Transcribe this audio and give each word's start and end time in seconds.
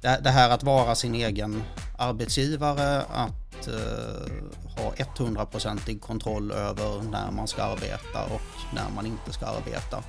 det, 0.00 0.20
det 0.22 0.30
här 0.30 0.50
att 0.50 0.62
vara 0.62 0.94
sin 0.94 1.14
egen 1.14 1.62
arbetsgivare, 1.98 3.02
att 3.02 3.68
eh, 3.68 4.32
ha 4.76 4.92
100% 4.92 5.98
kontroll 5.98 6.52
över 6.52 7.02
när 7.02 7.30
man 7.30 7.48
ska 7.48 7.62
arbeta 7.62 8.24
och 8.24 8.74
när 8.74 8.90
man 8.94 9.06
inte 9.06 9.32
ska 9.32 9.46
arbeta. 9.46 10.02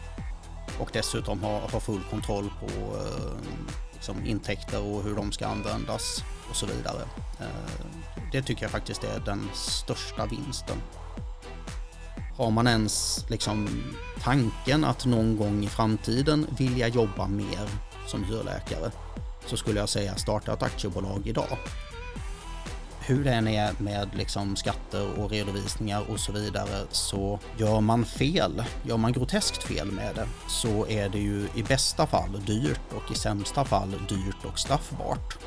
Och 0.80 0.90
dessutom 0.94 1.44
ha, 1.44 1.60
ha 1.60 1.80
full 1.80 2.04
kontroll 2.10 2.50
på 2.60 2.98
eh, 2.98 3.60
liksom 3.94 4.26
intäkter 4.26 4.82
och 4.82 5.04
hur 5.04 5.16
de 5.16 5.32
ska 5.32 5.48
användas 5.48 6.24
och 6.50 6.56
så 6.56 6.66
vidare. 6.66 7.02
Eh, 7.40 7.86
det 8.32 8.42
tycker 8.42 8.62
jag 8.62 8.72
faktiskt 8.72 9.04
är 9.04 9.20
den 9.26 9.50
största 9.54 10.26
vinsten. 10.26 10.78
Har 12.38 12.52
man 12.52 12.68
ens 12.68 13.26
liksom 13.30 13.68
tanken 14.22 14.86
att 14.86 15.06
någon 15.06 15.38
gång 15.38 15.64
i 15.64 15.68
framtiden 15.68 16.48
vilja 16.58 16.88
jobba 16.88 17.28
mer 17.28 17.70
som 18.08 18.24
hyrläkare 18.24 18.92
så 19.46 19.58
skulle 19.58 19.80
jag 19.80 19.90
säga 19.90 20.16
starta 20.16 20.54
ett 20.54 20.64
aktiebolag 20.64 21.28
idag. 21.28 21.58
Hur 23.00 23.24
det 23.24 23.34
än 23.34 23.48
är 23.48 23.74
med 23.78 24.10
liksom 24.14 24.56
skatter 24.56 25.20
och 25.20 25.32
redovisningar 25.32 26.04
och 26.10 26.20
så 26.20 26.32
vidare 26.32 26.86
så 26.92 27.40
gör 27.58 27.82
man 27.82 28.06
fel, 28.06 28.64
gör 28.84 28.98
man 28.98 29.14
groteskt 29.14 29.64
fel 29.64 29.92
med 29.92 30.16
det 30.16 30.28
så 30.48 30.88
är 30.88 31.10
det 31.10 31.20
ju 31.20 31.48
i 31.56 31.64
bästa 31.64 32.08
fall 32.08 32.42
dyrt 32.46 32.82
och 32.96 33.12
i 33.12 33.16
sämsta 33.16 33.66
fall 33.66 33.92
dyrt 34.10 34.46
och 34.52 34.60
straffbart. 34.60 35.38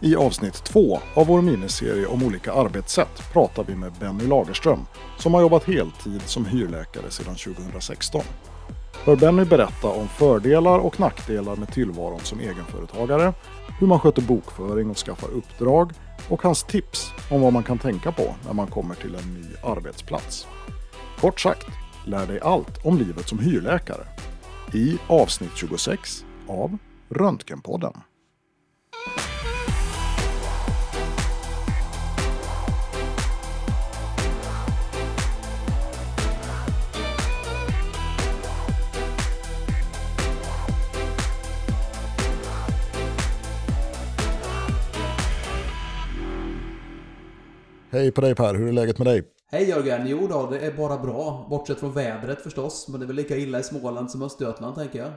I 0.00 0.16
avsnitt 0.16 0.64
två 0.64 1.00
av 1.14 1.26
vår 1.26 1.42
miniserie 1.42 2.06
om 2.06 2.22
olika 2.22 2.52
arbetssätt 2.52 3.32
pratar 3.32 3.64
vi 3.64 3.74
med 3.74 3.92
Benny 3.92 4.26
Lagerström 4.26 4.86
som 5.18 5.34
har 5.34 5.40
jobbat 5.40 5.64
heltid 5.64 6.22
som 6.26 6.46
hyrläkare 6.46 7.10
sedan 7.10 7.34
2016. 7.34 8.22
Hör 9.04 9.16
Benny 9.16 9.44
berätta 9.44 9.88
om 9.88 10.08
fördelar 10.08 10.78
och 10.78 11.00
nackdelar 11.00 11.56
med 11.56 11.72
tillvaron 11.72 12.20
som 12.20 12.40
egenföretagare, 12.40 13.32
hur 13.80 13.86
man 13.86 14.00
sköter 14.00 14.22
bokföring 14.22 14.90
och 14.90 14.96
skaffar 14.96 15.28
uppdrag 15.28 15.92
och 16.28 16.42
hans 16.42 16.64
tips 16.64 17.12
om 17.30 17.40
vad 17.40 17.52
man 17.52 17.62
kan 17.62 17.78
tänka 17.78 18.12
på 18.12 18.34
när 18.46 18.52
man 18.52 18.66
kommer 18.66 18.94
till 18.94 19.14
en 19.14 19.34
ny 19.34 19.44
arbetsplats. 19.62 20.46
Kort 21.20 21.40
sagt, 21.40 21.66
lär 22.06 22.26
dig 22.26 22.40
allt 22.40 22.84
om 22.84 22.98
livet 22.98 23.28
som 23.28 23.38
hyrläkare 23.38 24.06
i 24.72 24.98
avsnitt 25.06 25.56
26 25.56 26.24
av 26.48 26.78
Röntgenpodden. 27.08 27.92
Hej 47.94 48.10
på 48.10 48.20
dig 48.20 48.34
Per, 48.34 48.54
hur 48.54 48.68
är 48.68 48.72
läget 48.72 48.98
med 48.98 49.06
dig? 49.06 49.22
Hej 49.50 49.68
Jörgen, 49.68 50.06
jo 50.06 50.26
då, 50.26 50.50
det 50.50 50.58
är 50.58 50.72
bara 50.72 50.98
bra. 50.98 51.46
Bortsett 51.50 51.80
från 51.80 51.92
vädret 51.92 52.40
förstås, 52.40 52.88
men 52.88 53.00
det 53.00 53.04
är 53.04 53.06
väl 53.06 53.16
lika 53.16 53.36
illa 53.36 53.60
i 53.60 53.62
Småland 53.62 54.10
som 54.10 54.22
Östergötland 54.22 54.76
tänker 54.76 54.98
jag. 54.98 55.10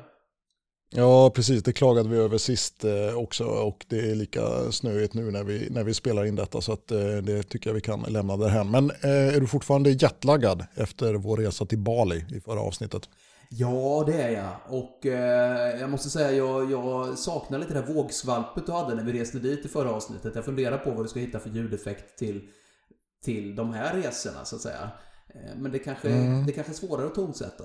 Ja, 0.90 1.32
precis. 1.36 1.64
Det 1.64 1.74
klagade 1.74 2.10
vi 2.10 2.18
över 2.18 2.38
sist 2.38 2.84
eh, 2.84 3.18
också 3.18 3.44
och 3.46 3.86
det 3.90 4.12
är 4.12 4.16
lika 4.16 4.72
snöigt 4.72 5.14
nu 5.14 5.32
när 5.32 5.44
vi, 5.44 5.68
när 5.72 5.84
vi 5.84 5.94
spelar 5.94 6.26
in 6.26 6.36
detta 6.36 6.62
så 6.62 6.74
att 6.74 6.92
eh, 6.92 6.98
det 7.00 7.44
tycker 7.44 7.70
jag 7.70 7.76
vi 7.76 7.82
kan 7.82 8.02
lämna 8.02 8.38
därhän. 8.38 8.72
Men 8.72 8.92
eh, 8.92 9.36
är 9.36 9.40
du 9.40 9.48
fortfarande 9.48 9.90
jetlaggad 9.90 10.66
efter 10.76 11.14
vår 11.14 11.38
resa 11.38 11.66
till 11.66 11.80
Bali 11.80 12.26
i 12.30 12.40
förra 12.40 12.60
avsnittet? 12.60 13.10
Ja, 13.50 14.04
det 14.08 14.22
är 14.22 14.30
jag. 14.30 14.80
Och 14.80 15.06
eh, 15.06 15.80
jag 15.80 15.90
måste 15.90 16.10
säga, 16.10 16.32
jag, 16.32 16.72
jag 16.72 17.18
saknar 17.18 17.60
lite 17.60 17.74
det 17.74 17.80
här 17.80 17.94
vågsvalpet 17.94 18.66
du 18.66 18.72
hade 18.72 18.96
när 18.96 19.04
vi 19.04 19.20
reste 19.20 19.40
dit 19.40 19.66
i 19.66 19.68
förra 19.68 19.92
avsnittet. 19.92 20.36
Jag 20.36 20.46
funderar 20.46 20.78
på 20.78 20.92
vad 20.92 21.06
du 21.06 21.10
ska 21.10 21.20
hitta 21.20 21.40
för 21.40 21.50
ljudeffekt 21.50 22.18
till 22.20 22.42
till 23.24 23.56
de 23.56 23.74
här 23.74 23.96
resorna 23.96 24.46
så 24.46 24.56
att 24.56 24.62
säga. 24.62 24.92
Eh, 25.30 25.56
men 25.58 25.72
det 25.72 25.80
kanske, 25.80 26.10
mm. 26.10 26.46
det 26.46 26.52
kanske 26.52 26.74
är 26.74 26.88
svårare 26.88 27.08
att 27.08 27.16
tonsätta. 27.16 27.64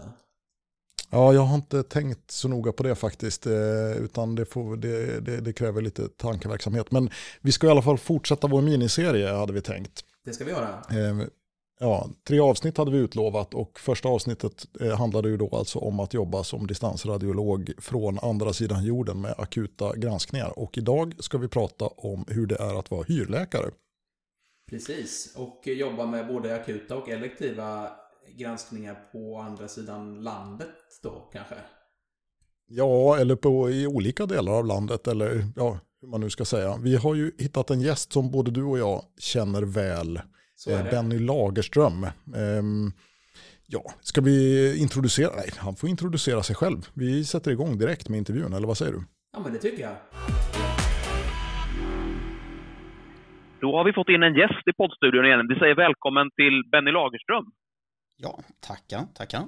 Ja, 1.11 1.33
jag 1.33 1.43
har 1.43 1.55
inte 1.55 1.83
tänkt 1.83 2.31
så 2.31 2.49
noga 2.49 2.73
på 2.73 2.83
det 2.83 2.95
faktiskt, 2.95 3.47
eh, 3.47 3.93
utan 3.97 4.35
det, 4.35 4.45
får, 4.45 4.77
det, 4.77 5.21
det, 5.21 5.41
det, 5.41 5.53
kräver 5.53 5.83
lite 5.83 6.09
tankeverksamhet. 6.09 6.91
Men 6.91 7.11
vi 7.41 7.53
ska 7.53 7.67
i 7.67 7.71
alla 7.71 7.83
fall 7.83 7.99
fortsätta 7.99 8.47
vår 8.47 8.63
miniserie 8.63 9.33
hade 9.33 9.53
vi 9.53 9.61
tänkt. 9.61 10.05
Det 10.25 10.33
ska 10.33 10.45
vi 10.45 10.51
göra. 10.51 10.69
Eh, 10.91 11.27
ja, 11.81 12.09
tre 12.29 12.41
avsnitt 12.41 12.79
hade 12.79 12.91
vi 12.91 12.99
utlovat 12.99 13.55
och 13.55 13.81
första 13.81 14.09
avsnittet 14.09 14.67
handlade 14.99 15.29
ju 15.29 15.37
då 15.37 15.57
alltså 15.57 15.79
om 15.79 16.01
att 16.01 16.15
jobba 16.15 16.45
som 16.45 16.67
distansradiolog 16.67 17.73
från 17.79 18.19
andra 18.19 18.53
sidan 18.53 18.85
jorden 18.85 19.21
med 19.21 19.35
akuta 19.39 19.97
granskningar. 19.97 20.59
Och 20.59 20.79
idag 20.79 21.15
ska 21.19 21.39
vi 21.39 21.49
prata 21.49 21.87
om 21.87 22.25
hur 22.29 22.47
det 22.47 22.57
är 22.57 22.79
att 22.79 22.91
vara 22.91 23.03
hyrläkare. 23.03 23.71
Precis, 24.73 25.33
och 25.37 25.67
jobba 25.67 26.07
med 26.07 26.27
både 26.27 26.55
akuta 26.55 26.97
och 26.97 27.09
elektiva 27.09 27.91
granskningar 28.37 28.95
på 29.13 29.39
andra 29.39 29.69
sidan 29.69 30.23
landet 30.23 30.69
då 31.03 31.31
kanske? 31.33 31.55
Ja, 32.69 33.17
eller 33.17 33.37
på, 33.37 33.71
i 33.71 33.87
olika 33.87 34.27
delar 34.27 34.53
av 34.53 34.67
landet 34.67 35.09
eller 35.09 35.47
ja, 35.57 35.79
hur 36.01 36.09
man 36.09 36.21
nu 36.21 36.31
ska 36.31 36.45
säga. 36.45 36.77
Vi 36.77 36.97
har 36.97 37.15
ju 37.15 37.33
hittat 37.39 37.71
en 37.71 37.81
gäst 37.81 38.13
som 38.13 38.31
både 38.31 38.51
du 38.51 38.63
och 38.63 38.79
jag 38.79 39.05
känner 39.19 39.63
väl. 39.63 40.17
Eh, 40.69 40.85
Benny 40.91 41.19
Lagerström. 41.19 42.07
Um, 42.35 42.93
ja, 43.67 43.95
ska 44.03 44.21
vi 44.21 44.77
introducera? 44.79 45.31
Nej, 45.37 45.51
han 45.57 45.77
får 45.77 45.89
introducera 45.89 46.43
sig 46.43 46.57
själv. 46.57 46.89
Vi 46.95 47.25
sätter 47.25 47.51
igång 47.51 47.79
direkt 47.79 48.09
med 48.09 48.19
intervjun, 48.19 48.53
eller 48.53 48.67
vad 48.67 48.79
säger 48.79 48.93
du? 48.93 49.05
Ja, 49.33 49.41
men 49.41 49.53
det 49.53 49.59
tycker 49.59 49.83
jag. 49.83 49.97
Då 53.63 53.77
har 53.77 53.85
vi 53.85 53.93
fått 53.93 54.09
in 54.09 54.23
en 54.23 54.35
gäst 54.35 54.69
i 54.69 54.73
poddstudion 54.73 55.25
igen. 55.27 55.49
Vi 55.49 55.59
säger 55.59 55.75
välkommen 55.75 56.31
till 56.37 56.63
Benny 56.73 56.91
Lagerström. 56.91 57.45
Ja, 58.17 58.33
tackar, 58.69 59.03
tackar. 59.19 59.43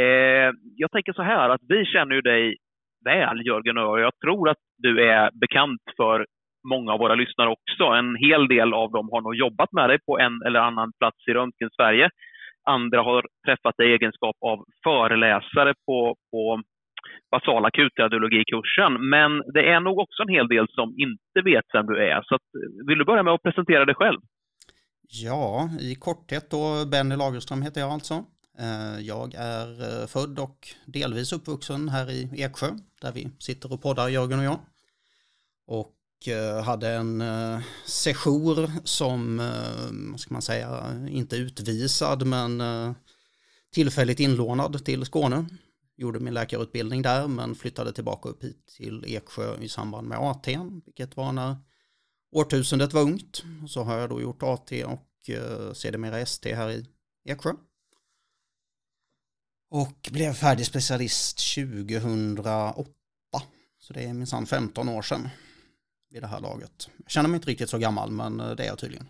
Eh, 0.00 0.50
jag 0.76 0.90
tänker 0.90 1.12
så 1.12 1.22
här 1.22 1.48
att 1.50 1.60
vi 1.68 1.84
känner 1.84 2.14
ju 2.14 2.20
dig 2.20 2.56
väl, 3.04 3.46
Jörgen 3.46 3.78
och 3.78 4.00
jag. 4.00 4.12
tror 4.24 4.48
att 4.48 4.62
du 4.78 5.10
är 5.10 5.30
bekant 5.40 5.82
för 5.96 6.26
många 6.68 6.92
av 6.92 6.98
våra 6.98 7.14
lyssnare 7.14 7.48
också. 7.48 7.84
En 7.84 8.16
hel 8.16 8.48
del 8.48 8.74
av 8.74 8.90
dem 8.90 9.08
har 9.12 9.20
nog 9.20 9.34
jobbat 9.34 9.72
med 9.72 9.90
dig 9.90 9.98
på 10.06 10.18
en 10.18 10.42
eller 10.46 10.60
annan 10.60 10.92
plats 10.98 11.28
i 11.28 11.34
Röntgen 11.34 11.70
Sverige. 11.76 12.10
Andra 12.64 13.02
har 13.02 13.26
träffat 13.46 13.76
dig 13.76 13.90
i 13.90 13.92
egenskap 13.92 14.36
av 14.40 14.64
föreläsare 14.84 15.74
på, 15.86 16.16
på 16.30 16.62
basala 17.30 17.68
akutradiologikursen. 17.68 19.08
Men 19.08 19.30
det 19.54 19.64
är 19.74 19.80
nog 19.80 19.98
också 19.98 20.22
en 20.22 20.34
hel 20.36 20.48
del 20.48 20.66
som 20.68 20.88
inte 20.98 21.40
vet 21.50 21.64
vem 21.72 21.86
du 21.86 21.96
är. 22.12 22.22
Så 22.22 22.34
att, 22.34 22.46
vill 22.86 22.98
du 22.98 23.04
börja 23.04 23.22
med 23.22 23.32
att 23.34 23.42
presentera 23.42 23.84
dig 23.84 23.94
själv? 23.94 24.20
Ja, 25.08 25.70
i 25.80 25.94
korthet 25.94 26.50
då, 26.50 26.86
Benny 26.92 27.16
Lagerström 27.16 27.62
heter 27.62 27.80
jag 27.80 27.90
alltså. 27.90 28.14
Eh, 28.58 29.00
jag 29.00 29.34
är 29.34 30.00
eh, 30.02 30.06
född 30.06 30.38
och 30.38 30.68
delvis 30.86 31.32
uppvuxen 31.32 31.88
här 31.88 32.10
i 32.10 32.42
Eksjö, 32.42 32.66
där 33.00 33.12
vi 33.12 33.28
sitter 33.38 33.72
och 33.72 33.82
poddar, 33.82 34.08
Jörgen 34.08 34.38
och 34.38 34.44
jag. 34.44 34.58
Och 35.66 36.28
eh, 36.28 36.64
hade 36.64 36.88
en 36.88 37.22
sejour 37.84 38.84
som, 38.84 39.36
vad 40.10 40.20
ska 40.20 40.34
man 40.34 40.42
säga, 40.42 40.68
inte 41.08 41.36
utvisad 41.36 42.26
men 42.26 42.62
tillfälligt 43.74 44.20
inlånad 44.20 44.84
till 44.84 45.04
Skåne 45.04 45.44
gjorde 45.96 46.20
min 46.20 46.34
läkarutbildning 46.34 47.02
där 47.02 47.28
men 47.28 47.54
flyttade 47.54 47.92
tillbaka 47.92 48.28
upp 48.28 48.44
hit 48.44 48.66
till 48.66 49.04
Eksjö 49.06 49.56
i 49.60 49.68
samband 49.68 50.08
med 50.08 50.18
AT, 50.18 50.46
vilket 50.84 51.16
var 51.16 51.32
när 51.32 51.56
årtusendet 52.32 52.92
var 52.92 53.02
ungt. 53.02 53.44
Så 53.68 53.82
har 53.82 53.98
jag 53.98 54.08
då 54.08 54.20
gjort 54.20 54.42
AT 54.42 54.72
och 54.84 55.30
eh, 55.30 55.72
sedermera 55.72 56.18
ST 56.18 56.54
här 56.54 56.70
i 56.70 56.86
Eksjö. 57.24 57.52
Och 59.70 60.10
blev 60.12 60.32
färdig 60.32 60.66
specialist 60.66 61.54
2008. 61.54 62.90
Så 63.78 63.92
det 63.92 64.04
är 64.04 64.12
minsann 64.12 64.46
15 64.46 64.88
år 64.88 65.02
sedan 65.02 65.28
vid 66.10 66.22
det 66.22 66.26
här 66.26 66.40
laget. 66.40 66.88
Jag 66.96 67.10
känner 67.10 67.28
mig 67.28 67.36
inte 67.36 67.50
riktigt 67.50 67.70
så 67.70 67.78
gammal 67.78 68.10
men 68.10 68.40
eh, 68.40 68.50
det 68.50 68.62
är 68.62 68.66
jag 68.66 68.78
tydligen. 68.78 69.08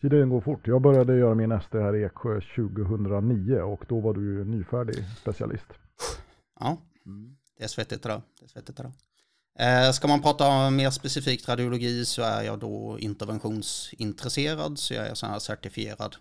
Tiden 0.00 0.28
går 0.28 0.40
fort. 0.40 0.66
Jag 0.66 0.82
började 0.82 1.16
göra 1.16 1.34
min 1.34 1.52
ST 1.52 1.78
här 1.78 1.96
i 1.96 2.04
Eksjö 2.04 2.40
2009 2.40 3.60
och 3.60 3.84
då 3.88 4.00
var 4.00 4.14
du 4.14 4.44
nyfärdig 4.44 5.04
specialist. 5.20 5.81
Ja, 6.60 6.78
mm. 7.06 7.36
det 7.58 7.64
är 7.64 7.68
svettigt 7.68 8.02
där. 8.02 8.22
Det 8.38 8.44
är 8.44 8.48
svettigt 8.48 8.76
där. 8.76 8.92
Eh, 9.58 9.92
ska 9.92 10.08
man 10.08 10.22
prata 10.22 10.70
mer 10.70 10.90
specifikt 10.90 11.48
radiologi 11.48 12.04
så 12.04 12.22
är 12.22 12.42
jag 12.42 12.58
då 12.58 12.98
interventionsintresserad 12.98 14.78
så 14.78 14.94
jag 14.94 15.06
är 15.06 15.14
så 15.14 15.26
här 15.26 15.38
certifierad 15.38 16.16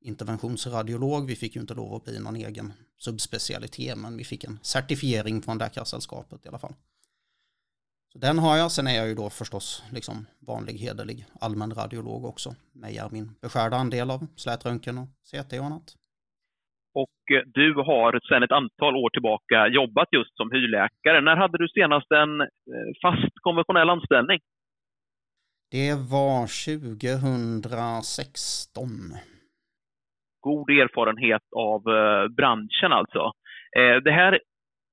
interventionsradiolog. 0.00 1.26
Vi 1.26 1.36
fick 1.36 1.54
ju 1.54 1.60
inte 1.60 1.74
lov 1.74 1.94
att 1.94 2.04
bli 2.04 2.18
någon 2.18 2.36
egen 2.36 2.72
subspecialitet 2.98 3.98
men 3.98 4.16
vi 4.16 4.24
fick 4.24 4.44
en 4.44 4.58
certifiering 4.62 5.42
från 5.42 5.58
Läkarsällskapet 5.58 6.46
i 6.46 6.48
alla 6.48 6.58
fall. 6.58 6.74
Så 8.12 8.18
den 8.18 8.38
har 8.38 8.56
jag. 8.56 8.72
Sen 8.72 8.86
är 8.86 8.94
jag 8.94 9.08
ju 9.08 9.14
då 9.14 9.30
förstås 9.30 9.82
liksom 9.90 10.26
vanlig 10.38 10.78
hederlig 10.78 11.26
allmän 11.40 11.74
radiolog 11.74 12.24
också. 12.24 12.54
Mejar 12.72 13.10
min 13.10 13.34
beskärda 13.40 13.76
andel 13.76 14.10
av 14.10 14.26
slätröntgen 14.36 14.98
och 14.98 15.08
CT 15.30 15.52
och 15.52 15.64
annat. 15.64 15.96
Och 16.94 17.10
du 17.46 17.74
har 17.74 18.28
sedan 18.28 18.42
ett 18.42 18.52
antal 18.52 18.96
år 18.96 19.10
tillbaka 19.10 19.68
jobbat 19.68 20.08
just 20.12 20.36
som 20.36 20.50
hyrläkare. 20.50 21.20
När 21.20 21.36
hade 21.36 21.58
du 21.58 21.68
senast 21.68 22.12
en 22.12 22.48
fast 23.02 23.34
konventionell 23.40 23.90
anställning? 23.90 24.40
Det 25.70 25.94
var 25.94 26.46
2016. 26.46 28.88
God 30.40 30.70
erfarenhet 30.70 31.42
av 31.56 31.82
branschen 32.36 32.92
alltså. 32.92 33.32
Det 34.04 34.10
här 34.10 34.38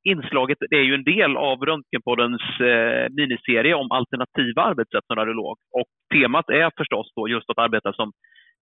inslaget 0.04 0.58
är 0.72 0.82
ju 0.82 0.94
en 0.94 1.04
del 1.04 1.38
av 1.38 1.66
Röntgenpoddens 1.66 2.42
eh, 2.60 3.10
miniserie 3.10 3.76
om 3.76 3.92
alternativa 3.92 4.62
arbetssätt 4.62 5.06
som 5.08 5.16
radiolog. 5.16 5.58
Och 5.72 5.88
temat 6.14 6.50
är 6.50 6.72
förstås 6.78 7.12
då 7.16 7.28
just 7.28 7.50
att 7.50 7.58
arbeta 7.58 7.94
som 7.94 8.12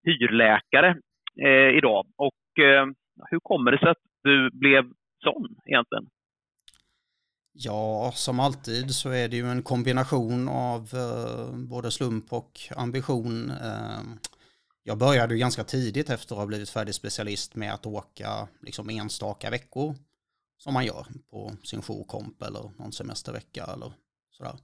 hyrläkare 0.05 0.95
eh, 1.45 1.77
idag. 1.77 2.05
Och 2.17 2.63
eh, 2.63 2.85
hur 3.29 3.39
kommer 3.39 3.71
det 3.71 3.79
sig 3.79 3.89
att 3.89 4.03
du 4.23 4.49
blev 4.53 4.83
sån 5.23 5.55
egentligen? 5.65 6.09
Ja, 7.53 8.11
som 8.15 8.39
alltid 8.39 8.95
så 8.95 9.09
är 9.09 9.27
det 9.27 9.35
ju 9.35 9.51
en 9.51 9.63
kombination 9.63 10.49
av 10.49 10.89
eh, 10.93 11.55
både 11.55 11.91
slump 11.91 12.33
och 12.33 12.59
ambition. 12.75 13.49
Eh, 13.49 14.01
jag 14.83 14.97
började 14.97 15.33
ju 15.33 15.39
ganska 15.39 15.63
tidigt 15.63 16.09
efter 16.09 16.35
att 16.35 16.39
ha 16.39 16.45
blivit 16.45 16.69
färdig 16.69 16.95
specialist 16.95 17.55
med 17.55 17.73
att 17.73 17.85
åka 17.85 18.47
liksom 18.61 18.89
enstaka 18.89 19.49
veckor 19.49 19.95
som 20.57 20.73
man 20.73 20.85
gör 20.85 21.07
på 21.31 21.51
sin 21.63 21.81
jourkomp 21.81 22.41
eller 22.41 22.71
någon 22.77 22.91
semestervecka 22.91 23.63
eller 23.63 23.93
sådär. 24.31 24.55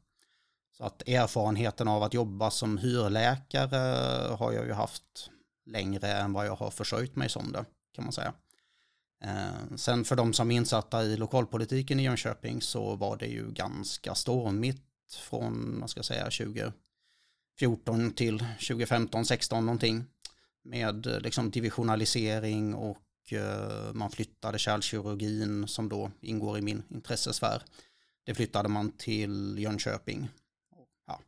Så 0.72 0.84
att 0.84 1.08
erfarenheten 1.08 1.88
av 1.88 2.04
att 2.04 2.14
jobba 2.14 2.52
som 2.52 2.78
hyrläkare 2.78 3.78
har 4.36 4.52
jag 4.52 4.66
ju 4.66 4.74
haft 4.74 5.32
längre 5.66 6.08
än 6.08 6.34
vad 6.34 6.48
jag 6.48 6.56
har 6.56 6.72
försörjt 6.72 7.16
mig 7.16 7.30
som 7.30 7.52
det 7.52 7.66
kan 7.94 8.04
man 8.04 8.14
säga. 8.14 8.34
Eh, 9.24 9.76
sen 9.76 10.06
för 10.06 10.16
de 10.16 10.34
som 10.34 10.52
är 10.52 10.56
insatta 10.56 11.04
i 11.04 11.18
lokalpolitiken 11.18 12.00
i 12.00 12.04
Jönköping 12.04 12.62
så 12.62 12.96
var 12.96 13.18
det 13.18 13.28
ju 13.28 13.52
ganska 13.52 14.16
stormigt 14.16 14.82
från, 15.30 15.80
vad 15.80 15.90
ska 15.90 15.98
jag 15.98 16.06
säga, 16.06 16.24
2014 16.24 18.12
till 18.16 18.40
2015, 18.40 19.26
16 19.26 19.66
någonting. 19.66 20.04
Med 20.64 21.08
eh, 21.08 21.20
liksom 21.20 21.52
divisionalisering 21.52 22.76
och 22.76 23.34
eh, 23.34 23.94
man 23.94 24.12
flyttade 24.12 24.60
kärlkirurgin 24.60 25.68
som 25.68 25.90
då 25.90 26.12
ingår 26.22 26.58
i 26.58 26.62
min 26.62 26.84
intressesfär. 26.90 27.64
Det 28.26 28.36
flyttade 28.36 28.70
man 28.70 28.92
till 28.92 29.56
Jönköping. 29.60 30.30
Ja. 31.08 31.20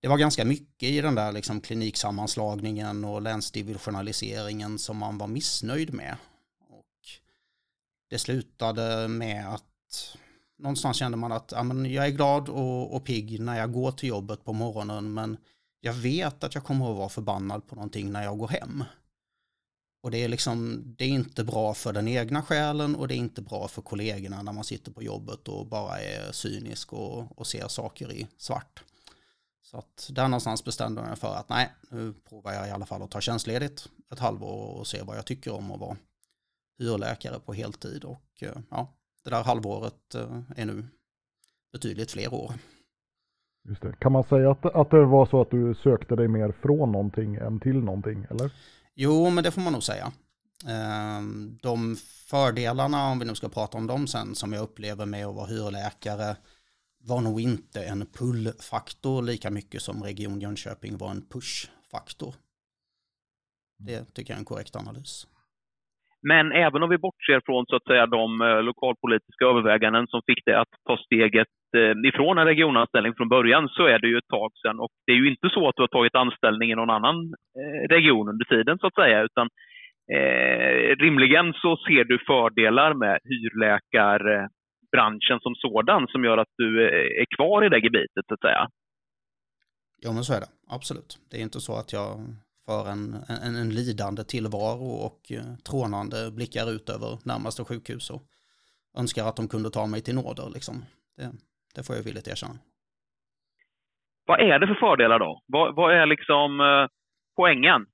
Det 0.00 0.08
var 0.08 0.18
ganska 0.18 0.44
mycket 0.44 0.88
i 0.88 1.00
den 1.00 1.14
där 1.14 1.32
liksom 1.32 1.60
kliniksammanslagningen 1.60 3.04
och 3.04 3.22
länsdivisionaliseringen 3.22 4.78
som 4.78 4.96
man 4.96 5.18
var 5.18 5.26
missnöjd 5.26 5.94
med. 5.94 6.16
Det 8.12 8.18
slutade 8.18 9.08
med 9.08 9.54
att 9.54 10.16
någonstans 10.58 10.96
kände 10.96 11.16
man 11.16 11.32
att 11.32 11.52
ja, 11.56 11.62
men 11.62 11.92
jag 11.92 12.06
är 12.06 12.10
glad 12.10 12.48
och, 12.48 12.94
och 12.96 13.04
pigg 13.04 13.40
när 13.40 13.58
jag 13.58 13.72
går 13.72 13.92
till 13.92 14.08
jobbet 14.08 14.44
på 14.44 14.52
morgonen 14.52 15.14
men 15.14 15.36
jag 15.80 15.92
vet 15.92 16.44
att 16.44 16.54
jag 16.54 16.64
kommer 16.64 16.90
att 16.90 16.96
vara 16.96 17.08
förbannad 17.08 17.66
på 17.66 17.74
någonting 17.74 18.12
när 18.12 18.22
jag 18.22 18.38
går 18.38 18.48
hem. 18.48 18.84
Och 20.02 20.10
det 20.10 20.24
är 20.24 20.28
liksom, 20.28 20.82
det 20.98 21.04
är 21.04 21.08
inte 21.08 21.44
bra 21.44 21.74
för 21.74 21.92
den 21.92 22.08
egna 22.08 22.42
själen 22.42 22.96
och 22.96 23.08
det 23.08 23.14
är 23.14 23.16
inte 23.16 23.42
bra 23.42 23.68
för 23.68 23.82
kollegorna 23.82 24.42
när 24.42 24.52
man 24.52 24.64
sitter 24.64 24.92
på 24.92 25.02
jobbet 25.02 25.48
och 25.48 25.66
bara 25.66 26.00
är 26.00 26.32
cynisk 26.32 26.92
och, 26.92 27.38
och 27.38 27.46
ser 27.46 27.68
saker 27.68 28.12
i 28.12 28.26
svart. 28.36 28.84
Så 29.62 29.78
att 29.78 30.08
där 30.10 30.28
någonstans 30.28 30.64
bestämde 30.64 31.00
jag 31.00 31.08
mig 31.08 31.16
för 31.16 31.34
att 31.34 31.48
nej, 31.48 31.72
nu 31.90 32.14
provar 32.28 32.52
jag 32.52 32.68
i 32.68 32.70
alla 32.70 32.86
fall 32.86 33.02
att 33.02 33.10
ta 33.10 33.20
tjänstledigt 33.20 33.88
ett 34.12 34.18
halvår 34.18 34.78
och 34.78 34.86
se 34.86 35.02
vad 35.02 35.16
jag 35.16 35.26
tycker 35.26 35.52
om 35.52 35.72
att 35.72 35.80
vara 35.80 35.96
hyrläkare 36.78 37.40
på 37.40 37.52
heltid. 37.52 38.04
Och 38.04 38.42
eh, 38.42 38.56
ja, 38.70 38.94
det 39.24 39.30
där 39.30 39.44
halvåret 39.44 40.14
eh, 40.14 40.40
är 40.56 40.66
nu 40.66 40.84
betydligt 41.72 42.10
fler 42.10 42.34
år. 42.34 42.52
Just 43.68 43.82
det. 43.82 43.96
Kan 44.00 44.12
man 44.12 44.24
säga 44.24 44.50
att, 44.50 44.64
att 44.64 44.90
det 44.90 45.04
var 45.04 45.26
så 45.26 45.40
att 45.40 45.50
du 45.50 45.74
sökte 45.74 46.16
dig 46.16 46.28
mer 46.28 46.52
från 46.62 46.92
någonting 46.92 47.34
än 47.34 47.60
till 47.60 47.78
någonting, 47.78 48.26
eller? 48.30 48.52
Jo, 48.94 49.30
men 49.30 49.44
det 49.44 49.50
får 49.50 49.60
man 49.60 49.72
nog 49.72 49.82
säga. 49.82 50.12
Ehm, 50.66 51.58
de 51.62 51.96
fördelarna, 52.26 53.10
om 53.10 53.18
vi 53.18 53.24
nu 53.24 53.34
ska 53.34 53.48
prata 53.48 53.78
om 53.78 53.86
dem 53.86 54.06
sen, 54.06 54.34
som 54.34 54.52
jag 54.52 54.62
upplever 54.62 55.06
med 55.06 55.26
att 55.26 55.34
vara 55.34 55.46
hyrläkare 55.46 56.36
var 56.98 57.20
nog 57.20 57.40
inte 57.40 57.84
en 57.84 58.06
pull-faktor 58.06 59.22
lika 59.22 59.50
mycket 59.50 59.82
som 59.82 60.02
Region 60.02 60.40
Jönköping 60.40 60.96
var 60.96 61.10
en 61.10 61.26
push-faktor. 61.26 62.34
Det 63.78 64.14
tycker 64.14 64.32
jag 64.32 64.36
är 64.36 64.40
en 64.40 64.44
korrekt 64.44 64.76
analys. 64.76 65.26
Men 66.22 66.52
även 66.52 66.82
om 66.82 66.90
vi 66.90 66.98
bortser 66.98 67.40
från 67.44 67.66
så 67.66 67.76
att 67.76 67.84
säga 67.84 68.06
de 68.06 68.40
eh, 68.40 68.62
lokalpolitiska 68.62 69.44
överväganden 69.44 70.06
som 70.06 70.22
fick 70.26 70.44
det 70.44 70.60
att 70.60 70.68
ta 70.86 70.96
steget 70.96 71.48
eh, 71.76 72.08
ifrån 72.08 72.38
en 72.38 72.46
regionanställning 72.46 73.14
från 73.14 73.28
början 73.28 73.68
så 73.68 73.86
är 73.86 73.98
det 73.98 74.08
ju 74.08 74.18
ett 74.18 74.28
tag 74.28 74.50
sedan 74.62 74.80
och 74.80 74.90
det 75.06 75.12
är 75.12 75.16
ju 75.16 75.30
inte 75.30 75.48
så 75.54 75.68
att 75.68 75.76
du 75.76 75.82
har 75.82 75.88
tagit 75.88 76.14
anställning 76.14 76.70
i 76.70 76.74
någon 76.74 76.90
annan 76.90 77.34
eh, 77.58 77.88
region 77.88 78.28
under 78.28 78.44
tiden 78.44 78.78
så 78.78 78.86
att 78.86 78.94
säga 78.94 79.22
utan 79.22 79.48
eh, 80.12 80.96
rimligen 81.04 81.52
så 81.52 81.76
ser 81.76 82.04
du 82.04 82.18
fördelar 82.26 82.94
med 82.94 83.18
hyrläkarbranschen 83.24 85.40
som 85.40 85.54
sådan 85.54 86.06
som 86.08 86.24
gör 86.24 86.38
att 86.38 86.52
du 86.56 86.88
är 87.20 87.26
kvar 87.36 87.64
i 87.64 87.68
det 87.68 87.78
gebitet 87.78 88.26
så 88.28 88.34
att 88.34 88.40
säga. 88.40 88.68
Ja 90.04 90.12
men 90.12 90.24
så 90.24 90.34
är 90.34 90.40
det, 90.40 90.50
absolut. 90.70 91.18
Det 91.30 91.36
är 91.36 91.42
inte 91.42 91.60
så 91.60 91.72
att 91.80 91.92
jag 91.92 92.08
för 92.66 92.90
en, 92.90 93.24
en, 93.28 93.56
en 93.56 93.70
lidande 93.70 94.24
tillvaro 94.24 94.90
och 94.90 95.32
eh, 95.32 95.54
trånande 95.56 96.30
blickar 96.30 96.70
ut 96.70 96.88
över 96.88 97.18
närmaste 97.24 97.64
sjukhus 97.64 98.10
och 98.10 98.22
önskar 98.98 99.26
att 99.26 99.36
de 99.36 99.48
kunde 99.48 99.70
ta 99.70 99.86
mig 99.86 100.00
till 100.00 100.14
nåder. 100.14 100.50
Liksom. 100.54 100.84
Det, 101.16 101.32
det 101.74 101.82
får 101.82 101.96
jag 101.96 102.02
villigt 102.02 102.28
erkänna. 102.28 102.58
Vad 104.26 104.40
är 104.40 104.58
det 104.58 104.66
för 104.66 104.74
fördelar 104.74 105.18
då? 105.18 105.42
Vad, 105.46 105.74
vad 105.74 105.94
är 105.94 106.06
liksom 106.06 106.60
eh, 106.60 106.88
poängen? 107.36 107.86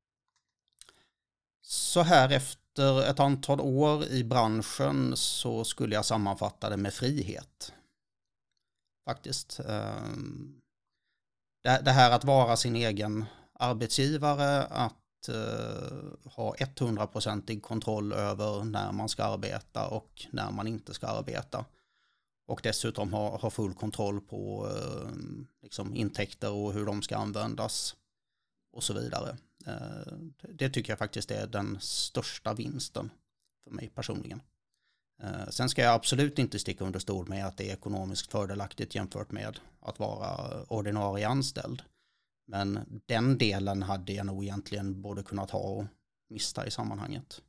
Så 1.60 2.02
här 2.02 2.32
efter 2.32 3.10
ett 3.10 3.20
antal 3.20 3.60
år 3.60 4.04
i 4.04 4.24
branschen 4.24 5.16
så 5.16 5.64
skulle 5.64 5.94
jag 5.94 6.04
sammanfatta 6.04 6.70
det 6.70 6.76
med 6.76 6.92
frihet. 6.92 7.72
Faktiskt. 9.04 9.60
Eh, 9.60 10.02
det, 11.62 11.80
det 11.84 11.90
här 11.90 12.16
att 12.16 12.24
vara 12.24 12.56
sin 12.56 12.76
egen 12.76 13.24
arbetsgivare 13.58 14.64
att 14.64 15.28
eh, 15.28 16.30
ha 16.32 16.54
100% 16.54 17.60
kontroll 17.60 18.12
över 18.12 18.64
när 18.64 18.92
man 18.92 19.08
ska 19.08 19.24
arbeta 19.24 19.88
och 19.88 20.26
när 20.30 20.50
man 20.50 20.66
inte 20.66 20.94
ska 20.94 21.06
arbeta. 21.06 21.64
Och 22.46 22.60
dessutom 22.62 23.12
ha, 23.12 23.36
ha 23.36 23.50
full 23.50 23.74
kontroll 23.74 24.20
på 24.20 24.68
eh, 24.76 25.10
liksom 25.62 25.94
intäkter 25.94 26.52
och 26.52 26.72
hur 26.72 26.86
de 26.86 27.02
ska 27.02 27.16
användas 27.16 27.96
och 28.72 28.84
så 28.84 28.94
vidare. 28.94 29.36
Eh, 29.66 30.12
det 30.48 30.70
tycker 30.70 30.92
jag 30.92 30.98
faktiskt 30.98 31.30
är 31.30 31.46
den 31.46 31.78
största 31.80 32.54
vinsten 32.54 33.10
för 33.64 33.70
mig 33.70 33.88
personligen. 33.94 34.40
Eh, 35.22 35.48
sen 35.50 35.68
ska 35.68 35.82
jag 35.82 35.94
absolut 35.94 36.38
inte 36.38 36.58
sticka 36.58 36.84
under 36.84 36.98
stol 36.98 37.28
med 37.28 37.46
att 37.46 37.56
det 37.56 37.70
är 37.70 37.72
ekonomiskt 37.72 38.30
fördelaktigt 38.30 38.94
jämfört 38.94 39.30
med 39.30 39.58
att 39.80 39.98
vara 39.98 40.62
ordinarie 40.62 41.28
anställd. 41.28 41.82
Men 42.48 42.78
den 43.06 43.38
delen 43.38 43.82
hade 43.82 44.12
jag 44.12 44.26
nog 44.26 44.44
egentligen 44.44 45.02
både 45.02 45.22
kunnat 45.22 45.50
ha 45.50 45.60
och 45.60 45.84
mista 46.30 46.66
i 46.66 46.70
sammanhanget. 46.70 47.42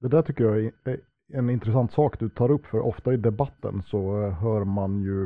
Det 0.00 0.08
där 0.08 0.22
tycker 0.22 0.44
jag 0.44 0.72
är 0.84 1.00
en 1.32 1.50
intressant 1.50 1.92
sak 1.92 2.18
du 2.18 2.28
tar 2.28 2.50
upp, 2.50 2.66
för 2.66 2.80
ofta 2.80 3.14
i 3.14 3.16
debatten 3.16 3.82
så 3.86 4.22
eh, 4.22 4.32
hör 4.32 4.64
man 4.64 5.02
ju 5.02 5.24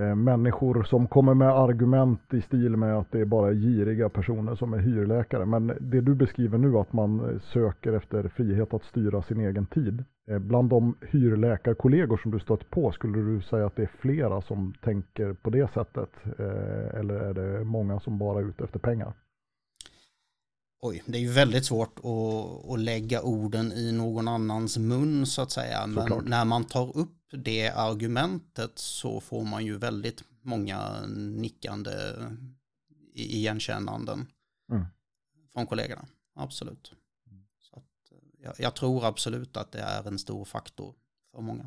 eh, 0.00 0.14
människor 0.14 0.82
som 0.82 1.08
kommer 1.08 1.34
med 1.34 1.48
argument 1.48 2.34
i 2.34 2.42
stil 2.42 2.76
med 2.76 2.98
att 2.98 3.12
det 3.12 3.20
är 3.20 3.24
bara 3.24 3.52
giriga 3.52 4.08
personer 4.08 4.54
som 4.54 4.72
är 4.72 4.78
hyrläkare. 4.78 5.46
Men 5.46 5.66
det 5.66 6.00
du 6.00 6.14
beskriver 6.14 6.58
nu, 6.58 6.78
att 6.78 6.92
man 6.92 7.20
eh, 7.20 7.40
söker 7.40 7.92
efter 7.92 8.28
frihet 8.28 8.74
att 8.74 8.84
styra 8.84 9.22
sin 9.22 9.40
egen 9.40 9.66
tid. 9.66 10.04
Eh, 10.30 10.38
bland 10.38 10.70
de 10.70 10.96
hyrläkarkollegor 11.00 12.20
som 12.22 12.30
du 12.30 12.40
stött 12.40 12.70
på, 12.70 12.92
skulle 12.92 13.18
du 13.18 13.42
säga 13.42 13.66
att 13.66 13.76
det 13.76 13.82
är 13.82 13.90
flera 14.00 14.42
som 14.42 14.74
tänker 14.82 15.32
på 15.32 15.50
det 15.50 15.72
sättet? 15.74 16.10
Eh, 16.38 17.00
eller 17.00 17.14
är 17.14 17.34
det 17.34 17.64
många 17.64 18.00
som 18.00 18.18
bara 18.18 18.40
är 18.40 18.48
ute 18.48 18.64
efter 18.64 18.78
pengar? 18.78 19.14
Oj, 20.80 21.02
det 21.06 21.18
är 21.18 21.22
ju 21.22 21.32
väldigt 21.32 21.64
svårt 21.64 21.98
att, 21.98 22.70
att 22.70 22.80
lägga 22.80 23.22
orden 23.22 23.72
i 23.72 23.92
någon 23.92 24.28
annans 24.28 24.78
mun 24.78 25.26
så 25.26 25.42
att 25.42 25.50
säga. 25.50 25.86
Men 25.86 25.94
Såklart. 25.94 26.24
när 26.24 26.44
man 26.44 26.64
tar 26.64 26.96
upp 26.96 27.18
det 27.32 27.68
argumentet 27.68 28.78
så 28.78 29.20
får 29.20 29.44
man 29.44 29.64
ju 29.64 29.78
väldigt 29.78 30.24
många 30.42 31.06
nickande 31.16 31.90
igenkännanden 33.14 34.26
mm. 34.72 34.86
från 35.54 35.66
kollegorna. 35.66 36.06
Absolut. 36.34 36.92
Jag, 38.44 38.54
jag, 38.58 38.74
tror 38.74 39.04
absolut 39.04 39.56
att 39.56 39.72
det 39.72 39.78
är 39.78 40.08
en 40.08 40.18
stor 40.18 40.44
faktor 40.44 40.94
för 41.34 41.42
många. 41.42 41.64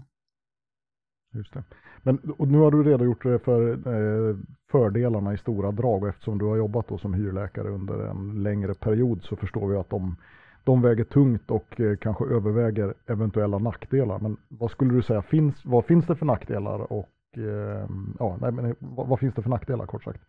Just 1.34 1.54
det. 1.54 1.64
Men 2.04 2.20
och 2.38 2.48
nu 2.48 2.58
har 2.58 2.72
du 2.72 2.84
redogjort 2.84 3.24
för 3.24 3.72
eh, 3.72 4.36
fördelarna 4.72 5.34
i 5.34 5.38
stora 5.38 5.72
drag 5.72 6.04
och 6.04 6.10
eftersom 6.10 6.38
du 6.38 6.46
har 6.46 6.58
jobbat 6.58 6.88
då 6.88 6.98
som 6.98 7.14
hyrläkare 7.14 7.70
under 7.70 8.00
en 8.00 8.44
längre 8.44 8.74
period 8.74 9.24
så 9.24 9.36
förstår 9.36 9.68
vi 9.68 9.78
att 9.78 9.90
de, 9.90 10.16
de 10.64 10.82
väger 10.82 11.04
tungt 11.04 11.52
och 11.52 11.80
eh, 11.80 11.98
kanske 11.98 12.26
överväger 12.26 12.94
eventuella 13.06 13.58
nackdelar. 13.58 14.20
Men 14.20 14.38
vad 14.48 14.72
skulle 14.72 14.94
du 14.94 15.04
säga, 15.04 15.22
finns, 15.22 15.66
vad 15.66 15.86
finns 15.86 16.06
det 16.06 16.16
för 16.16 16.26
nackdelar 16.26 16.92
och 16.94 17.10
eh, 17.38 17.88
ja, 18.20 18.38
nej, 18.42 18.52
men, 18.52 18.76
vad, 18.80 19.08
vad 19.08 19.20
finns 19.20 19.36
det 19.36 19.42
för 19.42 19.50
nackdelar 19.50 19.86
kort 19.86 20.04
sagt? 20.04 20.22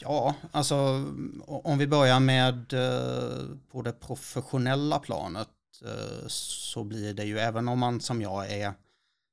Ja, 0.00 0.34
alltså 0.52 0.74
om 1.46 1.78
vi 1.78 1.86
börjar 1.86 2.20
med 2.20 2.70
på 3.72 3.82
det 3.82 4.00
professionella 4.00 4.98
planet 4.98 5.48
så 6.26 6.84
blir 6.84 7.14
det 7.14 7.24
ju 7.24 7.38
även 7.38 7.68
om 7.68 7.78
man 7.78 8.00
som 8.00 8.22
jag 8.22 8.52
är 8.52 8.74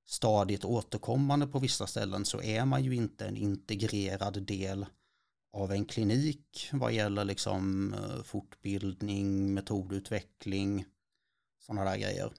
stadigt 0.05 0.65
återkommande 0.65 1.47
på 1.47 1.59
vissa 1.59 1.87
ställen 1.87 2.25
så 2.25 2.41
är 2.41 2.65
man 2.65 2.83
ju 2.83 2.95
inte 2.95 3.27
en 3.27 3.37
integrerad 3.37 4.43
del 4.43 4.85
av 5.53 5.71
en 5.71 5.85
klinik 5.85 6.69
vad 6.73 6.93
gäller 6.93 7.25
liksom 7.25 7.93
eh, 7.93 8.23
fortbildning, 8.23 9.53
metodutveckling, 9.53 10.85
sådana 11.59 11.91
där 11.91 11.97
grejer. 11.97 12.33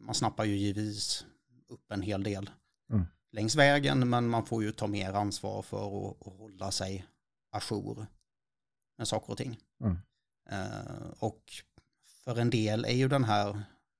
Man 0.00 0.14
snappar 0.14 0.44
ju 0.44 0.56
givetvis 0.56 1.26
upp 1.68 1.92
en 1.92 2.02
hel 2.02 2.22
del 2.22 2.50
mm. 2.90 3.06
längs 3.32 3.54
vägen 3.54 4.08
men 4.08 4.28
man 4.28 4.46
får 4.46 4.62
ju 4.62 4.72
ta 4.72 4.86
mer 4.86 5.12
ansvar 5.12 5.62
för 5.62 6.10
att, 6.10 6.26
att 6.26 6.38
hålla 6.38 6.70
sig 6.70 7.06
ajour 7.50 8.06
med 8.98 9.08
saker 9.08 9.30
och 9.30 9.38
ting. 9.38 9.58
Mm. 9.80 9.96
Och 11.18 11.52
för 12.24 12.38
en 12.38 12.50
del 12.50 12.84
är 12.84 12.94
ju 12.94 13.08
den 13.08 13.24
här, 13.24 13.46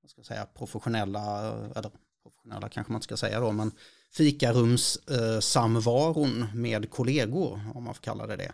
vad 0.02 0.10
ska 0.10 0.18
jag 0.18 0.26
säga, 0.26 0.46
professionella, 0.46 1.52
eller 1.76 1.90
professionella 2.22 2.68
kanske 2.68 2.92
man 2.92 2.96
inte 2.96 3.04
ska 3.04 3.16
säga 3.16 3.40
då, 3.40 3.52
men 3.52 3.72
fikarumssamvaron 4.10 6.42
eh, 6.42 6.54
med 6.54 6.90
kollegor, 6.90 7.60
om 7.74 7.84
man 7.84 7.94
får 7.94 8.02
kalla 8.02 8.26
det 8.26 8.36
det, 8.36 8.52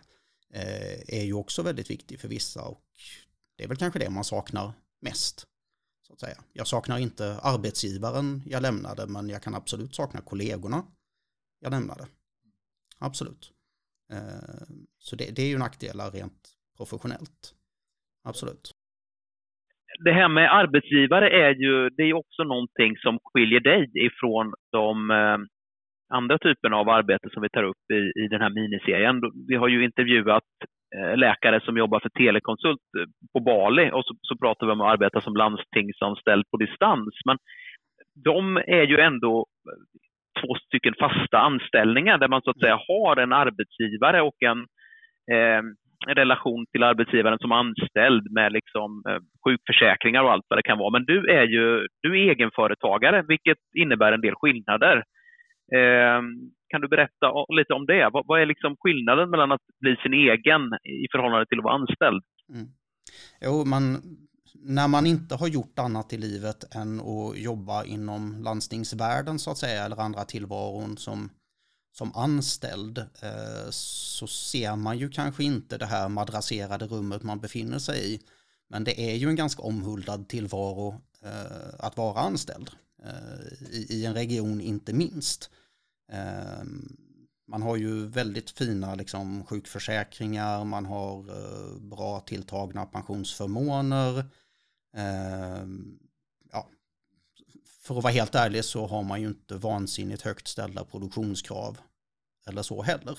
eh, 0.53 1.19
är 1.19 1.23
ju 1.23 1.33
också 1.33 1.61
väldigt 1.61 1.89
viktig 1.89 2.19
för 2.19 2.27
vissa 2.27 2.63
och 2.63 2.83
det 3.57 3.63
är 3.63 3.67
väl 3.67 3.77
kanske 3.77 3.99
det 3.99 4.09
man 4.09 4.23
saknar 4.23 4.73
mest. 5.01 5.45
Så 6.07 6.13
att 6.13 6.19
säga. 6.19 6.43
Jag 6.53 6.67
saknar 6.67 6.97
inte 6.97 7.39
arbetsgivaren 7.39 8.43
jag 8.45 8.61
lämnade, 8.61 9.07
men 9.07 9.29
jag 9.29 9.43
kan 9.43 9.55
absolut 9.55 9.95
sakna 9.95 10.21
kollegorna 10.21 10.85
jag 11.59 11.71
lämnade. 11.71 12.07
Absolut. 12.97 13.51
Eh, 14.11 14.67
så 14.99 15.15
det, 15.15 15.31
det 15.31 15.41
är 15.41 15.47
ju 15.47 15.57
nackdelar 15.57 16.11
rent 16.11 16.49
professionellt. 16.77 17.53
Absolut. 18.23 18.75
Det 20.03 20.11
här 20.11 20.27
med 20.27 20.53
arbetsgivare 20.53 21.29
är 21.29 21.55
ju, 21.55 21.89
det 21.89 22.03
är 22.03 22.13
också 22.13 22.43
någonting 22.43 22.97
som 22.97 23.19
skiljer 23.23 23.59
dig 23.59 23.91
ifrån 23.93 24.53
de 24.71 25.11
eh, 25.11 25.37
andra 26.13 26.37
typerna 26.37 26.77
av 26.77 26.89
arbete 26.89 27.29
som 27.33 27.41
vi 27.41 27.49
tar 27.49 27.63
upp 27.63 27.91
i, 27.93 28.21
i 28.23 28.27
den 28.27 28.41
här 28.41 28.49
miniserien. 28.49 29.21
Vi 29.47 29.55
har 29.55 29.67
ju 29.67 29.83
intervjuat 29.83 30.43
eh, 30.95 31.17
läkare 31.17 31.61
som 31.61 31.77
jobbar 31.77 31.99
för 31.99 32.09
telekonsult 32.09 32.79
eh, 32.99 33.05
på 33.33 33.39
Bali 33.39 33.91
och 33.91 34.05
så, 34.05 34.13
så 34.21 34.37
pratar 34.37 34.65
vi 34.65 34.71
om 34.71 34.81
att 34.81 34.93
arbeta 34.93 35.21
som 35.21 35.35
landstingsanställd 35.35 36.45
på 36.51 36.57
distans. 36.57 37.09
Men 37.25 37.37
de 38.23 38.57
är 38.57 38.83
ju 38.83 38.99
ändå 38.99 39.45
två 40.41 40.55
stycken 40.55 40.93
fasta 40.99 41.37
anställningar 41.39 42.17
där 42.17 42.27
man 42.27 42.41
så 42.41 42.49
att 42.49 42.59
säga 42.59 42.79
har 42.87 43.17
en 43.17 43.33
arbetsgivare 43.33 44.21
och 44.21 44.43
en 44.43 44.59
eh, 45.31 45.63
relation 46.15 46.65
till 46.71 46.83
arbetsgivaren 46.83 47.39
som 47.39 47.51
anställd 47.51 48.31
med 48.31 48.51
liksom, 48.51 49.03
eh, 49.09 49.19
sjukförsäkringar 49.45 50.23
och 50.23 50.31
allt 50.31 50.45
vad 50.47 50.59
det 50.59 50.63
kan 50.63 50.77
vara. 50.77 50.91
Men 50.91 51.05
du 51.05 51.31
är 51.31 51.43
ju 51.43 51.87
du 52.01 52.09
är 52.11 52.31
egenföretagare, 52.31 53.23
vilket 53.27 53.57
innebär 53.77 54.11
en 54.11 54.21
del 54.21 54.35
skillnader. 54.35 54.97
Eh, 55.75 56.21
kan 56.69 56.81
du 56.81 56.87
berätta 56.87 57.45
lite 57.49 57.73
om 57.73 57.85
det? 57.85 58.09
Vad, 58.13 58.23
vad, 58.27 58.41
är 58.41 58.45
liksom 58.45 58.75
skillnaden 58.79 59.29
mellan 59.29 59.51
att 59.51 59.65
bli 59.81 59.95
sin 59.95 60.13
egen 60.13 60.61
i 60.83 61.07
förhållande 61.11 61.45
till 61.45 61.59
att 61.59 61.63
vara 61.63 61.75
anställd? 61.75 62.23
Mm. 62.53 62.67
Jo, 63.45 63.65
man 63.65 63.83
när 64.55 64.87
man 64.87 65.05
inte 65.05 65.35
har 65.35 65.47
gjort 65.47 65.79
annat 65.79 66.13
i 66.13 66.17
livet 66.17 66.75
än 66.75 66.99
att 66.99 67.37
jobba 67.37 67.83
inom 67.83 68.41
landstingsvärlden 68.43 69.39
så 69.39 69.51
att 69.51 69.57
säga 69.57 69.85
eller 69.85 70.01
andra 70.01 70.23
tillvaron 70.23 70.97
som, 70.97 71.29
som 71.91 72.15
anställd 72.15 72.97
eh, 72.97 73.69
så 73.71 74.27
ser 74.27 74.75
man 74.75 74.97
ju 74.97 75.09
kanske 75.09 75.43
inte 75.43 75.77
det 75.77 75.85
här 75.85 76.09
madrasserade 76.09 76.87
rummet 76.87 77.23
man 77.23 77.39
befinner 77.39 77.79
sig 77.79 78.13
i. 78.13 78.19
Men 78.67 78.83
det 78.83 79.01
är 79.01 79.15
ju 79.15 79.29
en 79.29 79.35
ganska 79.35 79.61
omhuldad 79.61 80.27
tillvaro 80.27 81.01
eh, 81.21 81.73
att 81.79 81.97
vara 81.97 82.19
anställd 82.19 82.69
eh, 83.03 83.69
i, 83.71 84.05
en 84.05 84.13
region 84.13 84.61
inte 84.61 84.93
minst. 84.93 85.49
Ehm, 86.11 86.97
man 87.47 87.61
har 87.61 87.75
ju 87.75 88.07
väldigt 88.07 88.49
fina 88.49 88.95
liksom, 88.95 89.45
sjukförsäkringar, 89.45 90.63
man 90.63 90.85
har 90.85 91.23
bra 91.79 92.19
tilltagna 92.19 92.85
pensionsförmåner. 92.85 94.25
Ehm, 94.93 95.99
för 97.89 97.97
att 97.97 98.03
vara 98.03 98.13
helt 98.13 98.35
ärlig 98.35 98.65
så 98.65 98.87
har 98.87 99.03
man 99.03 99.21
ju 99.21 99.27
inte 99.27 99.55
vansinnigt 99.55 100.21
högt 100.21 100.47
ställda 100.47 100.83
produktionskrav 100.83 101.77
eller 102.47 102.61
så 102.61 102.81
heller. 102.81 103.17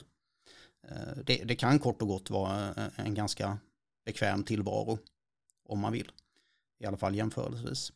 Eh, 0.89 1.19
det, 1.25 1.45
det, 1.45 1.57
kan 1.57 1.79
kort 1.79 2.03
och 2.03 2.09
gott 2.09 2.31
vara 2.31 2.69
eh, 2.69 2.89
en 2.97 3.15
ganska 3.15 3.59
bekväm 4.05 4.45
tillvaro 4.45 4.99
om 5.69 5.79
man 5.79 5.93
vill. 5.93 6.12
I 6.79 6.87
alla 6.87 6.97
fall 6.97 7.15
jämförelsevis. 7.15 7.93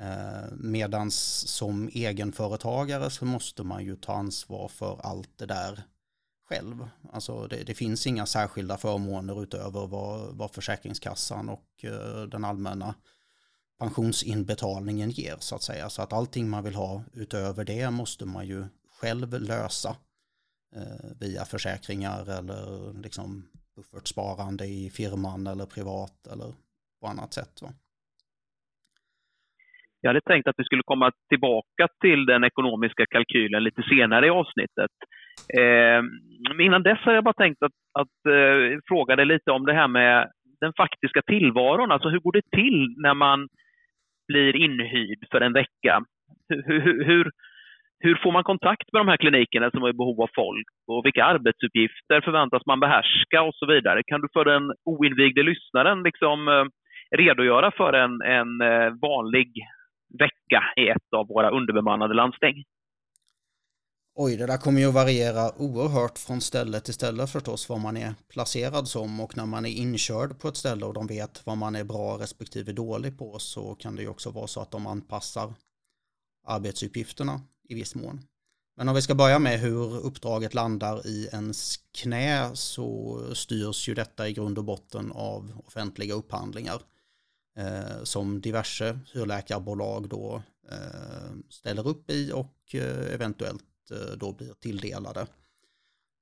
Eh, 0.00 0.52
Medan 0.52 1.10
som 1.10 1.88
egenföretagare 1.92 3.10
så 3.10 3.24
måste 3.24 3.62
man 3.62 3.84
ju 3.84 3.96
ta 3.96 4.12
ansvar 4.12 4.68
för 4.68 5.00
allt 5.02 5.38
det 5.38 5.46
där 5.46 5.82
själv. 6.48 6.88
Alltså 7.12 7.46
det, 7.46 7.62
det 7.64 7.74
finns 7.74 8.06
inga 8.06 8.26
särskilda 8.26 8.76
förmåner 8.76 9.42
utöver 9.42 9.86
vad, 9.86 10.36
vad 10.36 10.50
Försäkringskassan 10.50 11.48
och 11.48 11.84
den 12.28 12.44
allmänna 12.44 12.94
pensionsinbetalningen 13.78 15.10
ger 15.10 15.36
så 15.38 15.54
att 15.54 15.62
säga. 15.62 15.88
Så 15.88 16.02
att 16.02 16.12
allting 16.12 16.50
man 16.50 16.64
vill 16.64 16.74
ha 16.74 17.02
utöver 17.14 17.64
det 17.64 17.90
måste 17.90 18.26
man 18.26 18.46
ju 18.46 18.64
själv 19.00 19.28
lösa 19.40 19.90
eh, 20.76 21.10
via 21.20 21.44
försäkringar 21.44 22.20
eller 22.38 22.92
liksom 23.02 23.28
buffertsparande 23.76 24.64
i 24.64 24.90
firman 24.90 25.46
eller 25.46 25.66
privat 25.66 26.26
eller 26.32 26.50
på 27.00 27.06
annat 27.06 27.32
sätt. 27.32 27.62
Va? 27.62 27.68
Jag 30.00 30.08
hade 30.10 30.20
tänkt 30.20 30.48
att 30.48 30.58
vi 30.58 30.64
skulle 30.64 30.82
komma 30.82 31.12
tillbaka 31.28 31.88
till 32.00 32.26
den 32.26 32.44
ekonomiska 32.44 33.06
kalkylen 33.06 33.64
lite 33.64 33.82
senare 33.82 34.26
i 34.26 34.30
avsnittet. 34.30 34.90
Eh, 35.58 36.00
innan 36.66 36.82
dess 36.82 36.98
har 36.98 37.12
jag 37.12 37.24
bara 37.24 37.42
tänkt 37.44 37.62
att, 37.62 37.78
att 37.92 38.16
eh, 38.34 38.78
fråga 38.88 39.16
dig 39.16 39.26
lite 39.26 39.50
om 39.50 39.66
det 39.66 39.74
här 39.74 39.88
med 39.88 40.30
den 40.60 40.72
faktiska 40.72 41.22
tillvaron. 41.22 41.92
Alltså 41.92 42.08
hur 42.08 42.20
går 42.20 42.32
det 42.32 42.50
till 42.50 42.94
när 42.98 43.14
man 43.14 43.48
blir 44.28 44.56
inhyrd 44.56 45.18
för 45.30 45.40
en 45.40 45.52
vecka? 45.52 46.04
Hur, 46.48 46.80
hur, 46.80 47.04
hur, 47.04 47.30
hur 47.98 48.20
får 48.22 48.32
man 48.32 48.44
kontakt 48.44 48.92
med 48.92 49.00
de 49.00 49.08
här 49.08 49.16
klinikerna 49.16 49.70
som 49.70 49.82
är 49.82 49.88
i 49.88 49.92
behov 49.92 50.20
av 50.20 50.30
folk 50.34 50.66
och 50.86 51.06
vilka 51.06 51.24
arbetsuppgifter 51.24 52.20
förväntas 52.20 52.66
man 52.66 52.80
behärska 52.80 53.42
och 53.42 53.54
så 53.54 53.66
vidare? 53.66 54.02
Kan 54.06 54.20
du 54.20 54.28
för 54.32 54.44
den 54.44 54.72
oinvigde 54.84 55.42
lyssnaren 55.42 56.02
liksom 56.02 56.48
eh, 56.48 56.64
redogöra 57.16 57.70
för 57.70 57.92
en, 57.92 58.22
en 58.22 58.60
eh, 58.60 58.92
vanlig 59.02 59.50
vecka 60.18 60.62
i 60.76 60.88
ett 60.88 61.12
av 61.16 61.28
våra 61.28 61.50
underbemannade 61.50 62.14
landsting? 62.14 62.64
Oj, 64.16 64.36
det 64.36 64.46
där 64.46 64.56
kommer 64.56 64.80
ju 64.80 64.88
att 64.88 64.94
variera 64.94 65.58
oerhört 65.58 66.18
från 66.18 66.40
ställe 66.40 66.80
till 66.80 66.94
ställe 66.94 67.26
förstås 67.26 67.68
vad 67.68 67.80
man 67.80 67.96
är 67.96 68.14
placerad 68.28 68.88
som 68.88 69.20
och 69.20 69.36
när 69.36 69.46
man 69.46 69.66
är 69.66 69.70
inkörd 69.70 70.38
på 70.38 70.48
ett 70.48 70.56
ställe 70.56 70.86
och 70.86 70.94
de 70.94 71.06
vet 71.06 71.46
vad 71.46 71.56
man 71.56 71.76
är 71.76 71.84
bra 71.84 72.18
respektive 72.18 72.72
dålig 72.72 73.18
på 73.18 73.38
så 73.38 73.74
kan 73.74 73.96
det 73.96 74.02
ju 74.02 74.08
också 74.08 74.30
vara 74.30 74.46
så 74.46 74.60
att 74.60 74.70
de 74.70 74.86
anpassar 74.86 75.54
arbetsuppgifterna 76.46 77.40
i 77.68 77.74
viss 77.74 77.94
mån. 77.94 78.20
Men 78.76 78.88
om 78.88 78.94
vi 78.94 79.02
ska 79.02 79.14
börja 79.14 79.38
med 79.38 79.60
hur 79.60 79.96
uppdraget 79.96 80.54
landar 80.54 81.06
i 81.06 81.28
ens 81.32 81.76
knä 81.92 82.50
så 82.54 83.20
styrs 83.34 83.88
ju 83.88 83.94
detta 83.94 84.28
i 84.28 84.32
grund 84.32 84.58
och 84.58 84.64
botten 84.64 85.12
av 85.12 85.62
offentliga 85.66 86.14
upphandlingar 86.14 86.82
eh, 87.58 88.02
som 88.02 88.40
diverse 88.40 88.98
hyrläkarbolag 89.12 90.08
då 90.08 90.42
eh, 90.70 91.30
ställer 91.50 91.88
upp 91.88 92.10
i 92.10 92.32
och 92.32 92.74
eh, 92.74 93.14
eventuellt 93.14 93.64
Eh, 93.90 94.16
då 94.16 94.32
blir 94.32 94.54
tilldelade. 94.54 95.26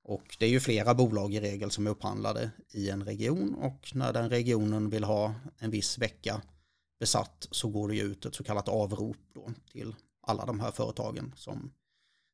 Och 0.04 0.36
det 0.38 0.46
är 0.46 0.50
ju 0.50 0.60
flera 0.60 0.94
bolag 0.94 1.34
i 1.34 1.40
regel 1.40 1.70
som 1.70 1.86
är 1.86 1.90
upphandlade 1.90 2.50
i 2.70 2.90
en 2.90 3.04
region 3.04 3.54
och 3.54 3.90
när 3.94 4.12
den 4.12 4.30
regionen 4.30 4.90
vill 4.90 5.04
ha 5.04 5.34
en 5.58 5.70
viss 5.70 5.98
vecka 5.98 6.42
besatt 7.00 7.48
så 7.50 7.68
går 7.68 7.88
det 7.88 7.94
ju 7.94 8.02
ut 8.02 8.26
ett 8.26 8.34
så 8.34 8.44
kallat 8.44 8.68
avrop 8.68 9.16
då 9.34 9.50
till 9.72 9.94
alla 10.20 10.46
de 10.46 10.60
här 10.60 10.70
företagen 10.70 11.32
som 11.36 11.72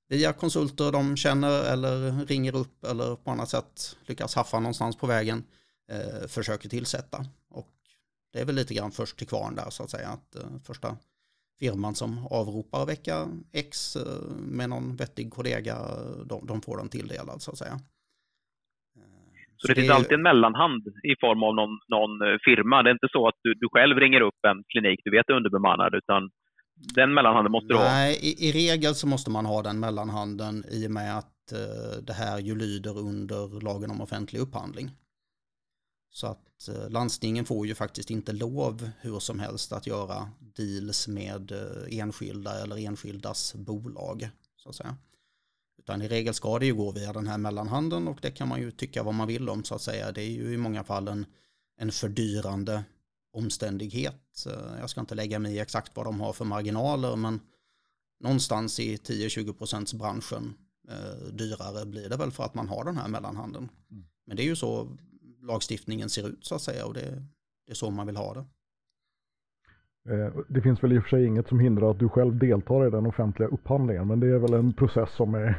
via 0.08 0.32
konsulter 0.32 0.92
de 0.92 1.16
känner 1.16 1.73
eller 1.73 2.26
ringer 2.26 2.56
upp 2.56 2.85
eller 2.85 3.16
på 3.16 3.30
annat 3.30 3.50
sätt 3.50 3.97
lyckas 4.06 4.35
haffa 4.35 4.61
någonstans 4.61 4.97
på 4.97 5.06
vägen 5.06 5.44
eh, 5.90 6.26
försöker 6.28 6.68
tillsätta. 6.68 7.26
Och 7.50 7.75
det 8.32 8.40
är 8.40 8.44
väl 8.44 8.54
lite 8.54 8.75
grann 8.75 8.92
först 8.92 9.18
till 9.18 9.28
kvarn 9.28 9.54
där 9.54 9.70
så 9.70 9.82
att 9.82 9.90
säga 9.90 10.08
att 10.08 10.37
eh, 10.37 10.58
första 10.64 10.97
firman 11.60 11.94
som 11.94 12.26
avropar 12.30 12.86
vecka 12.86 13.28
X 13.52 13.96
eh, 13.96 14.02
med 14.36 14.68
någon 14.70 14.96
vettig 14.96 15.30
kollega, 15.32 15.76
de, 16.30 16.46
de 16.46 16.60
får 16.62 16.76
den 16.76 16.88
tilldelad 16.88 17.42
så 17.42 17.50
att 17.50 17.58
säga. 17.58 17.78
Så, 19.56 19.66
så 19.66 19.68
det, 19.68 19.74
det, 19.74 19.80
finns 19.80 19.94
alltid 19.94 20.12
en 20.12 20.22
mellanhand 20.22 20.82
i 21.12 21.14
form 21.20 21.42
av 21.42 21.54
någon, 21.54 21.78
någon 21.88 22.12
eh, 22.26 22.36
firma. 22.44 22.82
Det 22.82 22.90
är 22.90 22.92
inte 22.92 23.08
så 23.12 23.28
att 23.28 23.38
du, 23.42 23.54
du 23.54 23.68
själv 23.72 23.96
ringer 23.96 24.20
upp 24.20 24.40
en 24.48 24.62
klinik, 24.72 25.00
du 25.04 25.10
vet 25.10 25.28
är 25.30 25.34
underbemannad, 25.34 25.94
utan 25.94 26.30
den 26.94 27.14
mellanhanden 27.14 27.52
måste 27.52 27.68
du 27.68 27.76
ha. 27.76 27.84
Nej, 27.84 28.18
i, 28.22 28.48
i, 28.48 28.52
regel 28.52 28.94
så 28.94 29.06
måste 29.06 29.30
man 29.30 29.46
ha 29.46 29.62
den 29.62 29.80
mellanhanden 29.80 30.64
i 30.70 30.86
och 30.86 30.90
med 30.90 31.18
att 31.18 31.52
eh, 31.52 32.02
det 32.06 32.12
här 32.12 32.38
ju 32.38 32.54
lyder 32.54 32.98
under 32.98 33.64
lagen 33.64 33.90
om 33.90 34.00
offentlig 34.00 34.40
upphandling. 34.40 34.90
Så 36.18 36.26
att 36.26 36.68
eh, 36.68 36.90
landstingen 36.90 37.44
får 37.44 37.66
ju 37.66 37.75
faktiskt 37.75 38.10
inte 38.10 38.32
lov 38.32 38.90
hur 39.00 39.18
som 39.18 39.38
helst 39.38 39.72
att 39.72 39.87
göra 39.87 40.30
deals 40.40 41.08
med 41.08 41.52
eh, 41.52 41.98
enskilda 41.98 42.62
eller 42.62 42.78
enskildas 42.78 43.54
bolag. 43.54 44.30
Så 44.56 44.68
att 44.68 44.75
säga. 44.75 44.96
Utan 45.78 46.02
i 46.02 46.08
regel 46.08 46.34
ska 46.34 46.58
det 46.58 46.66
ju 46.66 46.75
gå 46.75 46.90
via 46.90 47.12
den 47.12 47.26
här 47.26 47.38
mellanhanden 47.38 48.08
och 48.08 48.18
det 48.22 48.30
kan 48.30 48.48
man 48.48 48.60
ju 48.60 48.70
tycka 48.70 49.02
vad 49.02 49.14
man 49.14 49.28
vill 49.28 49.48
om 49.48 49.64
så 49.64 49.75
att 49.75 49.82
säga. 49.82 50.12
Det 50.12 50.22
är 50.22 50.30
ju 50.30 50.52
i 50.52 50.56
många 50.56 50.84
fall 50.84 51.08
en, 51.08 51.26
en 51.76 51.92
fördyrande 51.92 52.84
omständighet. 53.32 54.46
Eh, 54.46 54.80
jag 54.80 54.90
ska 54.90 55.00
inte 55.00 55.14
lägga 55.14 55.38
mig 55.38 55.54
i 55.54 55.58
exakt 55.58 55.96
vad 55.96 56.06
de 56.06 56.20
har 56.20 56.32
för 56.32 56.44
marginaler 56.44 57.16
men 57.16 57.40
någonstans 58.20 58.80
i 58.80 58.96
10-20% 58.96 59.96
branschen 59.96 60.54
eh, 60.88 61.32
dyrare 61.32 61.87
blir 61.87 62.08
det 62.08 62.16
väl 62.16 62.30
för 62.30 62.44
att 62.44 62.54
man 62.54 62.68
har 62.68 62.84
den 62.84 62.96
här 62.96 63.08
mellanhanden. 63.08 63.68
Mm. 63.90 64.04
Men 64.26 64.37
det 64.37 64.42
är 64.42 64.46
ju 64.46 64.56
så 64.56 64.96
lagstiftningen 65.42 66.11
ser 66.11 66.28
ut 66.28 66.45
så 66.45 66.54
att 66.54 66.62
säga 66.62 66.87
och 66.87 66.95
det, 66.95 67.23
det 67.66 67.73
är 67.73 67.75
så 67.75 67.90
man 67.90 68.07
vill 68.07 68.16
ha 68.16 68.35
det. 68.35 68.45
Eh, 70.11 70.33
det 70.49 70.62
finns 70.62 70.83
väl 70.83 70.92
i 70.92 70.99
och 70.99 71.02
för 71.02 71.09
sig 71.09 71.26
inget 71.26 71.49
som 71.49 71.61
hindrar 71.61 71.90
att 71.90 71.99
du 71.99 72.09
själv 72.09 72.38
deltar 72.38 72.87
i 72.87 72.90
den 72.90 73.07
offentliga 73.07 73.49
upphandlingen, 73.49 74.09
men 74.09 74.21
det 74.21 74.26
är 74.26 74.38
väl 74.38 74.54
en 74.54 74.73
process 74.73 75.09
som 75.16 75.35
är... 75.35 75.59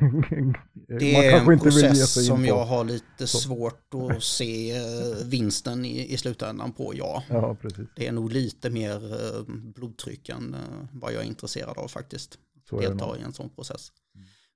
det 0.99 1.15
är 1.15 1.51
en 1.51 1.59
process 1.59 2.25
som 2.27 2.45
jag 2.45 2.65
har 2.65 2.83
lite 2.83 3.27
så. 3.27 3.37
svårt 3.37 3.93
att 3.93 4.23
se 4.39 4.71
eh, 4.71 5.25
vinsten 5.25 5.85
i, 5.85 6.13
i 6.13 6.17
slutändan 6.17 6.71
på, 6.71 6.93
ja. 6.95 7.23
ja 7.29 7.55
precis. 7.61 7.87
Det 7.95 8.07
är 8.07 8.11
nog 8.11 8.31
lite 8.31 8.69
mer 8.69 8.95
eh, 8.95 9.43
blodtryck 9.47 10.29
än 10.29 10.55
vad 10.91 11.13
jag 11.13 11.21
är 11.23 11.27
intresserad 11.27 11.77
av 11.77 11.87
faktiskt. 11.87 12.39
Så 12.69 12.79
delta 12.79 13.17
i 13.17 13.21
en 13.21 13.33
sån 13.33 13.49
process. 13.49 13.91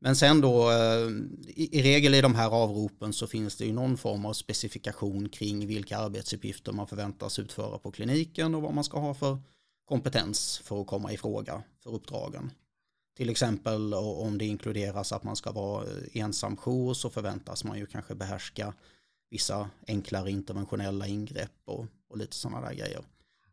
Men 0.06 0.16
sen 0.16 0.42
då, 0.42 0.72
eh, 0.72 1.10
i, 1.48 1.82
regel 1.84 2.16
i 2.16 2.22
de 2.22 2.36
här 2.36 2.50
avropen 2.50 3.14
så 3.14 3.28
finns 3.28 3.56
det 3.56 3.66
ju 3.66 3.74
någon 3.74 3.98
form 3.98 4.26
av 4.26 4.34
specifikation 4.34 5.30
kring 5.30 5.68
vilka 5.68 5.98
arbetsuppgifter 5.98 6.72
man 6.72 6.88
förväntas 6.88 7.40
utföra 7.40 7.78
på 7.78 7.92
kliniken 7.92 8.56
och 8.56 8.62
vad 8.62 8.74
man 8.74 8.84
ska 8.84 9.00
ha 9.00 9.14
för 9.14 9.38
kompetens 9.86 10.62
för 10.64 10.82
att 10.82 10.88
komma 10.88 11.12
i 11.12 11.18
fråga 11.18 11.64
för 11.84 11.94
uppdragen. 11.94 12.52
Till 13.18 13.30
exempel 13.30 13.94
om 13.94 14.38
det 14.38 14.46
inkluderas 14.46 15.12
att 15.12 15.24
man 15.24 15.36
ska 15.36 15.52
vara 15.52 15.84
eh, 15.84 16.22
ensam 16.22 16.58
jour 16.58 16.94
så 16.94 17.10
förväntas 17.10 17.64
man 17.64 17.78
ju 17.78 17.86
kanske 17.86 18.16
behärska 18.16 18.74
vissa 19.30 19.70
enklare 19.88 20.32
interventionella 20.32 21.08
ingrepp 21.08 21.62
och, 21.66 21.86
och 22.10 22.18
lite 22.18 22.36
sådana 22.36 22.62
där 22.62 22.74
grejer. 22.74 23.02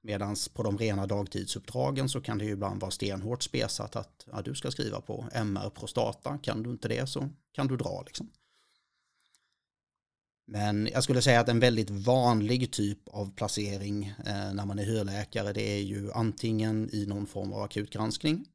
Medan 0.02 0.36
på 0.54 0.62
de 0.62 0.78
rena 0.78 1.06
dagtidsuppdragen 1.06 2.08
så 2.08 2.20
kan 2.20 2.38
det 2.38 2.44
ju 2.44 2.50
ibland 2.50 2.80
vara 2.80 2.90
stenhårt 2.90 3.42
spesat 3.42 3.96
att 3.96 4.26
ja, 4.32 4.42
du 4.42 4.54
ska 4.54 4.70
skriva 4.70 5.00
på 5.00 5.28
MR 5.32 5.70
prostata. 5.70 6.38
Kan 6.38 6.62
du 6.62 6.70
inte 6.70 6.88
det 6.88 7.06
så 7.06 7.28
kan 7.52 7.66
du 7.66 7.76
dra 7.76 8.02
liksom. 8.06 8.30
Men 10.46 10.86
jag 10.92 11.04
skulle 11.04 11.22
säga 11.22 11.40
att 11.40 11.48
en 11.48 11.60
väldigt 11.60 11.90
vanlig 11.90 12.72
typ 12.72 13.08
av 13.08 13.34
placering 13.34 14.04
eh, 14.04 14.52
när 14.52 14.66
man 14.66 14.78
är 14.78 14.84
hyrläkare 14.84 15.52
det 15.52 15.62
är 15.62 15.82
ju 15.82 16.12
antingen 16.12 16.90
i 16.92 17.06
någon 17.06 17.26
form 17.26 17.52
av 17.52 17.62
akutgranskning 17.62 18.46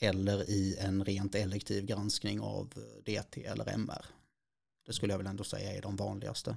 eller 0.00 0.50
i 0.50 0.76
en 0.78 1.04
rent 1.04 1.34
elektiv 1.34 1.86
granskning 1.86 2.40
av 2.40 2.72
eh, 2.76 3.12
DT 3.12 3.44
eller 3.44 3.68
MR. 3.68 4.06
Det 4.86 4.92
skulle 4.92 5.12
jag 5.12 5.18
väl 5.18 5.26
ändå 5.26 5.44
säga 5.44 5.72
är 5.72 5.82
de 5.82 5.96
vanligaste 5.96 6.56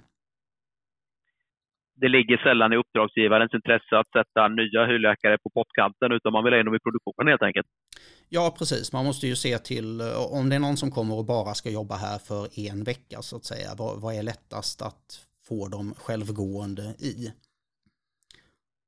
det 1.95 2.09
ligger 2.09 2.37
sällan 2.37 2.73
i 2.73 2.77
uppdragsgivarens 2.77 3.53
intresse 3.53 3.97
att 3.97 4.11
sätta 4.11 4.47
nya 4.47 4.85
hyrläkare 4.85 5.37
på 5.37 5.49
pottkanten 5.49 6.11
utan 6.11 6.33
man 6.33 6.43
vill 6.43 6.53
ha 6.53 6.59
in 6.59 6.65
dem 6.65 6.75
i 6.75 6.79
produktionen 6.79 7.27
helt 7.27 7.41
enkelt. 7.41 7.67
Ja, 8.29 8.55
precis. 8.57 8.93
Man 8.93 9.05
måste 9.05 9.27
ju 9.27 9.35
se 9.35 9.57
till 9.57 10.01
eh, 10.01 10.33
om 10.37 10.50
det 10.50 10.55
är 10.55 10.59
någon 10.59 10.77
som 10.77 10.91
kommer 10.91 11.15
och 11.15 11.25
bara 11.25 11.53
ska 11.53 11.70
jobba 11.70 11.96
här 11.96 12.17
för 12.20 12.59
en 12.59 12.83
vecka 12.83 13.22
så 13.22 13.35
att 13.35 13.46
säga. 13.46 13.70
Vad, 13.77 14.01
vad 14.01 14.15
är 14.15 14.24
lättast 14.24 14.81
att 14.81 15.25
få 15.48 15.67
dem 15.67 15.93
självgående 15.98 16.83
i? 17.00 17.31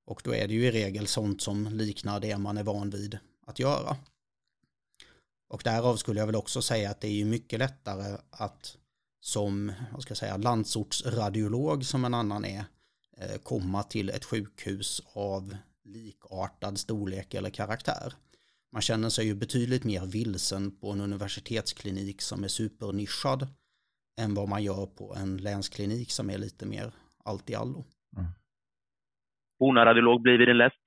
Och 0.06 0.22
då 0.24 0.36
är 0.36 0.48
det 0.48 0.54
ju 0.54 0.66
i 0.66 0.72
regel 0.72 1.08
sånt 1.08 1.42
som 1.42 1.68
liknar 1.72 2.20
det 2.20 2.38
man 2.38 2.58
är 2.58 2.64
van 2.64 2.90
vid 2.90 3.18
att 3.48 3.60
göra. 3.60 3.96
Och 5.50 5.62
därav 5.64 5.96
skulle 5.96 6.20
jag 6.20 6.28
väl 6.28 6.36
också 6.36 6.62
säga 6.62 6.90
att 6.90 7.02
det 7.02 7.08
är 7.08 7.12
ju 7.12 7.26
mycket 7.26 7.60
lättare 7.60 8.18
att 8.32 8.78
som 9.22 9.74
vad 9.92 10.02
ska 10.02 10.12
jag 10.12 10.18
säga, 10.18 10.38
landsortsradiolog 10.38 11.86
som 11.86 12.06
en 12.06 12.14
annan 12.14 12.46
är 12.46 12.64
komma 13.44 13.84
till 13.84 14.10
ett 14.10 14.26
sjukhus 14.26 15.02
av 15.16 15.58
likartad 15.84 16.78
storlek 16.78 17.34
eller 17.34 17.50
karaktär. 17.50 18.14
Man 18.72 18.82
känner 18.82 19.10
sig 19.10 19.26
ju 19.28 19.36
betydligt 19.36 19.84
mer 19.84 20.06
vilsen 20.12 20.80
på 20.80 20.92
en 20.92 21.02
universitetsklinik 21.02 22.22
som 22.22 22.44
är 22.44 22.48
supernischad 22.48 23.48
än 24.22 24.34
vad 24.34 24.50
man 24.50 24.64
gör 24.64 24.86
på 24.98 25.16
en 25.22 25.38
länsklinik 25.38 26.12
som 26.12 26.30
är 26.30 26.38
lite 26.38 26.66
mer 26.66 26.92
allt 27.26 27.50
i 27.50 27.56
allo. 27.56 27.86
Mm. 28.18 28.30
Bonaradiolog 29.60 30.22
blir 30.22 30.38
vi 30.38 30.46
din 30.46 30.58
läst? 30.58 30.84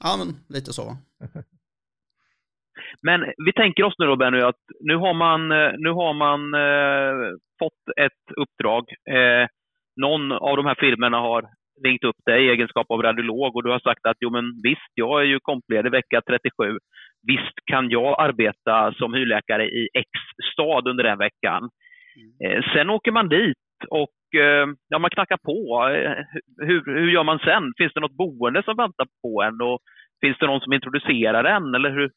Ja, 0.00 0.16
men 0.18 0.28
lite 0.48 0.72
så. 0.72 0.96
men 3.02 3.20
vi 3.46 3.52
tänker 3.52 3.82
oss 3.84 3.94
nu 3.98 4.06
då 4.06 4.16
Benny 4.16 4.40
att 4.40 4.62
nu 4.80 4.96
har 4.96 5.14
man, 5.14 5.52
eh, 5.52 5.72
nu 5.78 5.90
har 5.90 6.14
man 6.14 6.40
eh, 6.54 7.38
fått 7.58 7.82
ett 7.96 8.36
uppdrag. 8.36 8.84
Eh, 9.16 9.48
någon 9.96 10.32
av 10.32 10.56
de 10.56 10.66
här 10.66 10.74
firmorna 10.80 11.18
har 11.20 11.42
ringt 11.84 12.04
upp 12.04 12.16
dig 12.26 12.46
i 12.46 12.50
egenskap 12.50 12.90
av 12.90 13.02
radiolog 13.02 13.56
och 13.56 13.62
du 13.62 13.70
har 13.70 13.78
sagt 13.78 14.06
att 14.06 14.16
jo 14.20 14.30
men 14.30 14.44
visst, 14.62 14.92
jag 14.94 15.20
är 15.20 15.24
ju 15.24 15.38
kompledig 15.40 15.90
vecka 15.90 16.22
37. 16.26 16.78
Visst 17.26 17.56
kan 17.70 17.90
jag 17.90 18.20
arbeta 18.20 18.92
som 18.92 19.14
hyrläkare 19.14 19.64
i 19.68 19.88
X 19.94 20.10
stad 20.52 20.88
under 20.88 21.04
den 21.04 21.18
veckan. 21.18 21.70
Mm. 22.16 22.58
Eh, 22.58 22.62
sen 22.72 22.90
åker 22.90 23.12
man 23.12 23.28
dit 23.28 23.56
och 23.88 24.40
eh, 24.40 24.66
ja, 24.88 24.98
man 24.98 25.10
knackar 25.10 25.36
på. 25.36 25.88
Eh, 25.88 26.24
hur, 26.66 26.84
hur 26.84 27.10
gör 27.10 27.24
man 27.24 27.38
sen? 27.38 27.72
Finns 27.78 27.92
det 27.94 28.00
något 28.00 28.16
boende 28.16 28.62
som 28.62 28.76
väntar 28.76 29.06
på 29.22 29.42
en? 29.42 29.60
Och 29.60 29.78
finns 30.20 30.38
det 30.38 30.46
någon 30.46 30.60
som 30.60 30.72
introducerar 30.72 31.44
en? 31.44 31.74
Eller 31.74 31.90
hur, 31.90 32.10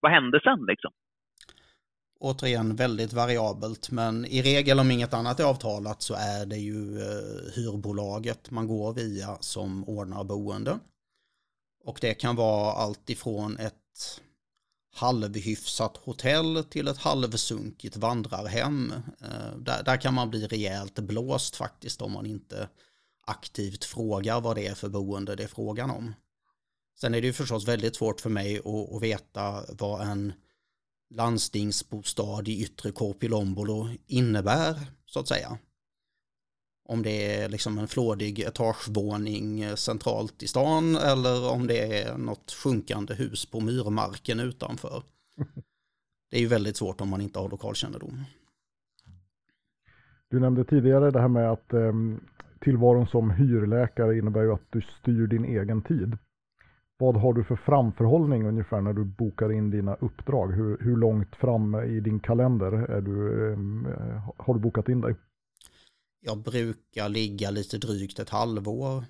vad 0.00 0.12
händer 0.12 0.40
sen 0.40 0.64
liksom? 0.68 0.90
Återigen 2.20 2.76
väldigt 2.76 3.12
variabelt 3.12 3.90
men 3.90 4.24
i 4.24 4.42
regel 4.42 4.80
om 4.80 4.90
inget 4.90 5.14
annat 5.14 5.40
är 5.40 5.44
avtalat 5.44 6.02
så 6.02 6.14
är 6.14 6.46
det 6.46 6.56
ju 6.56 7.00
eh, 7.00 7.52
hyrbolaget 7.54 8.50
man 8.50 8.66
går 8.66 8.92
via 8.92 9.36
som 9.40 9.88
ordnar 9.88 10.24
boende. 10.24 10.78
Och 11.84 11.98
det 12.00 12.14
kan 12.14 12.36
vara 12.36 12.72
allt 12.72 13.10
ifrån 13.10 13.58
ett 13.58 13.74
halvhyfsat 14.94 15.96
hotell 15.96 16.64
till 16.70 16.88
ett 16.88 16.98
halvsunkigt 16.98 17.96
vandrarhem. 17.96 18.92
Eh, 19.20 19.58
där, 19.58 19.82
där 19.82 19.96
kan 19.96 20.14
man 20.14 20.30
bli 20.30 20.46
rejält 20.46 20.98
blåst 20.98 21.56
faktiskt 21.56 22.02
om 22.02 22.12
man 22.12 22.26
inte 22.26 22.68
aktivt 23.26 23.84
frågar 23.84 24.40
vad 24.40 24.56
det 24.56 24.66
är 24.66 24.74
för 24.74 24.88
boende 24.88 25.36
det 25.36 25.42
är 25.42 25.48
frågan 25.48 25.90
om. 25.90 26.14
Sen 27.00 27.14
är 27.14 27.20
det 27.20 27.26
ju 27.26 27.32
förstås 27.32 27.68
väldigt 27.68 27.96
svårt 27.96 28.20
för 28.20 28.30
mig 28.30 28.58
att, 28.58 28.92
att 28.94 29.02
veta 29.02 29.64
vad 29.68 30.00
en 30.00 30.32
landstingsbostad 31.10 32.48
i 32.48 32.62
yttre 32.62 32.90
Korpilombolo 32.90 33.88
innebär, 34.06 34.76
så 35.06 35.20
att 35.20 35.28
säga. 35.28 35.58
Om 36.88 37.02
det 37.02 37.36
är 37.36 37.48
liksom 37.48 37.78
en 37.78 37.88
flådig 37.88 38.38
etagevåning 38.38 39.60
eh, 39.60 39.74
centralt 39.74 40.42
i 40.42 40.48
stan 40.48 40.96
eller 40.96 41.52
om 41.52 41.66
det 41.66 42.02
är 42.02 42.18
något 42.18 42.52
sjunkande 42.52 43.14
hus 43.14 43.46
på 43.46 43.60
myrmarken 43.60 44.40
utanför. 44.40 45.02
Det 46.30 46.36
är 46.36 46.40
ju 46.40 46.46
väldigt 46.46 46.76
svårt 46.76 47.00
om 47.00 47.08
man 47.08 47.20
inte 47.20 47.38
har 47.38 47.48
lokalkännedom. 47.48 48.24
Du 50.30 50.40
nämnde 50.40 50.64
tidigare 50.64 51.10
det 51.10 51.20
här 51.20 51.28
med 51.28 51.50
att 51.50 51.72
eh, 51.72 51.92
tillvaron 52.60 53.06
som 53.06 53.30
hyrläkare 53.30 54.18
innebär 54.18 54.42
ju 54.42 54.52
att 54.52 54.72
du 54.72 54.82
styr 55.00 55.26
din 55.26 55.44
egen 55.44 55.82
tid. 55.82 56.18
Vad 57.00 57.16
har 57.16 57.32
du 57.32 57.44
för 57.44 57.56
framförhållning 57.56 58.46
ungefär 58.46 58.80
när 58.80 58.92
du 58.92 59.04
bokar 59.04 59.52
in 59.52 59.70
dina 59.70 59.94
uppdrag? 59.94 60.52
Hur, 60.52 60.78
hur 60.80 60.96
långt 60.96 61.36
fram 61.36 61.74
i 61.74 62.00
din 62.00 62.20
kalender 62.20 62.72
är 62.72 63.00
du, 63.00 63.52
eh, 63.52 64.34
har 64.36 64.54
du 64.54 64.60
bokat 64.60 64.88
in 64.88 65.00
dig? 65.00 65.16
Jag 66.20 66.38
brukar 66.38 67.08
ligga 67.08 67.50
lite 67.50 67.78
drygt 67.78 68.18
ett 68.18 68.28
halvår 68.28 69.04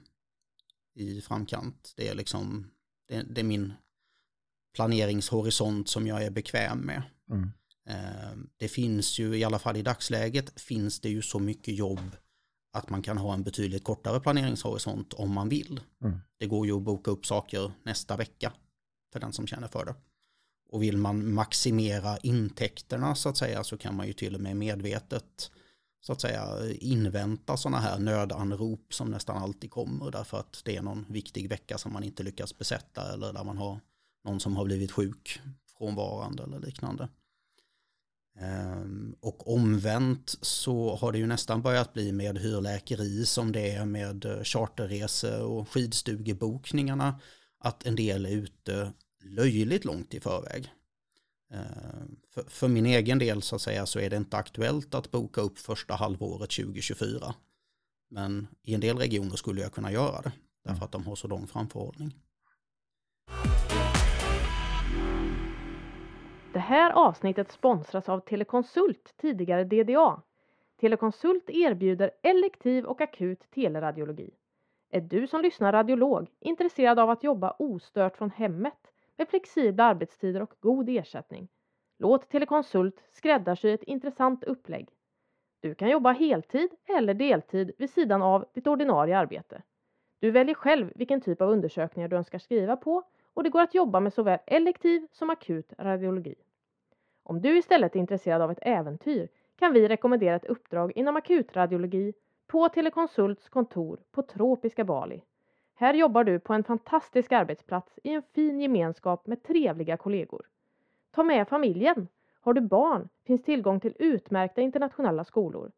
i 0.94 1.20
framkant. 1.20 1.92
Det 1.96 2.08
är 2.08 2.14
liksom 2.14 2.70
det, 3.08 3.22
det 3.22 3.40
är 3.40 3.44
min 3.44 3.72
planeringshorisont 4.74 5.88
som 5.88 6.06
jag 6.06 6.24
är 6.24 6.30
bekväm 6.30 6.78
med. 6.78 7.02
Mm. 7.30 7.50
Eh, 7.88 8.38
det 8.56 8.68
finns 8.68 9.18
ju, 9.18 9.36
i 9.36 9.44
alla 9.44 9.58
fall 9.58 9.76
i 9.76 9.82
dagsläget, 9.82 10.60
finns 10.60 11.00
det 11.00 11.08
ju 11.08 11.22
så 11.22 11.38
mycket 11.38 11.74
jobb 11.74 12.16
att 12.72 12.90
man 12.90 13.02
kan 13.02 13.18
ha 13.18 13.34
en 13.34 13.42
betydligt 13.42 13.84
kortare 13.84 14.20
planeringshorisont 14.20 15.12
om 15.12 15.32
man 15.32 15.48
vill. 15.48 15.80
Mm. 16.04 16.18
Det 16.38 16.46
går 16.46 16.66
ju 16.66 16.76
att 16.76 16.82
boka 16.82 17.10
upp 17.10 17.26
saker 17.26 17.72
nästa 17.82 18.16
vecka 18.16 18.52
för 19.12 19.20
den 19.20 19.32
som 19.32 19.46
känner 19.46 19.68
för 19.68 19.84
det. 19.84 19.94
Och 20.70 20.82
vill 20.82 20.96
man 20.96 21.32
maximera 21.34 22.18
intäkterna 22.18 23.14
så 23.14 23.28
att 23.28 23.36
säga 23.36 23.64
så 23.64 23.78
kan 23.78 23.96
man 23.96 24.06
ju 24.06 24.12
till 24.12 24.34
och 24.34 24.40
med 24.40 24.56
medvetet 24.56 25.50
så 26.00 26.12
att 26.12 26.20
säga 26.20 26.72
invänta 26.80 27.56
sådana 27.56 27.78
här 27.78 27.98
nödanrop 27.98 28.94
som 28.94 29.10
nästan 29.10 29.36
alltid 29.36 29.70
kommer 29.70 30.10
därför 30.10 30.38
att 30.38 30.62
det 30.64 30.76
är 30.76 30.82
någon 30.82 31.06
viktig 31.08 31.48
vecka 31.48 31.78
som 31.78 31.92
man 31.92 32.04
inte 32.04 32.22
lyckas 32.22 32.58
besätta 32.58 33.12
eller 33.12 33.32
där 33.32 33.44
man 33.44 33.58
har 33.58 33.80
någon 34.24 34.40
som 34.40 34.56
har 34.56 34.64
blivit 34.64 34.92
sjuk 34.92 35.40
frånvarande 35.78 36.42
eller 36.42 36.60
liknande. 36.60 37.08
Ehm, 38.40 39.16
och 39.20 39.54
omvänt 39.54 40.34
så 40.40 40.96
har 40.96 41.12
det 41.12 41.18
ju 41.18 41.26
nästan 41.26 41.62
börjat 41.62 41.92
bli 41.92 42.12
med 42.12 42.38
hyrläkeri 42.38 43.26
som 43.26 43.52
det 43.52 43.70
är 43.70 43.84
med 43.84 44.24
eh, 44.24 44.42
charterresor 44.42 45.42
och 45.42 45.68
skidstugebokningarna 45.68 47.20
att 47.60 47.86
en 47.86 47.96
del 47.96 48.26
är 48.26 48.30
ute 48.30 48.92
löjligt 49.24 49.84
långt 49.84 50.14
i 50.14 50.20
förväg. 50.20 50.72
Ehm, 51.52 52.16
för, 52.34 52.44
för, 52.48 52.68
min 52.68 52.86
egen 52.86 53.18
del 53.18 53.42
så 53.42 53.56
att 53.56 53.62
säga 53.62 53.86
så 53.86 54.00
är 54.00 54.10
det 54.10 54.16
inte 54.16 54.36
aktuellt 54.36 54.94
att 54.94 55.10
boka 55.10 55.40
upp 55.40 55.58
första 55.58 55.94
halvåret 55.94 56.50
2024. 56.50 57.34
Men 58.10 58.46
i 58.62 58.74
en 58.74 58.80
del 58.80 58.98
regioner 58.98 59.36
skulle 59.36 59.60
jag 59.60 59.72
kunna 59.72 59.92
göra 59.92 60.20
det 60.22 60.32
därför 60.64 60.76
mm. 60.76 60.84
att 60.84 60.92
de 60.92 61.06
har 61.06 61.16
så 61.16 61.28
lång 61.28 61.46
framförhållning. 61.46 62.14
Det 66.52 66.58
här 66.58 66.90
avsnittet 66.90 67.52
sponsras 67.52 68.08
av 68.08 68.20
Telekonsult, 68.20 69.14
tidigare 69.16 69.64
DDA. 69.64 70.22
Telekonsult 70.80 71.50
erbjuder 71.50 72.10
elektiv 72.22 72.84
och 72.84 73.00
akut 73.00 73.50
teleradiologi. 73.50 74.30
Är 74.90 75.00
du 75.00 75.26
som 75.26 75.42
lyssnar 75.42 75.72
radiolog 75.72 76.30
intresserad 76.40 76.98
av 76.98 77.10
att 77.10 77.24
jobba 77.24 77.56
ostört 77.58 78.16
från 78.16 78.30
hemmet 78.30 78.92
med 79.16 79.28
flexibla 79.28 79.84
arbetstider 79.84 80.42
och 80.42 80.54
god 80.60 80.88
ersättning? 80.88 81.48
Låt 81.98 82.30
Telekonsult 82.30 83.04
skräddarsy 83.12 83.70
ett 83.70 83.82
intressant 83.82 84.44
upplägg. 84.44 84.88
Du 85.60 85.74
kan 85.74 85.90
jobba 85.90 86.12
heltid 86.12 86.70
eller 86.98 87.14
deltid 87.14 87.72
vid 87.78 87.90
sidan 87.90 88.22
av 88.22 88.44
ditt 88.54 88.66
ordinarie 88.66 89.18
arbete. 89.18 89.62
Du 90.20 90.30
väljer 90.30 90.54
själv 90.54 90.92
vilken 90.94 91.20
typ 91.20 91.40
av 91.40 91.50
undersökningar 91.50 92.08
du 92.08 92.16
önskar 92.16 92.38
skriva 92.38 92.76
på 92.76 93.02
och 93.38 93.44
det 93.44 93.50
går 93.50 93.60
att 93.60 93.74
jobba 93.74 94.00
med 94.00 94.12
såväl 94.12 94.38
elektiv 94.46 95.06
som 95.12 95.30
akut 95.30 95.72
radiologi. 95.78 96.34
Om 97.22 97.40
du 97.40 97.58
istället 97.58 97.94
är 97.96 98.00
intresserad 98.00 98.42
av 98.42 98.50
ett 98.50 98.58
äventyr 98.62 99.28
kan 99.58 99.72
vi 99.72 99.88
rekommendera 99.88 100.36
ett 100.36 100.44
uppdrag 100.44 100.92
inom 100.96 101.16
akutradiologi 101.16 102.12
på 102.46 102.68
Telekonsults 102.68 103.48
kontor 103.48 104.00
på 104.12 104.22
tropiska 104.22 104.84
Bali. 104.84 105.22
Här 105.74 105.94
jobbar 105.94 106.24
du 106.24 106.40
på 106.40 106.52
en 106.52 106.64
fantastisk 106.64 107.32
arbetsplats 107.32 107.98
i 108.02 108.12
en 108.12 108.22
fin 108.22 108.60
gemenskap 108.60 109.26
med 109.26 109.42
trevliga 109.42 109.96
kollegor. 109.96 110.46
Ta 111.10 111.22
med 111.22 111.48
familjen. 111.48 112.08
Har 112.40 112.52
du 112.52 112.60
barn 112.60 113.08
finns 113.26 113.42
tillgång 113.42 113.80
till 113.80 113.96
utmärkta 113.98 114.60
internationella 114.60 115.24
skolor. 115.24 115.72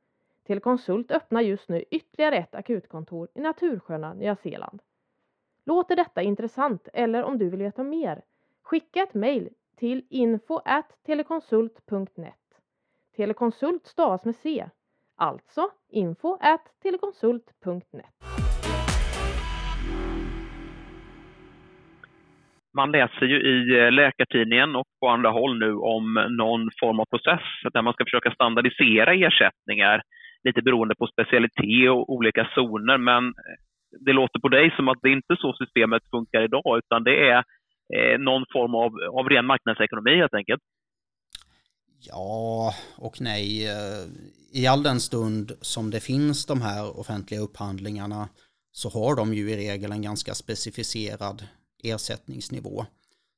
Telekonsult 0.46 1.11
öppnar 1.11 1.40
just 1.40 1.68
nu 1.68 1.85
ytterligare 1.90 2.37
ett 2.37 2.55
akutkontor 2.55 3.29
i 3.35 3.40
natursköna 3.40 4.14
Nya 4.14 4.37
Zeeland. 4.37 4.83
Låter 5.70 5.96
detta 5.96 6.22
intressant 6.22 6.88
eller 6.94 7.22
om 7.22 7.38
du 7.38 7.50
vill 7.50 7.62
veta 7.62 7.83
mer? 7.83 8.20
Skicka 8.62 9.02
ett 9.02 9.14
mejl 9.14 9.48
till 9.78 10.02
info 10.11 10.61
telekonsult.net. 11.06 12.35
Telekonsult 13.16 13.87
stavas 13.87 14.24
med 14.24 14.35
C, 14.35 14.64
alltså 15.16 15.70
info 15.90 16.38
telekonsult.net. 16.83 18.06
Man 22.74 22.92
läser 22.92 23.26
ju 23.26 23.40
i 23.40 23.80
eh, 23.80 23.92
Läkartidningen 23.92 24.76
och 24.76 24.87
på 25.00 25.09
andra 25.09 25.30
håll 25.30 25.59
nu 25.59 25.74
om 25.74 26.14
någon 26.38 26.70
form 26.80 27.00
av 27.00 27.04
process 27.04 27.72
där 27.72 27.83
man 27.83 27.92
ska 27.92 28.04
försöka 28.04 28.30
standardisera 28.30 29.14
ersättningar 29.14 30.02
lite 30.44 30.62
beroende 30.62 30.94
på 30.94 31.06
specialitet 31.06 31.90
och 31.90 32.12
olika 32.12 32.48
zoner. 32.54 32.98
Men 32.98 33.26
eh, 33.26 33.69
det 34.07 34.12
låter 34.12 34.40
på 34.40 34.48
dig 34.48 34.72
som 34.76 34.88
att 34.88 34.98
det 35.03 35.11
inte 35.11 35.33
är 35.33 35.37
så 35.37 35.53
systemet 35.53 36.03
funkar 36.11 36.42
idag, 36.44 36.79
utan 36.79 37.05
det 37.05 37.29
är 37.31 37.38
eh, 37.96 38.18
någon 38.18 38.44
form 38.53 38.74
av, 38.74 38.90
av 39.18 39.29
ren 39.29 39.46
marknadsekonomi 39.46 40.16
helt 40.16 40.35
enkelt. 40.35 40.62
Ja 42.00 42.74
och 42.96 43.20
nej. 43.20 43.66
Eh, 43.66 44.05
I 44.53 44.66
all 44.66 44.83
den 44.83 45.00
stund 45.00 45.53
som 45.61 45.90
det 45.90 46.00
finns 46.00 46.46
de 46.46 46.62
här 46.62 47.00
offentliga 47.00 47.40
upphandlingarna 47.40 48.29
så 48.72 48.88
har 48.88 49.16
de 49.16 49.35
ju 49.35 49.50
i 49.50 49.57
regel 49.57 49.92
en 49.92 50.03
ganska 50.03 50.35
specificerad 50.35 51.42
ersättningsnivå. 51.83 52.85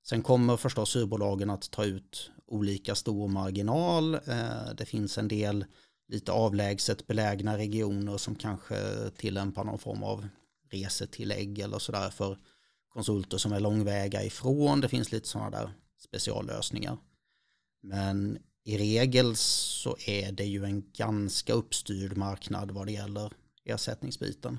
Sen 0.05 0.23
kommer 0.23 0.57
förstås 0.57 0.97
urbolagen 0.97 1.51
att 1.51 1.71
ta 1.71 1.85
ut 1.85 2.31
olika 2.47 2.95
stor 2.95 3.29
marginal. 3.29 4.15
Eh, 4.15 4.75
det 4.77 4.87
finns 4.87 5.19
en 5.19 5.29
del 5.29 5.65
lite 6.09 6.33
avlägset 6.33 7.07
belägna 7.07 7.57
regioner 7.57 8.17
som 8.17 8.35
kanske 8.35 8.75
tillämpar 9.17 9.65
någon 9.65 9.79
form 9.79 10.03
av 10.03 10.29
resetillägg 10.73 11.59
eller 11.59 11.79
sådär 11.79 12.11
för 12.11 12.39
konsulter 12.89 13.39
som 13.39 13.53
är 13.53 13.61
långväga 13.61 14.25
ifrån. 14.25 14.81
Det 14.81 14.89
finns 14.89 15.13
lite 15.13 15.29
sådana 15.29 15.51
där 15.51 15.71
speciallösningar. 15.99 16.99
Men 17.83 18.39
i 18.65 18.79
regel 18.79 19.37
så 19.37 19.97
är 20.07 20.33
det 20.33 20.45
ju 20.45 20.65
en 20.65 20.91
ganska 20.93 21.53
uppstyrd 21.53 22.17
marknad 22.17 22.71
vad 22.71 22.87
det 22.87 22.93
gäller 22.93 23.33
ersättningsbiten. 23.65 24.59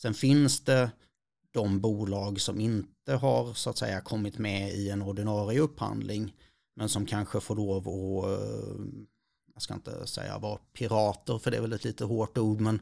Sen 0.00 0.14
finns 0.14 0.60
det 0.60 0.90
de 1.52 1.80
bolag 1.80 2.40
som 2.40 2.60
inte 2.60 3.12
har 3.12 3.54
så 3.54 3.70
att 3.70 3.78
säga 3.78 4.00
kommit 4.00 4.38
med 4.38 4.74
i 4.74 4.90
en 4.90 5.02
ordinarie 5.02 5.60
upphandling 5.60 6.34
men 6.76 6.88
som 6.88 7.06
kanske 7.06 7.40
får 7.40 7.56
lov 7.56 7.88
att, 7.88 8.40
eh, 8.40 8.84
jag 9.54 9.62
ska 9.62 9.74
inte 9.74 10.06
säga 10.06 10.38
vara 10.38 10.58
pirater 10.72 11.38
för 11.38 11.50
det 11.50 11.56
är 11.56 11.60
väl 11.60 11.72
ett 11.72 11.84
lite 11.84 12.04
hårt 12.04 12.38
ord 12.38 12.60
men 12.60 12.80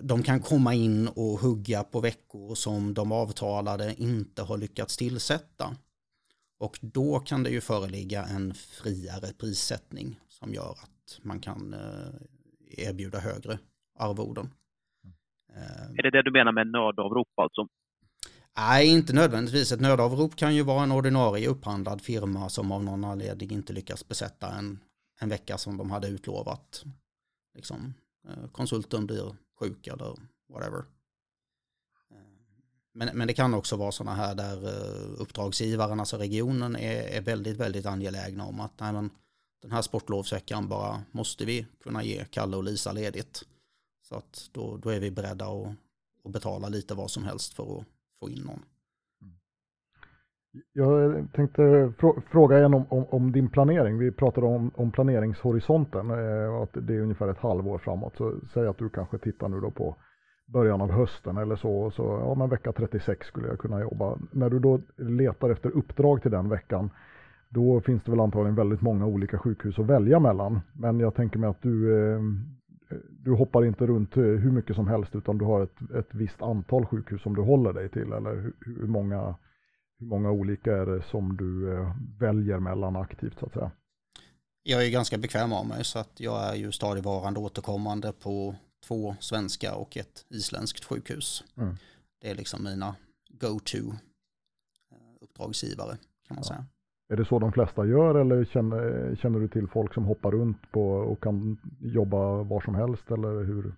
de 0.00 0.22
kan 0.22 0.40
komma 0.40 0.74
in 0.74 1.08
och 1.08 1.40
hugga 1.40 1.84
på 1.84 2.00
veckor 2.00 2.54
som 2.54 2.94
de 2.94 3.12
avtalade 3.12 3.94
inte 3.98 4.42
har 4.42 4.56
lyckats 4.56 4.96
tillsätta. 4.96 5.76
Och 6.58 6.78
då 6.82 7.20
kan 7.20 7.42
det 7.42 7.50
ju 7.50 7.60
föreligga 7.60 8.24
en 8.24 8.54
friare 8.54 9.32
prissättning 9.32 10.20
som 10.28 10.54
gör 10.54 10.70
att 10.70 11.18
man 11.22 11.40
kan 11.40 11.74
eh, 11.74 12.88
erbjuda 12.88 13.18
högre 13.18 13.58
arvoden. 13.98 14.54
Är 15.98 16.02
det 16.02 16.10
det 16.10 16.22
du 16.22 16.30
menar 16.30 16.52
med 16.52 16.66
nödavrop 16.66 17.28
alltså? 17.36 17.68
Nej, 18.56 18.88
inte 18.88 19.12
nödvändigtvis. 19.12 19.72
Ett 19.72 19.80
nödavrop 19.80 20.36
kan 20.36 20.54
ju 20.54 20.62
vara 20.62 20.82
en 20.82 20.92
ordinarie 20.92 21.48
upphandlad 21.48 22.00
firma 22.00 22.48
som 22.48 22.72
av 22.72 22.84
någon 22.84 23.04
anledning 23.04 23.50
inte 23.50 23.72
lyckas 23.72 24.08
besätta 24.08 24.52
en, 24.58 24.78
en 25.20 25.28
vecka 25.28 25.58
som 25.58 25.76
de 25.76 25.90
hade 25.90 26.08
utlovat. 26.08 26.84
Liksom, 27.54 27.94
eh, 28.28 28.50
konsulten 28.52 29.06
blir 29.06 29.36
sjuk 29.58 29.86
eller 29.86 30.18
whatever. 30.48 30.78
Eh, 32.10 32.16
men, 32.92 33.18
men 33.18 33.28
det 33.28 33.34
kan 33.34 33.54
också 33.54 33.76
vara 33.76 33.92
sådana 33.92 34.16
här 34.16 34.34
där 34.34 34.64
eh, 34.66 35.20
uppdragsgivaren, 35.20 36.00
alltså 36.00 36.16
regionen, 36.16 36.76
är, 36.76 37.02
är 37.02 37.20
väldigt, 37.20 37.56
väldigt 37.56 37.86
angelägna 37.86 38.44
om 38.46 38.60
att 38.60 38.80
nej, 38.80 38.92
men, 38.92 39.10
den 39.62 39.72
här 39.72 39.82
sportlovsveckan 39.82 40.68
bara 40.68 41.02
måste 41.10 41.44
vi 41.44 41.66
kunna 41.82 42.02
ge 42.04 42.24
Kalle 42.24 42.56
och 42.56 42.64
Lisa 42.64 42.92
ledigt. 42.92 43.44
Så 44.08 44.14
att 44.14 44.50
då, 44.52 44.76
då 44.76 44.90
är 44.90 45.00
vi 45.00 45.10
beredda 45.10 45.46
att, 45.46 45.76
att 46.24 46.32
betala 46.32 46.68
lite 46.68 46.94
vad 46.94 47.10
som 47.10 47.24
helst 47.24 47.54
för 47.54 47.78
att 47.78 47.84
få 48.20 48.30
in 48.30 48.42
någon. 48.42 48.64
Jag 50.72 51.26
tänkte 51.32 51.92
fråga 52.30 52.58
igen 52.58 52.74
om, 52.74 52.84
om, 52.88 53.04
om, 53.04 53.32
din 53.32 53.48
planering. 53.48 53.98
Vi 53.98 54.12
pratade 54.12 54.46
om, 54.46 54.70
om 54.74 54.90
planeringshorisonten, 54.90 56.10
eh, 56.10 56.54
att 56.54 56.70
det 56.72 56.94
är 56.94 57.00
ungefär 57.00 57.28
ett 57.28 57.38
halvår 57.38 57.78
framåt. 57.78 58.16
Så 58.16 58.34
säg 58.54 58.66
att 58.66 58.78
du 58.78 58.88
kanske 58.88 59.18
tittar 59.18 59.48
nu 59.48 59.60
då 59.60 59.70
på 59.70 59.96
början 60.46 60.80
av 60.80 60.90
hösten 60.90 61.36
eller 61.36 61.56
så, 61.56 61.90
så 61.90 62.02
ja 62.02 62.34
men 62.34 62.48
vecka 62.48 62.72
36 62.72 63.26
skulle 63.26 63.48
jag 63.48 63.58
kunna 63.58 63.80
jobba. 63.80 64.18
När 64.32 64.50
du 64.50 64.58
då 64.58 64.80
letar 64.96 65.50
efter 65.50 65.70
uppdrag 65.70 66.22
till 66.22 66.30
den 66.30 66.48
veckan, 66.48 66.90
då 67.48 67.80
finns 67.80 68.04
det 68.04 68.10
väl 68.10 68.20
antagligen 68.20 68.54
väldigt 68.54 68.80
många 68.80 69.06
olika 69.06 69.38
sjukhus 69.38 69.78
att 69.78 69.86
välja 69.86 70.20
mellan. 70.20 70.60
Men 70.72 71.00
jag 71.00 71.14
tänker 71.14 71.38
mig 71.38 71.50
att 71.50 71.62
du, 71.62 71.98
eh, 71.98 72.20
du 73.24 73.34
hoppar 73.34 73.64
inte 73.64 73.86
runt 73.86 74.16
eh, 74.16 74.22
hur 74.22 74.50
mycket 74.50 74.76
som 74.76 74.88
helst 74.88 75.16
utan 75.16 75.38
du 75.38 75.44
har 75.44 75.62
ett, 75.62 75.90
ett 75.94 76.14
visst 76.14 76.42
antal 76.42 76.86
sjukhus 76.86 77.22
som 77.22 77.34
du 77.34 77.42
håller 77.42 77.72
dig 77.72 77.88
till 77.88 78.12
eller 78.12 78.34
hur, 78.34 78.52
hur 78.60 78.86
många 78.86 79.34
hur 79.98 80.06
många 80.06 80.30
olika 80.30 80.76
är 80.76 80.86
det 80.86 81.02
som 81.02 81.36
du 81.36 81.72
eh, 81.74 81.96
väljer 82.18 82.58
mellan 82.58 82.96
aktivt 82.96 83.38
så 83.38 83.46
att 83.46 83.52
säga? 83.52 83.70
Jag 84.62 84.86
är 84.86 84.90
ganska 84.90 85.18
bekväm 85.18 85.52
av 85.52 85.66
mig 85.66 85.84
så 85.84 85.98
att 85.98 86.20
jag 86.20 86.44
är 86.44 86.54
ju 86.54 86.72
stadigvarande 86.72 87.40
återkommande 87.40 88.12
på 88.12 88.54
två 88.86 89.16
svenska 89.20 89.74
och 89.74 89.96
ett 89.96 90.24
isländskt 90.28 90.84
sjukhus. 90.84 91.44
Mm. 91.56 91.76
Det 92.20 92.30
är 92.30 92.34
liksom 92.34 92.64
mina 92.64 92.96
go-to 93.30 93.78
eh, 93.78 94.96
uppdragsgivare 95.20 95.96
kan 96.28 96.34
man 96.34 96.38
ja. 96.38 96.42
säga. 96.42 96.64
Är 97.12 97.16
det 97.16 97.24
så 97.24 97.38
de 97.38 97.52
flesta 97.52 97.86
gör 97.86 98.14
eller 98.14 98.44
känner, 98.44 99.16
känner 99.16 99.40
du 99.40 99.48
till 99.48 99.68
folk 99.68 99.94
som 99.94 100.04
hoppar 100.04 100.30
runt 100.30 100.72
på 100.72 100.90
och 100.90 101.22
kan 101.22 101.58
jobba 101.80 102.42
var 102.42 102.60
som 102.60 102.74
helst 102.74 103.10
eller 103.10 103.44
hur? 103.44 103.74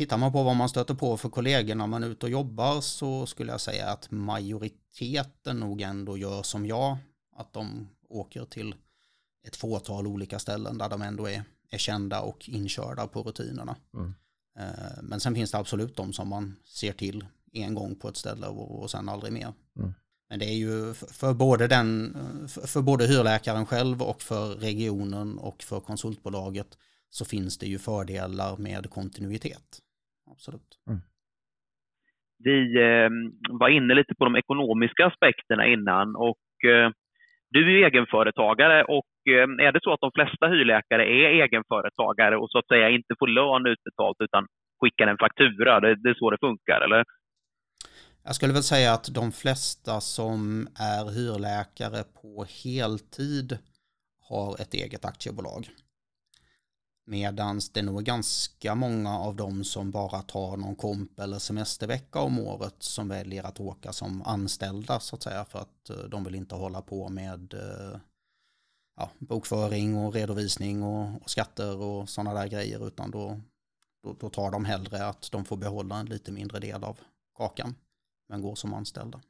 Tittar 0.00 0.18
man 0.18 0.32
på 0.32 0.42
vad 0.42 0.56
man 0.56 0.68
stöter 0.68 0.94
på 0.94 1.16
för 1.16 1.28
kollegor 1.28 1.74
när 1.74 1.86
man 1.86 2.02
är 2.02 2.08
ute 2.08 2.26
och 2.26 2.32
jobbar 2.32 2.80
så 2.80 3.26
skulle 3.26 3.52
jag 3.52 3.60
säga 3.60 3.88
att 3.88 4.10
majoriteten 4.10 5.60
nog 5.60 5.80
ändå 5.80 6.16
gör 6.16 6.42
som 6.42 6.66
jag. 6.66 6.96
Att 7.36 7.52
de 7.52 7.88
åker 8.08 8.44
till 8.44 8.74
ett 9.46 9.56
fåtal 9.56 10.06
olika 10.06 10.38
ställen 10.38 10.78
där 10.78 10.88
de 10.88 11.02
ändå 11.02 11.28
är, 11.28 11.44
är 11.70 11.78
kända 11.78 12.20
och 12.20 12.48
inkörda 12.48 13.06
på 13.06 13.22
rutinerna. 13.22 13.76
Mm. 13.94 14.14
Eh, 14.58 15.02
men 15.02 15.20
sen 15.20 15.34
finns 15.34 15.50
det 15.50 15.58
absolut 15.58 15.96
de 15.96 16.12
som 16.12 16.28
man 16.28 16.56
ser 16.64 16.92
till 16.92 17.26
en 17.52 17.74
gång 17.74 17.94
på 17.94 18.08
ett 18.08 18.16
ställe 18.16 18.46
och, 18.46 18.82
och 18.82 18.90
sen 18.90 19.08
aldrig 19.08 19.32
mer. 19.32 19.52
Mm. 19.78 19.94
Men 20.28 20.38
det 20.38 20.46
är 20.46 20.56
ju 20.56 20.94
för 20.94 21.34
både, 21.34 21.68
den, 21.68 22.16
för 22.48 22.82
både 22.82 23.06
hyrläkaren 23.06 23.66
själv 23.66 24.02
och 24.02 24.22
för 24.22 24.54
regionen 24.54 25.38
och 25.38 25.62
för 25.62 25.80
konsultbolaget 25.80 26.78
så 27.10 27.24
finns 27.24 27.58
det 27.58 27.66
ju 27.66 27.78
fördelar 27.78 28.56
med 28.56 28.90
kontinuitet. 28.90 29.80
Absolut. 30.30 30.78
Mm. 30.88 31.00
Vi 32.44 32.58
eh, 32.88 33.10
var 33.60 33.68
inne 33.68 33.94
lite 33.94 34.14
på 34.14 34.24
de 34.24 34.36
ekonomiska 34.36 35.06
aspekterna 35.06 35.66
innan 35.66 36.16
och 36.16 36.70
eh, 36.70 36.90
du 37.50 37.60
är 37.66 37.70
ju 37.70 37.84
egenföretagare 37.84 38.84
och 38.84 39.12
eh, 39.34 39.66
är 39.66 39.72
det 39.72 39.80
så 39.82 39.92
att 39.92 40.00
de 40.00 40.10
flesta 40.14 40.46
hyrläkare 40.46 41.04
är 41.04 41.42
egenföretagare 41.44 42.36
och 42.36 42.50
så 42.50 42.58
att 42.58 42.68
säga 42.68 42.90
inte 42.90 43.14
får 43.18 43.28
lön 43.28 43.66
utbetalt 43.72 44.16
utan 44.20 44.46
skickar 44.80 45.06
en 45.06 45.18
faktura? 45.18 45.80
Det, 45.80 45.94
det 46.02 46.10
är 46.10 46.14
så 46.14 46.30
det 46.30 46.38
funkar, 46.40 46.80
eller? 46.80 47.04
Jag 48.24 48.34
skulle 48.34 48.52
väl 48.52 48.62
säga 48.62 48.92
att 48.92 49.14
de 49.14 49.32
flesta 49.32 50.00
som 50.00 50.66
är 50.94 51.04
hyrläkare 51.16 52.02
på 52.20 52.44
heltid 52.64 53.58
har 54.28 54.50
ett 54.62 54.74
eget 54.74 55.04
aktiebolag. 55.04 55.62
Medan 57.06 57.60
det 57.72 57.82
nog 57.82 58.00
är 58.00 58.04
ganska 58.04 58.74
många 58.74 59.18
av 59.18 59.36
dem 59.36 59.64
som 59.64 59.90
bara 59.90 60.22
tar 60.22 60.56
någon 60.56 60.76
komp 60.76 61.20
eller 61.20 61.38
semestervecka 61.38 62.20
om 62.20 62.38
året 62.38 62.74
som 62.78 63.08
väljer 63.08 63.44
att 63.44 63.60
åka 63.60 63.92
som 63.92 64.22
anställda 64.22 65.00
så 65.00 65.16
att 65.16 65.22
säga 65.22 65.44
för 65.44 65.58
att 65.58 65.90
eh, 65.90 65.96
de 65.96 66.24
vill 66.24 66.34
inte 66.34 66.54
hålla 66.54 66.82
på 66.82 67.08
med 67.08 67.54
eh, 67.54 68.00
ja, 68.96 69.10
bokföring 69.18 69.96
och 69.96 70.14
redovisning 70.14 70.82
och, 70.82 71.22
och 71.22 71.30
skatter 71.30 71.76
och 71.76 72.08
sådana 72.08 72.34
där 72.34 72.46
grejer 72.46 72.86
utan 72.86 73.10
då, 73.10 73.40
då, 74.02 74.16
då, 74.20 74.30
tar 74.30 74.50
de 74.50 74.64
hellre 74.64 75.06
att 75.06 75.28
de 75.32 75.44
får 75.44 75.56
behålla 75.56 75.96
en 75.96 76.06
lite 76.06 76.32
mindre 76.32 76.60
del 76.60 76.84
av 76.84 76.98
kakan 77.36 77.74
men 78.28 78.42
går 78.42 78.54
som 78.54 78.74
anställda 78.74 79.20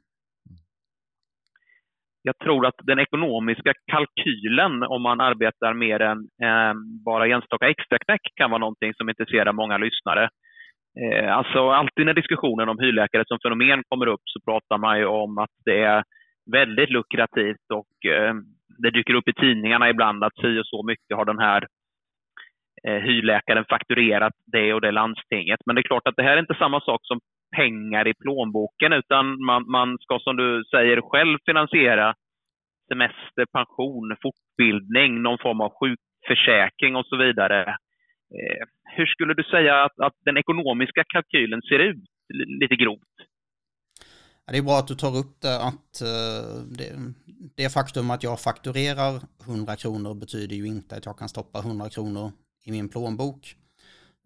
jag 2.23 2.37
tror 2.37 2.65
att 2.65 2.75
den 2.83 2.99
ekonomiska 2.99 3.73
kalkylen 3.91 4.83
om 4.83 5.01
man 5.01 5.21
arbetar 5.21 5.73
mer 5.73 5.99
än 6.01 6.17
eh, 6.17 6.73
bara 7.05 7.27
enstaka 7.27 7.69
extraknäck 7.69 8.21
kan 8.35 8.49
vara 8.49 8.59
någonting 8.59 8.93
som 8.93 9.09
intresserar 9.09 9.53
många 9.53 9.77
lyssnare. 9.77 10.29
Eh, 11.01 11.37
alltså 11.37 11.69
alltid 11.69 12.05
när 12.05 12.13
diskussionen 12.13 12.69
om 12.69 12.79
hyrläkare 12.79 13.23
som 13.27 13.39
fenomen 13.43 13.83
kommer 13.89 14.07
upp 14.07 14.21
så 14.25 14.39
pratar 14.51 14.77
man 14.77 14.99
ju 14.99 15.05
om 15.05 15.37
att 15.37 15.55
det 15.65 15.83
är 15.83 16.03
väldigt 16.51 16.89
lukrativt 16.89 17.67
och 17.73 18.11
eh, 18.11 18.33
det 18.77 18.91
dyker 18.91 19.13
upp 19.13 19.27
i 19.27 19.33
tidningarna 19.33 19.89
ibland 19.89 20.23
att 20.23 20.35
si 20.41 20.59
och 20.59 20.65
så 20.65 20.83
mycket 20.83 21.17
har 21.17 21.25
den 21.25 21.39
här 21.39 21.67
eh, 22.87 23.01
hyrläkaren 23.01 23.65
fakturerat 23.69 24.33
det 24.45 24.73
och 24.73 24.81
det 24.81 24.91
landstinget. 24.91 25.59
Men 25.65 25.75
det 25.75 25.81
är 25.81 25.91
klart 25.91 26.07
att 26.07 26.15
det 26.15 26.23
här 26.23 26.37
är 26.37 26.39
inte 26.39 26.55
samma 26.59 26.81
sak 26.81 26.99
som 27.03 27.19
pengar 27.55 28.07
i 28.07 28.13
plånboken 28.13 28.93
utan 28.93 29.43
man, 29.45 29.71
man 29.71 29.97
ska 29.97 30.19
som 30.19 30.35
du 30.35 30.63
säger 30.71 31.01
själv 31.01 31.37
finansiera 31.45 32.15
semester, 32.91 33.45
pension, 33.57 34.15
fortbildning, 34.21 35.21
någon 35.21 35.37
form 35.45 35.61
av 35.61 35.71
sjukförsäkring 35.79 36.95
och 36.95 37.05
så 37.05 37.17
vidare. 37.17 37.59
Eh, 38.37 38.63
hur 38.95 39.05
skulle 39.05 39.33
du 39.33 39.43
säga 39.43 39.83
att, 39.85 39.99
att 39.99 40.17
den 40.25 40.37
ekonomiska 40.37 41.03
kalkylen 41.13 41.61
ser 41.61 41.79
ut, 41.79 42.03
lite 42.61 42.75
grovt? 42.75 43.15
Det 44.51 44.57
är 44.57 44.61
bra 44.61 44.77
att 44.79 44.87
du 44.87 44.95
tar 44.95 45.17
upp 45.21 45.41
det 45.41 45.57
att 45.71 45.93
eh, 46.11 46.43
det, 46.77 46.89
det 47.57 47.73
faktum 47.73 48.11
att 48.11 48.23
jag 48.23 48.41
fakturerar 48.41 49.13
100 49.47 49.75
kronor 49.75 50.13
betyder 50.13 50.55
ju 50.55 50.65
inte 50.67 50.95
att 50.95 51.05
jag 51.05 51.17
kan 51.17 51.29
stoppa 51.29 51.59
100 51.59 51.89
kronor 51.89 52.31
i 52.65 52.71
min 52.71 52.89
plånbok. 52.89 53.55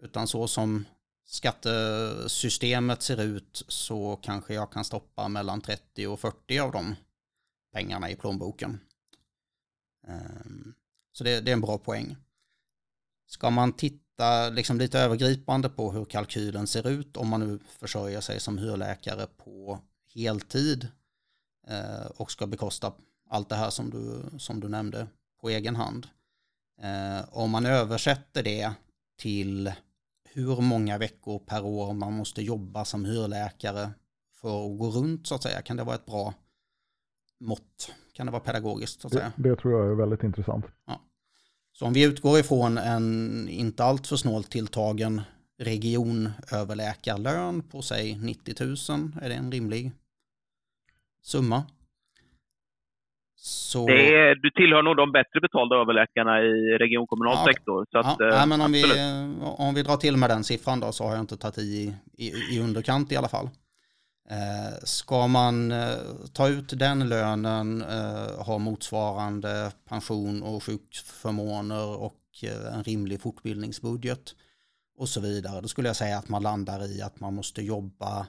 Utan 0.03 0.27
så 0.27 0.47
som 0.47 0.85
skattesystemet 1.25 3.01
ser 3.01 3.21
ut 3.21 3.63
så 3.67 4.15
kanske 4.15 4.53
jag 4.53 4.71
kan 4.71 4.85
stoppa 4.85 5.27
mellan 5.27 5.61
30 5.61 6.07
och 6.07 6.19
40 6.19 6.59
av 6.59 6.71
de 6.71 6.95
pengarna 7.73 8.09
i 8.09 8.15
plånboken. 8.15 8.79
Ehm, 10.07 10.73
så 11.11 11.23
det, 11.23 11.41
det 11.41 11.51
är 11.51 11.53
en 11.53 11.61
bra 11.61 11.77
poäng. 11.77 12.15
Ska 13.27 13.49
man 13.49 13.73
titta 13.73 14.49
liksom 14.49 14.77
lite 14.77 14.99
övergripande 14.99 15.69
på 15.69 15.91
hur 15.91 16.05
kalkylen 16.05 16.67
ser 16.67 16.87
ut 16.87 17.17
om 17.17 17.27
man 17.27 17.39
nu 17.39 17.59
försörjer 17.67 18.21
sig 18.21 18.39
som 18.39 18.57
hyrläkare 18.57 19.27
på 19.27 19.79
heltid 20.13 20.87
eh, 21.67 22.05
och 22.05 22.31
ska 22.31 22.47
bekosta 22.47 22.93
allt 23.29 23.49
det 23.49 23.55
här 23.55 23.69
som 23.69 23.89
du, 23.89 24.23
som 24.39 24.59
du 24.59 24.69
nämnde 24.69 25.07
på 25.41 25.49
egen 25.49 25.75
hand. 25.75 26.07
Eh, 26.81 27.25
om 27.29 27.51
man 27.51 27.65
översätter 27.65 28.43
det 28.43 28.73
till 29.17 29.73
hur 30.35 30.61
många 30.61 30.97
veckor 30.97 31.39
per 31.39 31.65
år 31.65 31.93
man 31.93 32.13
måste 32.13 32.41
jobba 32.41 32.85
som 32.85 33.05
hyrläkare 33.05 33.91
för 34.41 34.65
att 34.65 34.79
gå 34.79 34.89
runt 34.89 35.27
så 35.27 35.35
att 35.35 35.43
säga. 35.43 35.61
Kan 35.61 35.77
det 35.77 35.83
vara 35.83 35.95
ett 35.95 36.05
bra 36.05 36.33
mått? 37.39 37.91
Kan 38.13 38.25
det 38.25 38.31
vara 38.31 38.43
pedagogiskt 38.43 39.01
så 39.01 39.07
att 39.07 39.13
det, 39.13 39.19
säga? 39.19 39.31
Det 39.35 39.55
tror 39.55 39.73
jag 39.73 39.91
är 39.91 39.95
väldigt 39.95 40.23
intressant. 40.23 40.65
Ja. 40.87 41.01
Så 41.73 41.85
om 41.85 41.93
vi 41.93 42.03
utgår 42.03 42.39
ifrån 42.39 42.77
en 42.77 43.49
inte 43.49 43.83
alltför 43.83 44.15
snålt 44.15 44.51
tilltagen 44.51 45.21
regionöverläkarlön 45.57 47.61
på 47.61 47.81
säg 47.81 48.17
90 48.17 48.65
000, 48.65 48.75
är 49.21 49.29
det 49.29 49.35
en 49.35 49.51
rimlig 49.51 49.91
summa? 51.21 51.63
Så... 53.37 53.89
Är, 53.89 54.35
du 54.35 54.49
tillhör 54.51 54.81
nog 54.81 54.97
de 54.97 55.11
bättre 55.11 55.39
betalda 55.41 55.75
överläkarna 55.75 56.41
i 56.41 56.77
regionkommunal 56.77 57.35
ja, 57.37 57.45
sektor. 57.45 57.85
Så 57.91 57.97
att, 57.97 58.15
ja, 58.19 58.41
äh, 58.41 58.47
men 58.47 58.61
om, 58.61 58.71
vi, 58.71 58.83
om 59.41 59.75
vi 59.75 59.83
drar 59.83 59.97
till 59.97 60.17
med 60.17 60.29
den 60.29 60.43
siffran 60.43 60.79
då 60.79 60.91
så 60.91 61.03
har 61.03 61.11
jag 61.11 61.19
inte 61.19 61.37
tagit 61.37 61.57
i, 61.57 61.95
i, 62.17 62.31
i 62.55 62.59
underkant 62.59 63.11
i 63.11 63.15
alla 63.15 63.27
fall. 63.27 63.49
Eh, 64.29 64.77
ska 64.83 65.27
man 65.27 65.71
eh, 65.71 65.97
ta 66.33 66.49
ut 66.49 66.79
den 66.79 67.09
lönen, 67.09 67.81
eh, 67.81 68.45
ha 68.45 68.57
motsvarande 68.57 69.71
pension 69.89 70.43
och 70.43 70.63
sjukförmåner 70.63 72.01
och 72.01 72.21
eh, 72.43 72.75
en 72.75 72.83
rimlig 72.83 73.21
fortbildningsbudget 73.21 74.35
och 74.97 75.09
så 75.09 75.21
vidare, 75.21 75.61
då 75.61 75.67
skulle 75.67 75.89
jag 75.89 75.95
säga 75.95 76.17
att 76.17 76.29
man 76.29 76.43
landar 76.43 76.97
i 76.97 77.01
att 77.01 77.19
man 77.19 77.33
måste 77.33 77.61
jobba 77.61 78.27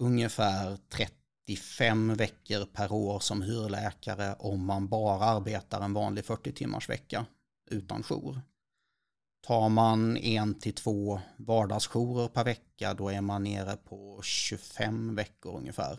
ungefär 0.00 0.76
30 0.92 1.17
35 1.48 2.14
veckor 2.14 2.64
per 2.64 2.92
år 2.92 3.20
som 3.20 3.42
hyrläkare 3.42 4.34
om 4.38 4.64
man 4.64 4.88
bara 4.88 5.24
arbetar 5.24 5.80
en 5.80 5.92
vanlig 5.92 6.24
40 6.24 6.52
timmars 6.52 6.88
vecka 6.88 7.26
utan 7.70 8.02
jour. 8.02 8.40
Tar 9.46 9.68
man 9.68 10.16
en 10.16 10.54
till 10.54 10.74
två 10.74 11.20
vardagsjourer 11.36 12.28
per 12.28 12.44
vecka 12.44 12.94
då 12.94 13.08
är 13.08 13.20
man 13.20 13.44
nere 13.44 13.76
på 13.76 14.20
25 14.22 15.14
veckor 15.14 15.56
ungefär. 15.56 15.98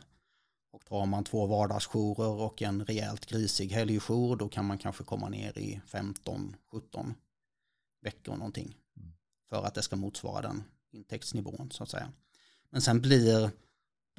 Och 0.71 0.85
tar 0.85 1.05
man 1.05 1.23
två 1.23 1.45
vardagsjourer 1.45 2.41
och 2.41 2.61
en 2.61 2.85
rejält 2.85 3.25
grisig 3.25 3.71
helgjour 3.71 4.35
då 4.35 4.49
kan 4.49 4.65
man 4.65 4.77
kanske 4.77 5.03
komma 5.03 5.29
ner 5.29 5.57
i 5.57 5.81
15-17 5.87 7.13
veckor 8.01 8.35
någonting. 8.35 8.75
För 9.49 9.63
att 9.65 9.75
det 9.75 9.81
ska 9.81 9.95
motsvara 9.95 10.41
den 10.41 10.63
intäktsnivån 10.91 11.71
så 11.71 11.83
att 11.83 11.89
säga. 11.89 12.11
Men 12.69 12.81
sen 12.81 13.01
blir 13.01 13.51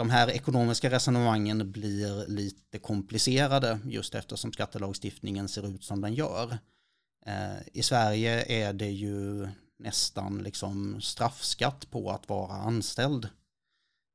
de 0.01 0.11
här 0.11 0.31
ekonomiska 0.31 0.91
resonemangen 0.91 1.73
blir 1.73 2.29
lite 2.29 2.79
komplicerade 2.79 3.79
just 3.85 4.15
eftersom 4.15 4.53
skattelagstiftningen 4.53 5.49
ser 5.49 5.67
ut 5.67 5.85
som 5.85 6.01
den 6.01 6.15
gör. 6.15 6.59
Eh, 7.27 7.69
I 7.73 7.83
Sverige 7.83 8.45
är 8.49 8.73
det 8.73 8.91
ju 8.91 9.49
nästan 9.79 10.39
liksom 10.39 11.01
straffskatt 11.01 11.91
på 11.91 12.11
att 12.11 12.29
vara 12.29 12.53
anställd 12.53 13.29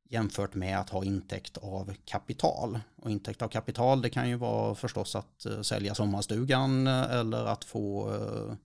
jämfört 0.10 0.56
med 0.56 0.80
att 0.80 0.90
ha 0.90 1.04
intäkt 1.04 1.58
av 1.58 1.94
kapital. 2.06 2.80
Och 2.96 3.12
intäkt 3.12 3.42
av 3.42 3.48
kapital 3.48 4.02
det 4.02 4.10
kan 4.10 4.30
ju 4.30 4.36
vara 4.36 4.76
förstås 4.76 5.16
att 5.16 5.46
eh, 5.46 5.62
sälja 5.62 5.96
sommarstugan 5.96 6.88
eller 6.88 7.46
att 7.46 7.64
få 7.64 8.14
eh, 8.14 8.56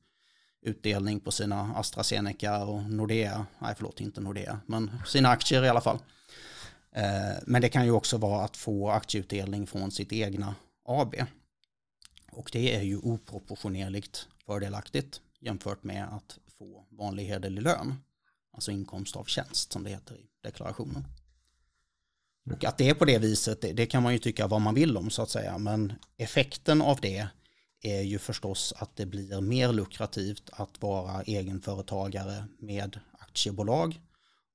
utdelning 0.62 1.20
på 1.20 1.30
sina 1.30 1.74
AstraZeneca 1.76 2.64
och 2.64 2.82
Nordea, 2.82 3.46
nej 3.58 3.74
förlåt 3.76 4.00
inte 4.00 4.20
Nordea, 4.20 4.60
men 4.66 4.90
sina 5.06 5.28
aktier 5.28 5.64
i 5.64 5.68
alla 5.68 5.80
fall. 5.80 5.98
Eh, 6.94 7.38
men 7.46 7.62
det 7.62 7.68
kan 7.68 7.84
ju 7.84 7.90
också 7.90 8.16
vara 8.16 8.44
att 8.44 8.56
få 8.56 8.90
aktieutdelning 8.90 9.66
från 9.66 9.90
sitt 9.90 10.12
egna 10.12 10.54
AB. 10.84 11.14
Och 12.32 12.50
det 12.52 12.76
är 12.76 12.82
ju 12.82 12.98
oproportionerligt 12.98 14.28
fördelaktigt 14.46 15.20
jämfört 15.40 15.82
med 15.82 16.04
att 16.04 16.38
få 16.58 16.86
vanlig 16.90 17.24
hederlig 17.24 17.62
lön. 17.62 17.94
Alltså 18.52 18.70
inkomst 18.70 19.16
av 19.16 19.24
tjänst 19.24 19.72
som 19.72 19.84
det 19.84 19.90
heter 19.90 20.14
i 20.14 20.26
deklarationen. 20.42 21.04
Och 22.50 22.64
att 22.64 22.78
det 22.78 22.88
är 22.88 22.94
på 22.94 23.04
det 23.04 23.18
viset, 23.18 23.60
det, 23.60 23.72
det 23.72 23.86
kan 23.86 24.02
man 24.02 24.12
ju 24.12 24.18
tycka 24.18 24.46
vad 24.46 24.60
man 24.60 24.74
vill 24.74 24.96
om 24.96 25.10
så 25.10 25.22
att 25.22 25.30
säga. 25.30 25.58
Men 25.58 25.92
effekten 26.16 26.82
av 26.82 27.00
det 27.00 27.28
är 27.82 28.02
ju 28.02 28.18
förstås 28.18 28.74
att 28.76 28.96
det 28.96 29.06
blir 29.06 29.40
mer 29.40 29.72
lukrativt 29.72 30.50
att 30.52 30.82
vara 30.82 31.22
egenföretagare 31.22 32.44
med 32.58 33.00
aktiebolag 33.18 34.00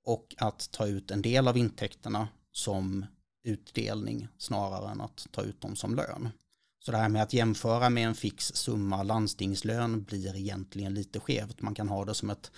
och 0.06 0.36
att 0.38 0.72
ta 0.72 0.88
ut 0.88 1.12
en 1.12 1.22
del 1.22 1.48
av 1.48 1.58
intäkterna 1.58 2.28
som 2.52 3.06
utdelning 3.44 4.28
snarare 4.38 4.92
än 4.92 5.02
att 5.02 5.28
ta 5.32 5.42
ut 5.42 5.62
dem 5.62 5.76
som 5.76 5.96
lön. 5.96 6.30
Så 6.80 6.92
det 6.92 6.98
här 6.98 7.10
med 7.10 7.24
att 7.24 7.34
jämföra 7.34 7.90
med 7.90 8.08
en 8.08 8.16
fix 8.16 8.46
summa 8.46 9.04
landstingslön 9.04 10.04
blir 10.04 10.36
egentligen 10.36 10.94
lite 10.94 11.20
skevt. 11.20 11.62
Man 11.62 11.76
kan 11.76 11.90
ha 11.90 12.06
det 12.06 12.14
som 12.14 12.30
ett 12.30 12.52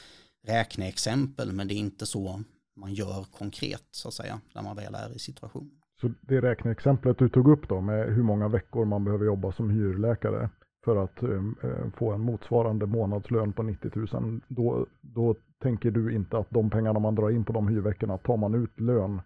räkneexempel 0.48 1.54
men 1.54 1.68
det 1.68 1.74
är 1.74 1.78
inte 1.78 2.06
så 2.06 2.44
man 2.76 2.94
gör 2.94 3.26
konkret 3.38 3.88
så 3.92 4.08
att 4.08 4.14
säga 4.14 4.40
när 4.54 4.62
man 4.62 4.76
väl 4.76 4.96
är 4.96 5.16
i 5.16 5.20
situationen. 5.20 5.72
Så 6.02 6.14
det 6.22 6.42
räkneexemplet 6.42 7.18
du 7.18 7.30
tog 7.30 7.48
upp 7.48 7.70
då 7.70 7.82
med 7.82 8.16
hur 8.16 8.24
många 8.24 8.48
veckor 8.48 8.86
man 8.86 9.04
behöver 9.04 9.26
jobba 9.26 9.52
som 9.52 9.70
hyrläkare 9.70 10.50
för 10.88 11.04
att 11.04 11.24
um, 11.24 11.56
få 11.98 12.12
en 12.12 12.22
motsvarande 12.22 12.86
månadslön 12.86 13.54
på 13.54 13.64
90 13.64 13.92
000. 13.96 14.42
Då, 14.48 14.86
då 15.02 15.36
tänker 15.64 15.92
du 15.92 16.16
inte 16.16 16.38
att 16.38 16.50
de 16.50 16.70
pengarna 16.70 17.00
man 17.00 17.16
drar 17.16 17.30
in 17.30 17.46
på 17.46 17.54
de 17.54 17.68
hyrveckorna 17.68 18.18
tar 18.18 18.38
man 18.38 18.56
ut 18.56 18.80
lön 18.80 19.22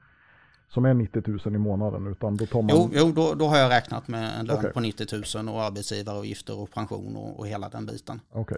som 0.70 0.86
är 0.86 0.94
90 0.94 1.24
000 1.46 1.56
i 1.56 1.58
månaden 1.58 2.08
utan 2.08 2.38
då 2.38 2.46
tar 2.46 2.62
man... 2.62 2.70
Jo, 2.74 2.90
jo 2.94 3.12
då, 3.12 3.34
då 3.34 3.46
har 3.46 3.58
jag 3.58 3.70
räknat 3.70 4.08
med 4.08 4.40
en 4.40 4.46
lön 4.46 4.58
okay. 4.58 4.72
på 4.72 4.80
90 4.80 5.38
000 5.38 5.50
och 5.50 5.64
arbetsgivaravgifter 5.64 6.60
och 6.60 6.72
pension 6.72 7.16
och, 7.16 7.40
och 7.40 7.48
hela 7.48 7.70
den 7.70 7.86
biten. 7.86 8.20
Okay. 8.32 8.58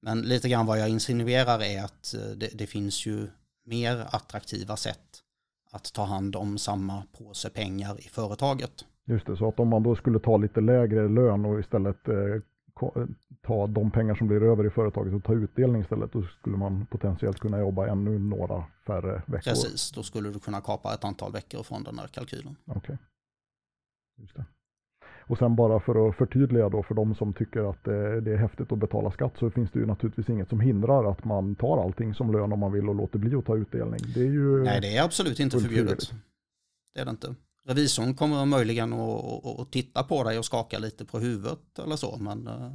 Men 0.00 0.22
lite 0.22 0.48
grann 0.48 0.66
vad 0.66 0.80
jag 0.80 0.88
insinuerar 0.88 1.62
är 1.62 1.84
att 1.84 2.14
det, 2.36 2.58
det 2.58 2.66
finns 2.66 3.06
ju 3.06 3.26
mer 3.66 4.06
attraktiva 4.10 4.76
sätt 4.76 5.22
att 5.72 5.92
ta 5.92 6.04
hand 6.04 6.36
om 6.36 6.58
samma 6.58 7.02
påse 7.18 7.50
pengar 7.50 8.00
i 8.00 8.08
företaget. 8.08 8.84
Just 9.06 9.26
det, 9.26 9.36
så 9.36 9.48
att 9.48 9.60
om 9.60 9.68
man 9.68 9.82
då 9.82 9.96
skulle 9.96 10.18
ta 10.18 10.36
lite 10.36 10.60
lägre 10.60 11.08
lön 11.08 11.44
och 11.44 11.60
istället 11.60 12.08
eh, 12.08 12.40
ta 13.42 13.66
de 13.66 13.90
pengar 13.90 14.14
som 14.14 14.26
blir 14.26 14.42
över 14.42 14.66
i 14.66 14.70
företaget 14.70 15.14
och 15.14 15.24
ta 15.24 15.34
utdelning 15.34 15.82
istället, 15.82 16.12
då 16.12 16.22
skulle 16.22 16.56
man 16.56 16.86
potentiellt 16.86 17.38
kunna 17.38 17.58
jobba 17.58 17.86
ännu 17.86 18.18
några 18.18 18.64
färre 18.86 19.22
veckor. 19.26 19.50
Precis, 19.50 19.90
då 19.90 20.02
skulle 20.02 20.30
du 20.30 20.38
kunna 20.38 20.60
kapa 20.60 20.94
ett 20.94 21.04
antal 21.04 21.32
veckor 21.32 21.62
från 21.62 21.82
den 21.82 21.98
här 21.98 22.06
kalkylen. 22.06 22.56
Okej. 22.66 22.78
Okay. 22.78 22.96
Just 24.16 24.36
det. 24.36 24.44
Och 25.26 25.38
sen 25.38 25.56
bara 25.56 25.80
för 25.80 26.08
att 26.08 26.16
förtydliga 26.16 26.68
då 26.68 26.82
för 26.82 26.94
de 26.94 27.14
som 27.14 27.32
tycker 27.32 27.70
att 27.70 27.84
det, 27.84 28.32
är 28.32 28.36
häftigt 28.36 28.72
att 28.72 28.78
betala 28.78 29.10
skatt 29.10 29.32
så 29.38 29.50
finns 29.50 29.70
det 29.70 29.78
ju 29.78 29.86
naturligtvis 29.86 30.28
inget 30.28 30.48
som 30.48 30.60
hindrar 30.60 31.10
att 31.10 31.24
man 31.24 31.54
tar 31.54 31.82
allting 31.82 32.14
som 32.14 32.32
lön 32.32 32.52
om 32.52 32.58
man 32.58 32.72
vill 32.72 32.88
och 32.88 32.94
låter 32.94 33.18
bli 33.18 33.34
att 33.34 33.46
ta 33.46 33.56
utdelning. 33.56 34.00
Det 34.14 34.20
är 34.20 34.30
ju 34.30 34.62
Nej, 34.62 34.80
det 34.80 34.96
är 34.96 35.04
absolut 35.04 35.40
inte 35.40 35.60
förbjudet. 35.60 36.12
Det 36.94 37.00
är 37.00 37.04
det 37.04 37.10
inte. 37.10 37.34
Revisorn 37.68 38.14
kommer 38.14 38.46
möjligen 38.46 38.92
att, 38.92 39.72
titta 39.72 40.02
på 40.02 40.24
dig 40.24 40.38
och 40.38 40.44
skaka 40.44 40.78
lite 40.78 41.04
på 41.04 41.18
huvudet 41.18 41.78
eller 41.84 41.96
så, 41.96 42.10
men 42.26 42.38
uh, 42.48 42.72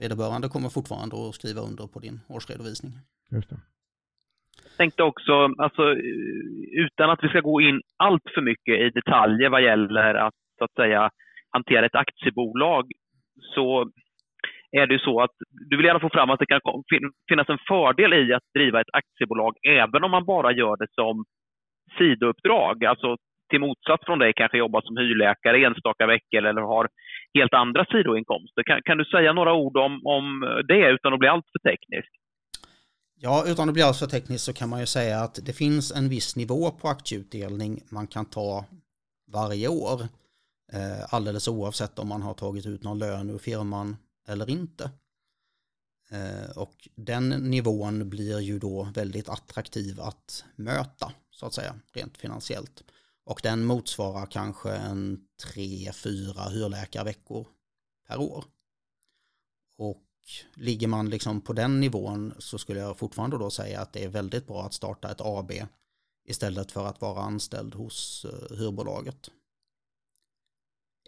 vederbörande 0.00 0.48
kommer 0.48 0.68
fortfarande 0.68 1.16
att 1.16 1.34
skriva 1.34 1.60
under 1.60 1.86
på 1.86 1.98
din 1.98 2.20
årsredovisning. 2.28 2.92
Just 3.30 3.50
det. 3.50 3.60
Jag 4.62 4.76
tänkte 4.76 5.02
också, 5.02 5.32
alltså, 5.58 5.82
utan 6.84 7.10
att 7.10 7.24
vi 7.24 7.28
ska 7.28 7.40
gå 7.40 7.60
in 7.60 7.82
allt 7.96 8.26
för 8.34 8.42
mycket 8.42 8.74
i 8.80 8.90
detaljer 8.90 9.48
vad 9.48 9.62
gäller 9.62 10.14
att, 10.14 10.34
så 10.58 10.64
att 10.64 10.74
säga, 10.74 11.10
hantera 11.50 11.86
ett 11.86 11.94
aktiebolag 11.94 12.84
så 13.54 13.90
är 14.70 14.86
det 14.86 14.94
ju 14.94 14.98
så 14.98 15.20
att 15.20 15.30
du 15.50 15.76
vill 15.76 15.86
gärna 15.86 16.00
få 16.00 16.10
fram 16.10 16.30
att 16.30 16.40
det 16.40 16.46
kan 16.46 16.60
finnas 17.28 17.48
en 17.48 17.58
fördel 17.68 18.12
i 18.12 18.32
att 18.32 18.52
driva 18.54 18.80
ett 18.80 18.92
aktiebolag 18.92 19.56
även 19.68 20.04
om 20.04 20.10
man 20.10 20.24
bara 20.24 20.52
gör 20.52 20.76
det 20.76 20.90
som 20.90 21.24
sidouppdrag. 21.98 22.84
Alltså 22.84 23.16
till 23.48 23.60
motsats 23.60 24.04
från 24.06 24.18
dig 24.18 24.32
kanske 24.36 24.58
jobbar 24.58 24.80
som 24.80 24.96
hyrläkare 24.96 25.66
enstaka 25.66 26.06
veckor 26.06 26.42
eller 26.44 26.62
har 26.62 26.88
helt 27.34 27.54
andra 27.54 27.84
sidoinkomster. 27.84 28.62
Kan, 28.62 28.82
kan 28.82 28.98
du 28.98 29.04
säga 29.04 29.32
några 29.32 29.52
ord 29.54 29.76
om, 29.76 30.06
om 30.06 30.26
det 30.68 30.90
utan 30.90 31.12
att 31.12 31.18
bli 31.18 31.28
alltför 31.28 31.58
teknisk? 31.58 32.10
Ja, 33.18 33.44
utan 33.46 33.68
att 33.68 33.74
bli 33.74 33.82
alltför 33.82 34.06
teknisk 34.06 34.44
så 34.44 34.52
kan 34.52 34.68
man 34.68 34.80
ju 34.80 34.86
säga 34.86 35.18
att 35.18 35.46
det 35.46 35.52
finns 35.52 35.92
en 35.92 36.08
viss 36.08 36.36
nivå 36.36 36.70
på 36.70 36.88
aktieutdelning 36.88 37.80
man 37.90 38.06
kan 38.06 38.24
ta 38.24 38.64
varje 39.32 39.68
år. 39.68 40.00
Eh, 40.72 41.14
alldeles 41.14 41.48
oavsett 41.48 41.98
om 41.98 42.08
man 42.08 42.22
har 42.22 42.34
tagit 42.34 42.66
ut 42.66 42.82
någon 42.82 42.98
lön 42.98 43.30
ur 43.30 43.38
firman 43.38 43.96
eller 44.28 44.50
inte. 44.50 44.90
Eh, 46.10 46.58
och 46.58 46.88
den 46.94 47.28
nivån 47.28 48.10
blir 48.10 48.40
ju 48.40 48.58
då 48.58 48.88
väldigt 48.94 49.28
attraktiv 49.28 50.00
att 50.00 50.44
möta, 50.56 51.12
så 51.30 51.46
att 51.46 51.54
säga, 51.54 51.74
rent 51.92 52.16
finansiellt. 52.16 52.84
Och 53.26 53.40
den 53.42 53.64
motsvarar 53.64 54.26
kanske 54.26 54.72
en 54.72 55.26
tre, 55.42 55.92
fyra 55.92 56.42
hyrläkarveckor 56.42 57.46
per 58.08 58.20
år. 58.20 58.44
Och 59.78 60.04
ligger 60.54 60.86
man 60.88 61.10
liksom 61.10 61.40
på 61.40 61.52
den 61.52 61.80
nivån 61.80 62.34
så 62.38 62.58
skulle 62.58 62.80
jag 62.80 62.98
fortfarande 62.98 63.38
då 63.38 63.50
säga 63.50 63.80
att 63.80 63.92
det 63.92 64.04
är 64.04 64.08
väldigt 64.08 64.46
bra 64.46 64.62
att 64.62 64.74
starta 64.74 65.10
ett 65.10 65.20
AB 65.20 65.52
istället 66.24 66.72
för 66.72 66.86
att 66.86 67.00
vara 67.00 67.22
anställd 67.22 67.74
hos 67.74 68.24
eh, 68.24 68.56
hyrbolaget. 68.56 69.30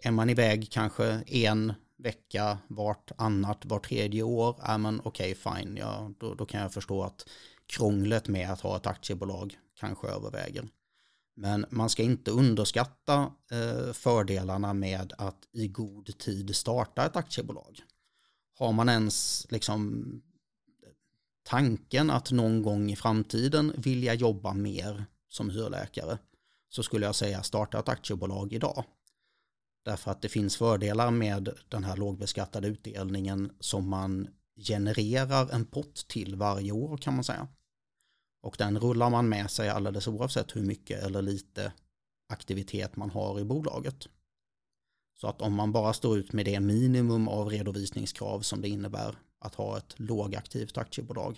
Är 0.03 0.11
man 0.11 0.29
iväg 0.29 0.71
kanske 0.71 1.05
en 1.27 1.73
vecka 1.97 2.57
vart 2.67 3.11
annat, 3.17 3.65
var 3.65 3.79
tredje 3.79 4.23
år, 4.23 4.59
är 4.61 4.77
man 4.77 5.01
okej, 5.03 5.31
okay, 5.31 5.55
fine, 5.55 5.77
ja, 5.77 6.11
då, 6.17 6.33
då 6.33 6.45
kan 6.45 6.61
jag 6.61 6.73
förstå 6.73 7.03
att 7.03 7.29
krånglet 7.65 8.27
med 8.27 8.51
att 8.51 8.61
ha 8.61 8.77
ett 8.77 8.87
aktiebolag 8.87 9.59
kanske 9.75 10.07
överväger. 10.07 10.69
Men 11.39 11.65
man 11.69 11.89
ska 11.89 12.03
inte 12.03 12.31
underskatta 12.31 13.31
eh, 13.51 13.93
fördelarna 13.93 14.73
med 14.73 15.13
att 15.17 15.47
i 15.51 15.67
god 15.67 16.17
tid 16.17 16.55
starta 16.55 17.05
ett 17.05 17.15
aktiebolag. 17.15 17.79
Har 18.53 18.71
man 18.71 18.89
ens 18.89 19.47
liksom 19.49 20.05
tanken 21.43 22.09
att 22.09 22.31
någon 22.31 22.61
gång 22.61 22.91
i 22.91 22.95
framtiden 22.95 23.73
vilja 23.77 24.13
jobba 24.13 24.53
mer 24.53 25.05
som 25.29 25.49
hyrläkare 25.49 26.17
så 26.69 26.83
skulle 26.83 27.05
jag 27.05 27.15
säga 27.15 27.43
starta 27.43 27.79
ett 27.79 27.89
aktiebolag 27.89 28.53
idag. 28.53 28.83
Därför 29.85 30.11
att 30.11 30.21
det 30.21 30.29
finns 30.29 30.57
fördelar 30.57 31.11
med 31.11 31.49
den 31.69 31.83
här 31.83 31.97
lågbeskattade 31.97 32.67
utdelningen 32.67 33.51
som 33.59 33.89
man 33.89 34.27
genererar 34.67 35.49
en 35.49 35.65
pott 35.65 36.07
till 36.07 36.35
varje 36.35 36.71
år 36.71 36.97
kan 36.97 37.15
man 37.15 37.23
säga. 37.23 37.47
Och 38.41 38.55
den 38.57 38.79
rullar 38.79 39.09
man 39.09 39.29
med 39.29 39.49
sig 39.49 39.69
alldeles 39.69 40.07
oavsett 40.07 40.55
hur 40.55 40.67
mycket 40.67 41.03
eller 41.03 41.21
lite 41.21 41.73
aktivitet 42.33 42.95
man 42.95 43.09
har 43.09 43.39
i 43.39 43.45
bolaget. 43.45 44.09
Så 45.21 45.27
att 45.27 45.41
om 45.41 45.55
man 45.55 45.71
bara 45.71 45.93
står 45.93 46.17
ut 46.17 46.33
med 46.33 46.45
det 46.45 46.59
minimum 46.59 47.27
av 47.27 47.49
redovisningskrav 47.49 48.39
som 48.39 48.61
det 48.61 48.67
innebär 48.67 49.11
att 49.45 49.55
ha 49.55 49.77
ett 49.77 49.99
lågaktivt 49.99 50.77
aktiebolag 50.77 51.33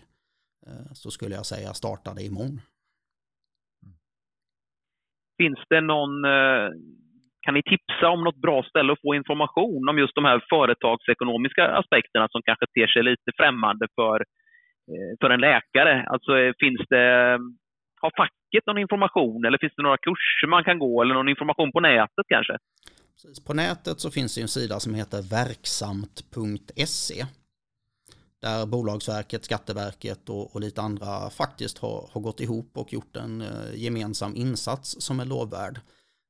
eh, 0.67 0.93
så 0.93 1.11
skulle 1.11 1.35
jag 1.35 1.45
säga 1.45 1.73
starta 1.73 2.13
det 2.13 2.23
imorgon. 2.23 2.61
Finns 5.37 5.59
det 5.69 5.81
någon, 5.81 6.25
eh, 6.25 6.67
kan 7.43 7.53
ni 7.53 7.63
tipsa 7.63 8.09
om 8.09 8.23
något 8.23 8.41
bra 8.45 8.63
ställe 8.63 8.93
att 8.93 9.01
få 9.01 9.15
information 9.15 9.89
om 9.89 9.97
just 9.97 10.15
de 10.15 10.25
här 10.25 10.45
företagsekonomiska 10.49 11.63
aspekterna 11.81 12.27
som 12.31 12.41
kanske 12.41 12.65
ter 12.75 12.87
sig 12.87 13.03
lite 13.03 13.31
främmande 13.37 13.87
för 13.95 14.25
Eh, 14.87 15.17
för 15.21 15.29
en 15.29 15.41
läkare? 15.41 16.05
Alltså 16.07 16.37
eh, 16.37 16.53
finns 16.59 16.81
det, 16.89 17.33
eh, 17.33 17.39
har 18.01 18.11
facket 18.17 18.65
någon 18.65 18.77
information 18.77 19.45
eller 19.45 19.57
finns 19.57 19.73
det 19.75 19.83
några 19.83 19.97
kurser 19.97 20.47
man 20.47 20.63
kan 20.63 20.79
gå 20.79 21.01
eller 21.01 21.13
någon 21.13 21.29
information 21.29 21.71
på 21.71 21.79
nätet 21.79 22.25
kanske? 22.27 22.57
På 23.47 23.53
nätet 23.53 23.99
så 23.99 24.11
finns 24.11 24.35
det 24.35 24.41
en 24.41 24.47
sida 24.47 24.79
som 24.79 24.93
heter 24.93 25.21
verksamt.se 25.21 27.25
där 28.41 28.65
Bolagsverket, 28.65 29.45
Skatteverket 29.45 30.29
och, 30.29 30.55
och, 30.55 30.61
lite 30.61 30.81
andra 30.81 31.29
faktiskt 31.29 31.77
har, 31.77 32.09
har 32.11 32.21
gått 32.21 32.39
ihop 32.39 32.77
och 32.77 32.93
gjort 32.93 33.15
en 33.15 33.41
eh, 33.41 33.75
gemensam 33.75 34.35
insats 34.35 34.95
som 34.99 35.19
är 35.19 35.25
lovvärd. 35.25 35.79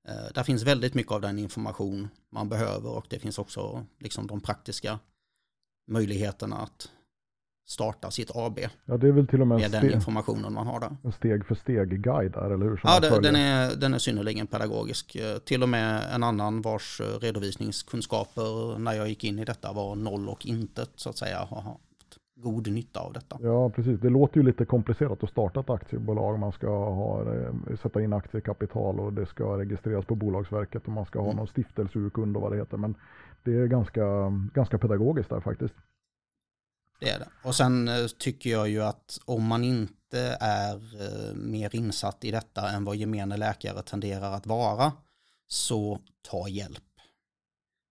Eh, 0.08 0.34
där 0.36 0.44
finns 0.44 0.64
väldigt 0.64 0.94
mycket 0.94 1.12
av 1.12 1.22
den 1.22 1.40
information 1.40 2.08
man 2.32 2.50
behöver 2.50 2.98
och 2.98 3.06
det 3.10 3.20
finns 3.20 3.40
också 3.40 3.86
liksom 4.00 4.28
de 4.28 4.42
praktiska 4.42 5.00
möjligheterna 5.88 6.56
att 6.56 6.92
starta 7.72 8.12
sitt 8.12 8.32
AB. 8.36 8.60
Ja, 8.86 8.98
det 8.98 9.08
är 9.08 9.12
väl 9.12 9.28
till 9.28 9.42
och 9.42 9.48
med, 9.48 9.60
med 9.60 9.72
den 9.72 9.92
informationen 9.92 10.54
man 10.54 10.68
har 10.68 10.80
där. 10.80 10.96
En 11.04 11.12
steg 11.12 11.46
för 11.46 11.56
steg-guide 11.56 12.32
där, 12.32 12.52
eller 12.52 12.66
hur? 12.66 12.82
ja, 12.84 13.00
det, 13.00 13.20
den, 13.22 13.36
är, 13.36 13.76
den 13.76 13.94
är 13.94 13.98
synnerligen 13.98 14.48
pedagogisk. 14.48 15.16
Eh, 15.16 15.38
till 15.38 15.64
och 15.64 15.70
med 15.70 16.02
en 16.14 16.24
annan 16.24 16.62
vars 16.62 17.02
eh, 17.02 17.20
redovisningskunskaper 17.20 18.80
när 18.80 18.94
jag 18.94 19.10
gick 19.10 19.24
in 19.24 19.40
i 19.40 19.46
detta 19.46 19.74
var 19.74 19.96
noll 19.96 20.30
och 20.30 20.46
intet 20.46 20.90
så 20.96 21.10
att 21.10 21.18
säga 21.18 21.38
har 21.38 21.62
haft 21.62 21.82
god 22.36 22.72
nytta 22.72 23.00
av 23.00 23.14
detta. 23.14 23.38
Ja, 23.42 23.70
precis. 23.70 24.00
Det 24.00 24.10
låter 24.10 24.38
ju 24.38 24.44
lite 24.44 24.66
komplicerat 24.66 25.24
att 25.24 25.30
starta 25.30 25.60
ett 25.60 25.70
aktiebolag. 25.70 26.40
Man 26.40 26.52
ska 26.52 26.68
ha, 26.68 27.34
eh, 27.34 27.76
sätta 27.82 28.02
in 28.02 28.14
aktiekapital 28.14 29.00
och 29.00 29.14
det 29.14 29.26
ska 29.26 29.58
registreras 29.58 30.06
på 30.06 30.16
Bolagsverket 30.16 30.84
och 30.86 30.92
man 30.92 31.06
ska 31.06 31.20
ha 31.20 31.26
mm. 31.26 31.38
någon 31.38 31.48
stiftelseurkund 31.48 32.36
och 32.36 32.42
vad 32.42 32.52
det 32.52 32.58
heter. 32.58 32.78
Men 32.78 32.96
det 33.44 33.54
är 33.54 33.68
ganska, 33.68 34.04
ganska 34.54 34.78
pedagogiskt 34.78 35.30
där 35.30 35.40
faktiskt. 35.40 35.74
Det 37.02 37.10
är 37.10 37.20
det. 37.20 37.30
Och 37.44 37.56
sen 37.56 37.88
eh, 37.88 38.08
tycker 38.08 38.50
jag 38.50 38.70
ju 38.70 38.84
att 38.84 39.20
om 39.26 39.46
man 39.46 39.64
inte 39.64 40.38
är 40.40 40.76
eh, 41.02 41.34
mer 41.36 41.76
insatt 41.76 42.24
i 42.24 42.32
detta 42.32 42.70
än 42.70 42.84
vad 42.84 42.96
gemene 42.96 43.38
läkare 43.38 43.82
tenderar 43.82 44.32
att 44.34 44.46
vara 44.46 44.94
så 45.48 46.00
ta 46.22 46.48
hjälp. 46.48 46.84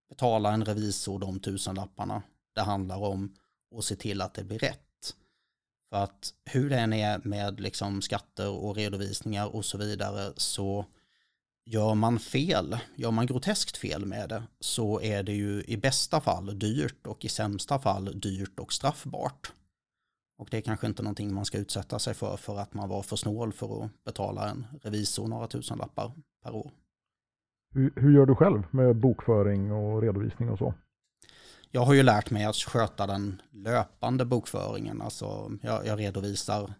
Betala 0.08 0.52
en 0.52 0.64
revisor 0.64 1.18
de 1.18 1.40
tusenlapparna 1.40 2.22
det 2.54 2.60
handlar 2.60 2.98
om 2.98 3.34
och 3.70 3.84
se 3.84 3.96
till 3.96 4.20
att 4.20 4.34
det 4.34 4.44
blir 4.44 4.58
rätt. 4.58 5.14
För 5.88 5.96
att 5.96 6.34
hur 6.44 6.70
det 6.70 6.78
än 6.78 6.92
är 6.92 7.20
med 7.24 7.60
liksom 7.60 8.02
skatter 8.02 8.48
och 8.48 8.76
redovisningar 8.76 9.46
och 9.46 9.64
så 9.64 9.78
vidare 9.78 10.32
så 10.36 10.86
gör 11.70 11.94
man 11.94 12.18
fel, 12.18 12.78
gör 12.94 13.10
man 13.10 13.26
groteskt 13.26 13.76
fel 13.76 14.06
med 14.06 14.28
det 14.28 14.42
så 14.60 15.00
är 15.00 15.22
det 15.22 15.32
ju 15.32 15.62
i 15.66 15.76
bästa 15.76 16.20
fall 16.20 16.58
dyrt 16.58 17.06
och 17.06 17.24
i 17.24 17.28
sämsta 17.28 17.78
fall 17.78 18.20
dyrt 18.20 18.60
och 18.60 18.72
straffbart. 18.72 19.52
Och 20.38 20.48
det 20.50 20.56
är 20.56 20.60
kanske 20.60 20.86
inte 20.86 21.02
någonting 21.02 21.34
man 21.34 21.44
ska 21.44 21.58
utsätta 21.58 21.98
sig 21.98 22.14
för 22.14 22.36
för 22.36 22.58
att 22.58 22.74
man 22.74 22.88
var 22.88 23.02
för 23.02 23.16
snål 23.16 23.52
för 23.52 23.84
att 23.84 24.04
betala 24.04 24.48
en 24.50 24.66
revisor 24.82 25.28
några 25.28 25.46
tusen 25.46 25.78
lappar 25.78 26.12
per 26.44 26.54
år. 26.54 26.70
Hur, 27.74 27.92
hur 27.96 28.14
gör 28.14 28.26
du 28.26 28.34
själv 28.34 28.62
med 28.70 28.96
bokföring 28.96 29.72
och 29.72 30.02
redovisning 30.02 30.50
och 30.50 30.58
så? 30.58 30.74
Jag 31.70 31.84
har 31.84 31.94
ju 31.94 32.02
lärt 32.02 32.30
mig 32.30 32.44
att 32.44 32.56
sköta 32.56 33.06
den 33.06 33.42
löpande 33.50 34.24
bokföringen. 34.24 35.02
Alltså 35.02 35.52
jag, 35.62 35.86
jag 35.86 35.98
redovisar 35.98 36.74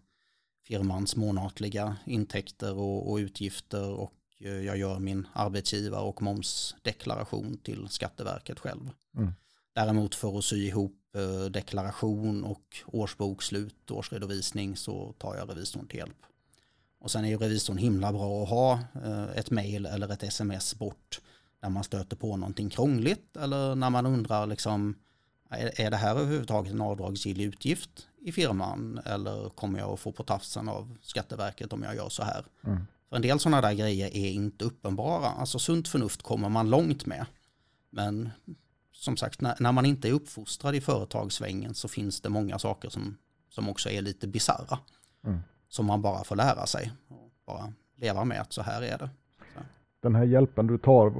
firmans 0.67 1.15
månatliga 1.15 1.97
intäkter 2.05 2.77
och, 2.77 3.11
och, 3.11 3.17
utgifter 3.17 3.93
och 3.93 4.13
jag 4.41 4.77
gör 4.77 4.99
min 4.99 5.27
arbetsgivare 5.33 6.01
och 6.01 6.21
momsdeklaration 6.21 7.57
till 7.57 7.87
Skatteverket 7.89 8.59
själv. 8.59 8.89
Mm. 9.17 9.33
Däremot 9.73 10.15
för 10.15 10.37
att 10.37 10.45
sy 10.45 10.67
ihop 10.67 11.15
eh, 11.15 11.45
deklaration 11.45 12.43
och 12.43 12.77
årsbokslut, 12.85 13.91
årsredovisning 13.91 14.77
så 14.77 15.13
tar 15.13 15.35
jag 15.35 15.49
revisorn 15.49 15.87
till 15.87 15.99
hjälp. 15.99 16.25
Och 16.99 17.11
sen 17.11 17.25
är 17.25 17.29
ju 17.29 17.37
revisorn 17.37 17.77
himla 17.77 18.13
bra 18.13 18.43
att 18.43 18.49
ha 18.49 18.79
eh, 19.05 19.37
ett 19.37 19.51
mail 19.51 19.85
eller 19.85 20.13
ett 20.13 20.23
sms 20.23 20.75
bort 20.75 21.21
när 21.61 21.69
man 21.69 21.83
stöter 21.83 22.15
på 22.15 22.37
någonting 22.37 22.69
krångligt 22.69 23.37
eller 23.37 23.75
när 23.75 23.89
man 23.89 24.05
undrar 24.05 24.47
liksom 24.47 24.95
är 25.53 25.91
det 25.91 25.97
här 25.97 26.15
överhuvudtaget 26.15 26.73
en 26.73 26.81
avdragsgill 26.81 27.41
utgift 27.41 28.07
i 28.21 28.31
firman 28.31 29.01
eller 29.05 29.49
kommer 29.49 29.79
jag 29.79 29.89
att 29.89 29.99
få 29.99 30.11
på 30.11 30.23
tafsen 30.23 30.69
av 30.69 30.97
Skatteverket 31.01 31.73
om 31.73 31.83
jag 31.83 31.95
gör 31.95 32.09
så 32.09 32.23
här? 32.23 32.45
Mm. 32.63 32.87
För 33.11 33.15
en 33.15 33.21
del 33.21 33.39
sådana 33.39 33.61
där 33.61 33.73
grejer 33.73 34.07
är 34.07 34.31
inte 34.31 34.65
uppenbara. 34.65 35.27
Alltså 35.27 35.59
sunt 35.59 35.87
förnuft 35.87 36.21
kommer 36.21 36.49
man 36.49 36.69
långt 36.69 37.05
med. 37.05 37.25
Men 37.89 38.29
som 38.91 39.17
sagt, 39.17 39.41
när, 39.41 39.55
när 39.59 39.71
man 39.71 39.85
inte 39.85 40.09
är 40.09 40.13
uppfostrad 40.13 40.75
i 40.75 40.81
företagssvängen 40.81 41.73
så 41.73 41.87
finns 41.87 42.21
det 42.21 42.29
många 42.29 42.59
saker 42.59 42.89
som, 42.89 43.17
som 43.49 43.69
också 43.69 43.89
är 43.89 44.01
lite 44.01 44.27
bizarra. 44.27 44.79
Mm. 45.23 45.39
Som 45.67 45.85
man 45.85 46.01
bara 46.01 46.23
får 46.23 46.35
lära 46.35 46.65
sig 46.65 46.91
och 47.07 47.31
bara 47.45 47.73
leva 47.95 48.25
med 48.25 48.41
att 48.41 48.53
så 48.53 48.61
här 48.61 48.81
är 48.81 48.97
det. 48.97 49.09
Så. 49.53 49.59
Den 49.99 50.15
här 50.15 50.23
hjälpen 50.23 50.67
du 50.67 50.77
tar, 50.77 51.13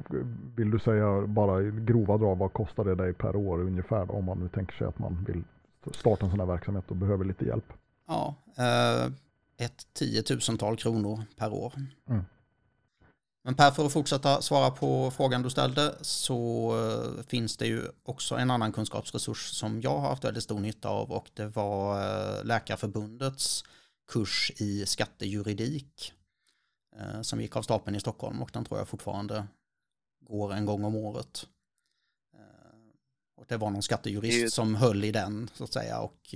vill 0.55 0.71
du 0.71 0.79
säga 0.79 1.27
bara 1.27 1.61
i 1.61 1.71
grova 1.71 2.17
drag, 2.17 2.37
vad 2.37 2.53
kostar 2.53 2.85
det 2.85 2.95
dig 2.95 3.13
per 3.13 3.35
år 3.35 3.61
ungefär 3.61 4.11
om 4.11 4.25
man 4.25 4.39
nu 4.39 4.49
tänker 4.49 4.75
sig 4.75 4.87
att 4.87 4.99
man 4.99 5.23
vill 5.27 5.43
starta 5.93 6.25
en 6.25 6.31
sån 6.31 6.39
här 6.39 6.47
verksamhet 6.47 6.85
och 6.87 6.95
behöver 6.95 7.25
lite 7.25 7.45
hjälp? 7.45 7.73
Ja, 8.07 8.35
eh, 8.57 9.11
ett 9.61 9.87
tiotusental 9.93 10.77
kronor 10.77 11.25
per 11.35 11.53
år. 11.53 11.73
Mm. 12.09 12.25
Men 13.43 13.55
Per, 13.55 13.71
för 13.71 13.85
att 13.85 13.93
fortsätta 13.93 14.41
svara 14.41 14.71
på 14.71 15.11
frågan 15.11 15.41
du 15.41 15.49
ställde 15.49 15.95
så 16.01 16.71
eh, 16.77 17.23
finns 17.23 17.57
det 17.57 17.67
ju 17.67 17.83
också 18.03 18.35
en 18.35 18.51
annan 18.51 18.71
kunskapsresurs 18.71 19.49
som 19.49 19.81
jag 19.81 19.99
har 19.99 20.09
haft 20.09 20.23
väldigt 20.23 20.43
stor 20.43 20.59
nytta 20.59 20.89
av 20.89 21.11
och 21.11 21.29
det 21.33 21.47
var 21.47 22.01
eh, 22.01 22.43
Läkarförbundets 22.43 23.63
kurs 24.11 24.51
i 24.55 24.85
skattejuridik 24.85 26.13
eh, 26.95 27.21
som 27.21 27.41
gick 27.41 27.55
av 27.55 27.61
stapeln 27.61 27.95
i 27.95 27.99
Stockholm 27.99 28.41
och 28.41 28.49
den 28.53 28.65
tror 28.65 28.79
jag 28.79 28.87
fortfarande 28.87 29.47
går 30.19 30.53
en 30.53 30.65
gång 30.65 30.83
om 30.83 30.95
året. 30.95 31.47
Och 33.37 33.45
det 33.47 33.57
var 33.57 33.69
någon 33.69 33.83
skattejurist 33.83 34.55
som 34.55 34.75
höll 34.75 35.03
i 35.03 35.11
den 35.11 35.49
så 35.53 35.63
att 35.63 35.73
säga 35.73 35.99
och 35.99 36.35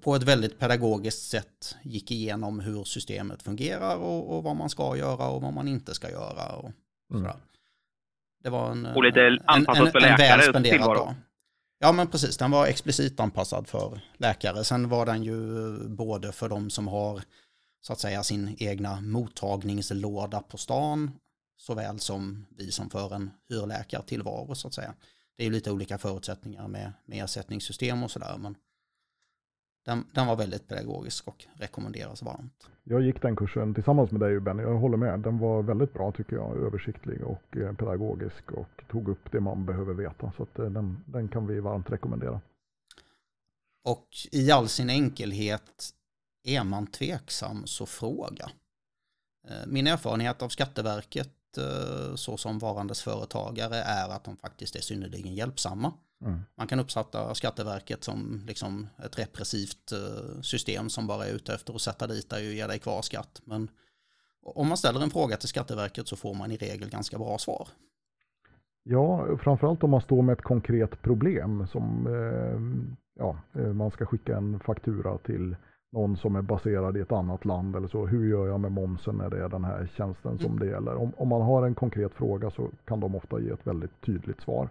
på 0.00 0.14
ett 0.14 0.22
väldigt 0.22 0.58
pedagogiskt 0.58 1.28
sätt 1.28 1.76
gick 1.82 2.10
igenom 2.10 2.60
hur 2.60 2.84
systemet 2.84 3.42
fungerar 3.42 3.96
och, 3.96 4.36
och 4.36 4.42
vad 4.42 4.56
man 4.56 4.70
ska 4.70 4.96
göra 4.96 5.28
och 5.28 5.42
vad 5.42 5.52
man 5.52 5.68
inte 5.68 5.94
ska 5.94 6.10
göra. 6.10 6.56
Och 6.56 6.72
mm. 7.14 7.30
Det 8.42 8.50
var 8.50 8.70
en, 8.70 8.86
och 8.86 9.04
lite 9.04 9.38
anpassat 9.44 9.92
för 9.92 10.00
läkare 10.00 10.32
en 10.32 10.38
väl 10.38 10.48
spenderad 10.48 10.96
dag. 10.96 11.14
Ja 11.78 11.92
men 11.92 12.06
precis, 12.06 12.36
den 12.36 12.50
var 12.50 12.66
explicit 12.66 13.20
anpassad 13.20 13.68
för 13.68 14.00
läkare. 14.16 14.64
Sen 14.64 14.88
var 14.88 15.06
den 15.06 15.22
ju 15.22 15.78
både 15.88 16.32
för 16.32 16.48
de 16.48 16.70
som 16.70 16.88
har 16.88 17.22
så 17.80 17.92
att 17.92 18.00
säga 18.00 18.22
sin 18.22 18.56
egna 18.58 19.00
mottagningslåda 19.00 20.40
på 20.40 20.58
stan 20.58 21.10
såväl 21.56 22.00
som 22.00 22.46
vi 22.50 22.72
som 22.72 22.90
för 22.90 23.14
en 23.14 23.30
hyrläkartillvaro 23.48 24.54
så 24.54 24.68
att 24.68 24.74
säga. 24.74 24.94
Det 25.36 25.42
är 25.42 25.46
ju 25.46 25.52
lite 25.52 25.70
olika 25.70 25.98
förutsättningar 25.98 26.68
med, 26.68 26.92
med 27.06 27.24
ersättningssystem 27.24 28.02
och 28.02 28.10
sådär 28.10 28.36
men 28.38 28.56
den, 29.86 30.04
den, 30.12 30.26
var 30.26 30.36
väldigt 30.36 30.68
pedagogisk 30.68 31.28
och 31.28 31.44
rekommenderas 31.54 32.22
varmt. 32.22 32.68
Jag 32.84 33.02
gick 33.02 33.22
den 33.22 33.36
kursen 33.36 33.74
tillsammans 33.74 34.10
med 34.10 34.20
dig 34.20 34.40
Benny, 34.40 34.62
jag 34.62 34.74
håller 34.74 34.96
med. 34.96 35.20
Den 35.20 35.38
var 35.38 35.62
väldigt 35.62 35.92
bra 35.92 36.12
tycker 36.12 36.36
jag, 36.36 36.56
översiktlig 36.56 37.22
och 37.22 37.56
eh, 37.56 37.74
pedagogisk 37.76 38.52
och 38.52 38.82
tog 38.90 39.08
upp 39.08 39.32
det 39.32 39.40
man 39.40 39.66
behöver 39.66 39.94
veta. 39.94 40.32
Så 40.36 40.42
att, 40.42 40.58
eh, 40.58 40.64
den, 40.64 41.04
den 41.06 41.28
kan 41.28 41.46
vi 41.46 41.60
varmt 41.60 41.90
rekommendera. 41.90 42.40
Och 43.84 44.08
i 44.32 44.50
all 44.50 44.68
sin 44.68 44.90
enkelhet, 44.90 45.90
är 46.44 46.64
man 46.64 46.86
tveksam 46.86 47.66
så 47.66 47.86
fråga. 47.86 48.50
Eh, 49.48 49.66
min 49.66 49.86
erfarenhet 49.86 50.42
av 50.42 50.48
Skatteverket 50.48 51.32
så 52.14 52.36
som 52.36 52.58
varandes 52.58 53.02
företagare 53.02 53.76
är 53.76 54.08
att 54.08 54.24
de 54.24 54.36
faktiskt 54.36 54.76
är 54.76 54.80
synnerligen 54.80 55.34
hjälpsamma. 55.34 55.92
Mm. 56.24 56.40
Man 56.58 56.66
kan 56.66 56.80
uppsatta 56.80 57.34
Skatteverket 57.34 58.04
som 58.04 58.42
liksom 58.46 58.86
ett 59.04 59.18
repressivt 59.18 59.92
eh, 59.92 60.40
system 60.40 60.88
som 60.88 61.06
bara 61.06 61.26
är 61.26 61.34
ute 61.34 61.54
efter 61.54 61.74
att 61.74 61.80
sätta 61.80 62.06
dit 62.06 62.30
dig 62.30 62.48
och 62.48 62.54
ge 62.54 62.66
dig 62.66 62.78
kvar 62.78 63.02
skatt. 63.02 63.42
Men 63.44 63.68
om 64.42 64.68
man 64.68 64.76
ställer 64.76 65.00
en 65.02 65.10
fråga 65.10 65.36
till 65.36 65.48
Skatteverket 65.48 66.08
så 66.08 66.16
får 66.16 66.34
man 66.34 66.52
i 66.52 66.56
regel 66.56 66.90
ganska 66.90 67.18
bra 67.18 67.38
svar. 67.38 67.68
Ja, 68.82 69.36
framförallt 69.42 69.82
om 69.82 69.90
man 69.90 70.00
står 70.00 70.22
med 70.22 70.32
ett 70.32 70.42
konkret 70.42 71.02
problem 71.02 71.66
som 71.66 72.06
eh, 72.06 72.60
ja, 73.18 73.36
eh, 73.54 73.72
man 73.72 73.90
ska 73.90 74.06
skicka 74.06 74.36
en 74.36 74.60
faktura 74.60 75.18
till 75.18 75.56
någon 75.92 76.16
som 76.16 76.36
är 76.36 76.42
baserad 76.42 76.96
i 76.96 77.00
ett 77.00 77.12
annat 77.12 77.44
land 77.44 77.76
eller 77.76 77.88
så. 77.88 78.06
Hur 78.06 78.28
gör 78.28 78.46
jag 78.46 78.60
med 78.60 78.72
momsen 78.72 79.16
när 79.16 79.30
det 79.30 79.44
är 79.44 79.48
den 79.48 79.64
här 79.64 79.90
tjänsten 79.96 80.38
som 80.38 80.46
mm. 80.46 80.58
det 80.58 80.66
gäller? 80.66 80.96
Om, 80.96 81.12
om 81.16 81.28
man 81.28 81.42
har 81.42 81.66
en 81.66 81.74
konkret 81.74 82.14
fråga 82.14 82.50
så 82.50 82.70
kan 82.84 83.00
de 83.00 83.14
ofta 83.14 83.40
ge 83.40 83.50
ett 83.50 83.66
väldigt 83.66 84.00
tydligt 84.00 84.40
svar. 84.40 84.68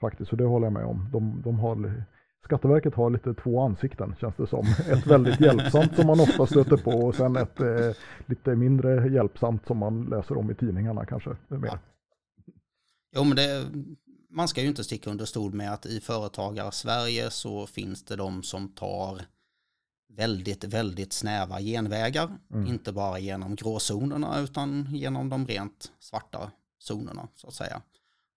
Faktiskt, 0.00 0.30
så 0.30 0.36
det 0.36 0.44
håller 0.44 0.66
jag 0.66 0.72
med 0.72 0.84
om. 0.84 1.08
De, 1.12 1.42
de 1.44 1.58
har, 1.58 2.04
Skatteverket 2.44 2.94
har 2.94 3.10
lite 3.10 3.34
två 3.34 3.60
ansikten 3.60 4.14
känns 4.20 4.36
det 4.36 4.46
som. 4.46 4.66
Ett 4.92 5.06
väldigt 5.06 5.40
hjälpsamt 5.40 5.96
som 5.96 6.06
man 6.06 6.20
ofta 6.20 6.46
stöter 6.46 6.76
på 6.76 6.90
och 6.90 7.14
sen 7.14 7.36
ett 7.36 7.60
eh, 7.60 7.90
lite 8.26 8.54
mindre 8.54 9.08
hjälpsamt 9.08 9.66
som 9.66 9.78
man 9.78 10.04
läser 10.04 10.38
om 10.38 10.50
i 10.50 10.54
tidningarna 10.54 11.06
kanske. 11.06 11.36
Mer. 11.48 11.78
Jo, 13.16 13.24
men 13.24 13.36
det, 13.36 13.66
man 14.30 14.48
ska 14.48 14.62
ju 14.62 14.68
inte 14.68 14.84
sticka 14.84 15.10
under 15.10 15.24
stol 15.24 15.52
med 15.52 15.72
att 15.72 15.86
i 15.86 16.00
företagar-Sverige 16.00 17.30
så 17.30 17.66
finns 17.66 18.04
det 18.04 18.16
de 18.16 18.42
som 18.42 18.68
tar 18.68 19.22
väldigt, 20.08 20.64
väldigt 20.64 21.12
snäva 21.12 21.60
genvägar. 21.60 22.38
Mm. 22.52 22.66
Inte 22.66 22.92
bara 22.92 23.18
genom 23.18 23.56
gråzonerna 23.56 24.40
utan 24.40 24.86
genom 24.90 25.28
de 25.28 25.46
rent 25.46 25.92
svarta 25.98 26.50
zonerna 26.78 27.28
så 27.34 27.48
att 27.48 27.54
säga. 27.54 27.82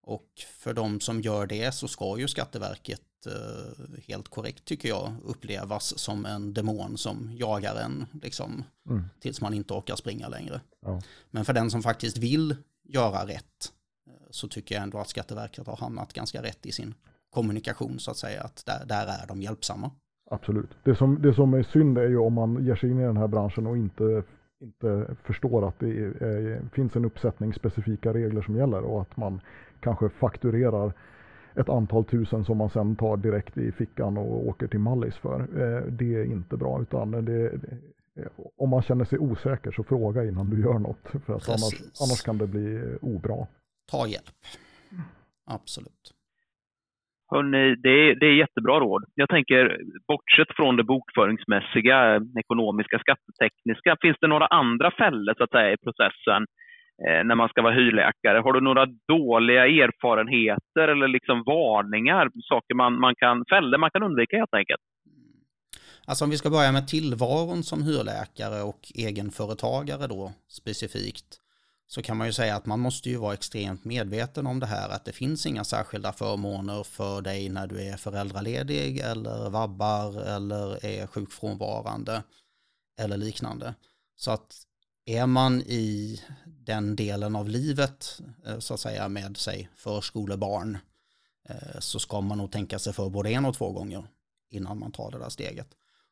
Och 0.10 0.30
för 0.58 0.74
de 0.74 1.00
som 1.00 1.22
gör 1.22 1.48
det 1.48 1.74
så 1.74 1.88
ska 1.88 2.20
ju 2.20 2.28
Skatteverket 2.28 3.02
eh, 3.26 4.04
helt 4.08 4.30
korrekt 4.30 4.66
tycker 4.66 4.90
jag 4.90 5.16
upplevas 5.26 5.98
som 5.98 6.26
en 6.26 6.54
demon 6.54 6.98
som 6.98 7.32
jagar 7.34 7.76
en 7.76 8.06
liksom, 8.22 8.64
mm. 8.90 9.04
tills 9.20 9.42
man 9.42 9.54
inte 9.54 9.74
orkar 9.74 9.96
springa 9.96 10.28
längre. 10.28 10.62
Ja. 10.86 11.02
Men 11.32 11.46
för 11.46 11.54
den 11.54 11.72
som 11.72 11.82
faktiskt 11.82 12.18
vill 12.18 12.56
göra 12.84 13.26
rätt 13.26 13.72
eh, 14.08 14.14
så 14.30 14.48
tycker 14.48 14.76
jag 14.76 14.84
ändå 14.84 14.98
att 14.98 15.10
Skatteverket 15.10 15.68
har 15.68 15.78
hamnat 15.78 16.14
ganska 16.14 16.44
rätt 16.44 16.66
i 16.66 16.72
sin 16.72 16.94
kommunikation 17.30 18.00
så 18.00 18.12
att 18.12 18.18
säga, 18.18 18.44
att 18.44 18.64
där, 18.66 18.86
där 18.86 19.08
är 19.08 19.28
de 19.28 19.42
hjälpsamma. 19.42 19.92
Absolut. 20.32 20.70
Det 20.84 20.96
som, 20.96 21.22
det 21.22 21.34
som 21.34 21.54
är 21.54 21.64
synd 21.64 21.98
är 21.98 22.10
ju 22.10 22.18
om 22.18 22.34
man 22.34 22.66
ger 22.66 22.76
sig 22.76 22.90
in 22.90 23.00
i 23.00 23.04
den 23.04 23.18
här 23.18 23.28
branschen 23.28 23.68
och 23.68 23.78
inte, 23.78 24.24
inte 24.62 25.16
förstår 25.24 25.68
att 25.68 25.80
det 25.80 25.90
är, 25.90 26.24
är, 26.24 26.70
finns 26.74 26.96
en 26.96 27.06
uppsättning 27.06 27.54
specifika 27.54 28.14
regler 28.14 28.42
som 28.42 28.56
gäller 28.56 28.82
och 28.82 29.02
att 29.02 29.18
man 29.18 29.42
kanske 29.80 30.10
fakturerar 30.10 30.94
ett 31.56 31.70
antal 31.70 32.06
tusen 32.06 32.46
som 32.46 32.58
man 32.58 32.70
sen 32.70 32.96
tar 32.96 33.18
direkt 33.18 33.58
i 33.58 33.72
fickan 33.72 34.18
och 34.18 34.48
åker 34.48 34.68
till 34.68 34.80
Mallis 34.80 35.18
för. 35.18 35.40
Eh, 35.40 35.84
det 35.84 36.16
är 36.16 36.24
inte 36.24 36.58
bra 36.58 36.82
utan 36.82 37.26
det, 37.26 37.52
om 38.58 38.70
man 38.70 38.82
känner 38.82 39.06
sig 39.06 39.20
osäker 39.20 39.72
så 39.72 39.84
fråga 39.84 40.24
innan 40.24 40.50
du 40.50 40.62
gör 40.62 40.80
något 40.80 41.08
för 41.26 41.34
att 41.36 41.50
annars, 41.50 41.74
annars, 42.02 42.22
kan 42.22 42.38
det 42.38 42.48
bli 42.48 42.98
obra. 43.02 43.48
Ta 43.92 44.08
hjälp. 44.08 44.38
Absolut. 45.46 46.14
Hörrni, 47.32 47.76
det 47.76 47.90
är, 47.90 48.16
det 48.20 48.26
är 48.26 48.36
jättebra 48.36 48.80
råd. 48.80 49.04
Jag 49.16 49.30
tänker, 49.30 49.82
bortsett 50.08 50.56
från 50.56 50.76
det 50.76 50.84
bokföringsmässiga, 50.84 52.22
ekonomiska, 52.40 53.00
skattetekniska, 53.00 53.98
finns 54.02 54.18
det 54.22 54.28
några 54.28 54.48
andra 54.48 54.92
fällor 54.92 55.34
så 55.38 55.44
att 55.44 55.52
säga 55.52 55.74
i 55.74 55.78
processen 55.78 56.46
Eh, 56.46 56.68
Eh, 57.08 57.24
när 57.26 57.36
man 57.36 57.50
ska 57.50 57.62
vara 57.62 57.74
hyrläkare? 57.74 58.40
Har 58.40 58.54
du 58.54 58.62
några 58.62 58.86
dåliga 59.08 59.66
erfarenheter 59.66 60.88
eller 60.88 61.08
liksom 61.08 61.44
varningar, 61.46 62.30
saker 62.50 62.76
man, 62.76 63.00
man 63.00 63.16
kan, 63.16 63.46
fällor 63.50 63.78
man 63.78 63.92
kan 63.92 64.04
undvika 64.04 64.38
helt 64.38 64.54
enkelt? 64.54 64.82
Alltså 66.08 66.24
om 66.24 66.32
vi 66.32 66.38
ska 66.38 66.50
börja 66.50 66.72
med 66.72 66.88
tillvaron 66.88 67.64
som 67.64 67.84
hyrläkare 67.84 68.62
och 68.62 68.80
egenföretagare 68.96 70.08
då 70.08 70.32
specifikt, 70.48 71.26
så 71.88 72.02
kan 72.02 72.18
man 72.18 72.28
ju 72.28 72.34
säga 72.34 72.56
att 72.56 72.66
man 72.66 72.80
måste 72.80 73.10
ju 73.10 73.18
vara 73.18 73.34
extremt 73.34 73.86
medveten 73.86 74.48
om 74.48 74.60
det 74.60 74.66
här 74.66 74.90
att 74.90 75.06
det 75.06 75.12
finns 75.12 75.46
inga 75.46 75.64
särskilda 75.64 76.12
förmåner 76.14 76.84
för 76.84 77.22
dig 77.22 77.50
när 77.50 77.68
du 77.68 77.82
är 77.90 77.98
föräldraledig 77.98 79.00
eller 79.00 79.50
vabbar 79.50 80.36
eller 80.36 80.86
är 80.86 81.08
sjukfrånvarande 81.08 82.24
eller 83.02 83.18
liknande. 83.18 83.74
Så 84.16 84.32
att 84.32 84.69
är 85.10 85.28
man 85.28 85.62
i 85.62 86.22
den 86.46 86.96
delen 86.96 87.36
av 87.36 87.50
livet 87.50 88.22
eh, 88.46 88.60
så 88.60 88.74
att 88.74 88.80
säga 88.80 89.10
med 89.10 89.38
sig 89.38 89.70
förskolebarn 89.76 90.78
eh, 91.50 91.80
så 91.80 92.00
ska 92.00 92.22
man 92.22 92.38
nog 92.38 92.52
tänka 92.52 92.80
sig 92.80 92.94
för 92.94 93.10
både 93.10 93.30
en 93.30 93.46
och 93.46 93.56
två 93.56 93.72
gånger 93.72 94.08
innan 94.50 94.80
man 94.80 94.92
tar 94.92 95.12
det 95.12 95.20
där 95.20 95.30
steget. 95.30 95.68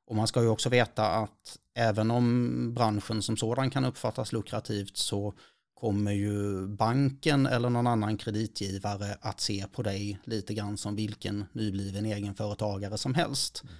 Och 0.07 0.15
man 0.15 0.27
ska 0.27 0.41
ju 0.41 0.47
också 0.47 0.69
veta 0.69 1.07
att 1.07 1.57
även 1.75 2.11
om 2.11 2.73
branschen 2.73 3.21
som 3.21 3.37
sådan 3.37 3.69
kan 3.69 3.85
uppfattas 3.85 4.31
lukrativt 4.31 4.97
så 4.97 5.33
kommer 5.73 6.11
ju 6.11 6.67
banken 6.67 7.45
eller 7.45 7.69
någon 7.69 7.87
annan 7.87 8.17
kreditgivare 8.17 9.17
att 9.21 9.41
se 9.41 9.65
på 9.71 9.83
dig 9.83 10.19
lite 10.23 10.53
grann 10.53 10.77
som 10.77 10.95
vilken 10.95 11.45
nybliven 11.51 12.05
egenföretagare 12.05 12.97
som 12.97 13.15
helst. 13.15 13.63
Mm. 13.63 13.75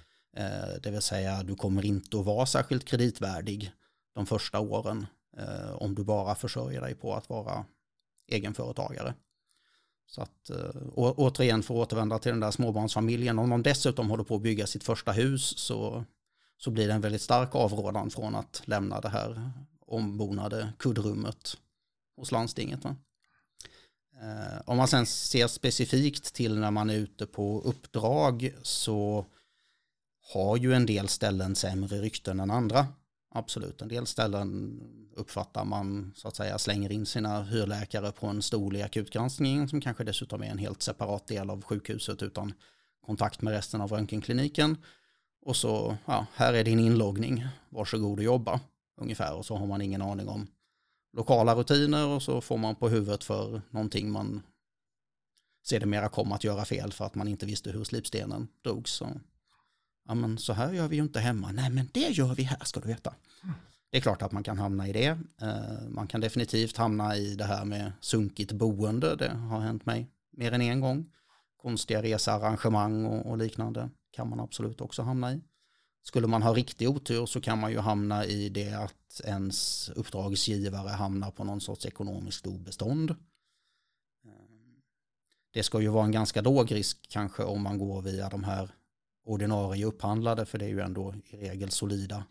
Det 0.82 0.90
vill 0.90 1.02
säga 1.02 1.42
du 1.42 1.54
kommer 1.54 1.84
inte 1.84 2.18
att 2.18 2.26
vara 2.26 2.46
särskilt 2.46 2.84
kreditvärdig 2.84 3.72
de 4.18 4.26
första 4.26 4.60
åren 4.60 5.06
eh, 5.36 5.72
om 5.72 5.94
du 5.94 6.04
bara 6.04 6.34
försörjer 6.34 6.80
dig 6.80 6.94
på 6.94 7.14
att 7.14 7.28
vara 7.28 7.64
egenföretagare. 8.28 9.14
Så 10.06 10.22
att, 10.22 10.50
eh, 10.50 10.82
å, 10.94 11.14
återigen 11.16 11.62
för 11.62 11.74
att 11.74 11.80
återvända 11.80 12.18
till 12.18 12.32
den 12.32 12.40
där 12.40 12.50
småbarnsfamiljen, 12.50 13.38
om 13.38 13.50
de 13.50 13.62
dessutom 13.62 14.10
håller 14.10 14.24
på 14.24 14.34
att 14.34 14.42
bygga 14.42 14.66
sitt 14.66 14.84
första 14.84 15.12
hus 15.12 15.58
så, 15.58 16.04
så 16.56 16.70
blir 16.70 16.88
det 16.88 16.94
en 16.94 17.00
väldigt 17.00 17.22
stark 17.22 17.54
avrådan 17.54 18.10
från 18.10 18.34
att 18.34 18.62
lämna 18.64 19.00
det 19.00 19.08
här 19.08 19.50
ombonade 19.86 20.72
kuddrummet 20.78 21.56
hos 22.16 22.32
landstinget. 22.32 22.84
Va? 22.84 22.96
Eh, 24.22 24.60
om 24.64 24.76
man 24.76 24.88
sen 24.88 25.06
ser 25.06 25.46
specifikt 25.46 26.34
till 26.34 26.58
när 26.58 26.70
man 26.70 26.90
är 26.90 26.94
ute 26.94 27.26
på 27.26 27.60
uppdrag 27.60 28.54
så 28.62 29.26
har 30.32 30.56
ju 30.56 30.74
en 30.74 30.86
del 30.86 31.08
ställen 31.08 31.56
sämre 31.56 32.00
rykten 32.00 32.40
än 32.40 32.50
andra. 32.50 32.86
Absolut, 33.30 33.82
en 33.82 33.88
del 33.88 34.06
ställen 34.06 34.80
uppfattar 35.16 35.64
man 35.64 36.12
så 36.16 36.28
att 36.28 36.36
säga 36.36 36.58
slänger 36.58 36.92
in 36.92 37.06
sina 37.06 37.42
hyrläkare 37.42 38.12
på 38.12 38.26
en 38.26 38.42
stol 38.42 38.76
i 38.76 38.82
akutgranskningen 38.82 39.68
som 39.68 39.80
kanske 39.80 40.04
dessutom 40.04 40.42
är 40.42 40.46
en 40.46 40.58
helt 40.58 40.82
separat 40.82 41.26
del 41.26 41.50
av 41.50 41.62
sjukhuset 41.62 42.22
utan 42.22 42.54
kontakt 43.06 43.42
med 43.42 43.52
resten 43.52 43.80
av 43.80 43.92
röntgenkliniken. 43.92 44.76
Och 45.42 45.56
så, 45.56 45.96
ja, 46.04 46.26
här 46.34 46.54
är 46.54 46.64
din 46.64 46.78
inloggning, 46.78 47.46
varsågod 47.68 48.18
och 48.18 48.24
jobba 48.24 48.60
ungefär 49.00 49.34
och 49.34 49.46
så 49.46 49.56
har 49.56 49.66
man 49.66 49.82
ingen 49.82 50.02
aning 50.02 50.28
om 50.28 50.46
lokala 51.12 51.54
rutiner 51.54 52.06
och 52.06 52.22
så 52.22 52.40
får 52.40 52.58
man 52.58 52.74
på 52.74 52.88
huvudet 52.88 53.24
för 53.24 53.62
någonting 53.70 54.12
man 54.12 54.42
sedermera 55.66 56.08
kom 56.08 56.32
att 56.32 56.44
göra 56.44 56.64
fel 56.64 56.92
för 56.92 57.04
att 57.04 57.14
man 57.14 57.28
inte 57.28 57.46
visste 57.46 57.70
hur 57.70 57.84
slipstenen 57.84 58.48
drogs. 58.64 58.92
Så, 58.92 59.08
ja 60.08 60.14
men 60.14 60.38
så 60.38 60.52
här 60.52 60.72
gör 60.72 60.88
vi 60.88 60.96
ju 60.96 61.02
inte 61.02 61.20
hemma. 61.20 61.52
Nej 61.52 61.70
men 61.70 61.88
det 61.92 62.08
gör 62.08 62.34
vi 62.34 62.42
här 62.42 62.64
ska 62.64 62.80
du 62.80 62.88
veta. 62.88 63.14
Det 63.90 63.96
är 63.96 64.00
klart 64.00 64.22
att 64.22 64.32
man 64.32 64.42
kan 64.42 64.58
hamna 64.58 64.88
i 64.88 64.92
det. 64.92 65.18
Eh, 65.42 65.88
man 65.88 66.06
kan 66.06 66.20
definitivt 66.20 66.76
hamna 66.76 67.16
i 67.16 67.34
det 67.34 67.44
här 67.44 67.64
med 67.64 67.92
sunkigt 68.00 68.52
boende. 68.52 69.16
Det 69.16 69.28
har 69.28 69.60
hänt 69.60 69.86
mig 69.86 70.10
mer 70.30 70.52
än 70.52 70.60
en 70.60 70.80
gång. 70.80 71.10
Konstiga 71.56 72.02
researrangemang 72.02 73.06
och 73.06 73.38
liknande 73.38 73.90
kan 74.10 74.28
man 74.28 74.40
absolut 74.40 74.80
också 74.80 75.02
hamna 75.02 75.32
i. 75.32 75.40
Skulle 76.02 76.26
man 76.26 76.42
ha 76.42 76.54
riktig 76.54 76.90
otur 76.90 77.26
så 77.26 77.40
kan 77.40 77.58
man 77.58 77.70
ju 77.70 77.78
hamna 77.78 78.24
i 78.24 78.48
det 78.48 78.72
att 78.72 79.20
ens 79.24 79.88
uppdragsgivare 79.88 80.88
hamnar 80.88 81.30
på 81.30 81.44
någon 81.44 81.60
sorts 81.60 81.86
ekonomiskt 81.86 82.46
obestånd. 82.46 83.10
Eh, 83.10 83.16
det 85.52 85.62
ska 85.62 85.80
ju 85.80 85.88
vara 85.88 86.04
en 86.04 86.12
ganska 86.12 86.40
låg 86.40 86.72
risk 86.72 87.08
kanske 87.08 87.42
om 87.42 87.62
man 87.62 87.78
går 87.78 88.02
via 88.02 88.28
de 88.28 88.44
här 88.44 88.70
ordinarie 89.28 89.84
upphandlade 89.84 90.46
för 90.46 90.58
det 90.58 90.64
är 90.64 90.68
ju 90.68 90.80
ändå 90.80 91.14
i 91.24 91.36
regel 91.36 91.70
solida 91.70 92.24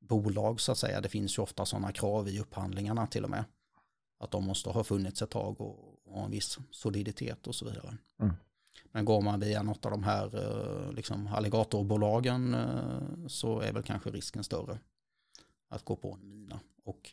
bolag 0.00 0.60
så 0.60 0.72
att 0.72 0.78
säga. 0.78 1.00
Det 1.00 1.08
finns 1.08 1.38
ju 1.38 1.42
ofta 1.42 1.66
sådana 1.66 1.92
krav 1.92 2.28
i 2.28 2.40
upphandlingarna 2.40 3.06
till 3.06 3.24
och 3.24 3.30
med. 3.30 3.44
Att 4.18 4.30
de 4.30 4.44
måste 4.44 4.70
ha 4.70 4.84
funnits 4.84 5.22
ett 5.22 5.30
tag 5.30 5.60
och 5.60 6.00
ha 6.10 6.24
en 6.24 6.30
viss 6.30 6.58
soliditet 6.70 7.46
och 7.46 7.54
så 7.54 7.64
vidare. 7.64 7.96
Mm. 8.20 8.34
Men 8.92 9.04
går 9.04 9.20
man 9.20 9.40
via 9.40 9.62
något 9.62 9.84
av 9.84 9.90
de 9.90 10.04
här 10.04 10.26
eh, 10.34 10.92
liksom, 10.92 11.26
alligatorbolagen 11.26 12.54
eh, 12.54 13.26
så 13.26 13.60
är 13.60 13.72
väl 13.72 13.82
kanske 13.82 14.10
risken 14.10 14.44
större 14.44 14.78
att 15.68 15.84
gå 15.84 15.96
på 15.96 16.12
en 16.12 16.28
mina. 16.28 16.60
Och 16.84 17.12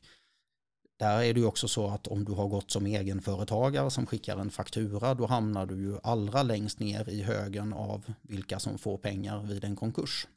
där 1.01 1.21
är 1.21 1.33
det 1.33 1.39
ju 1.39 1.45
också 1.45 1.67
så 1.67 1.87
att 1.87 2.07
om 2.07 2.25
du 2.25 2.31
har 2.31 2.47
gått 2.47 2.71
som 2.71 2.85
egenföretagare 2.85 3.91
som 3.91 4.05
skickar 4.05 4.37
en 4.37 4.51
faktura 4.51 5.13
då 5.13 5.25
hamnar 5.25 5.65
du 5.65 5.75
ju 5.75 5.97
allra 6.03 6.43
längst 6.43 6.79
ner 6.79 7.09
i 7.09 7.21
högen 7.21 7.73
av 7.73 8.13
vilka 8.21 8.59
som 8.59 8.77
får 8.77 8.97
pengar 8.97 9.43
vid 9.43 9.63
en 9.63 9.75
konkurs. 9.75 10.27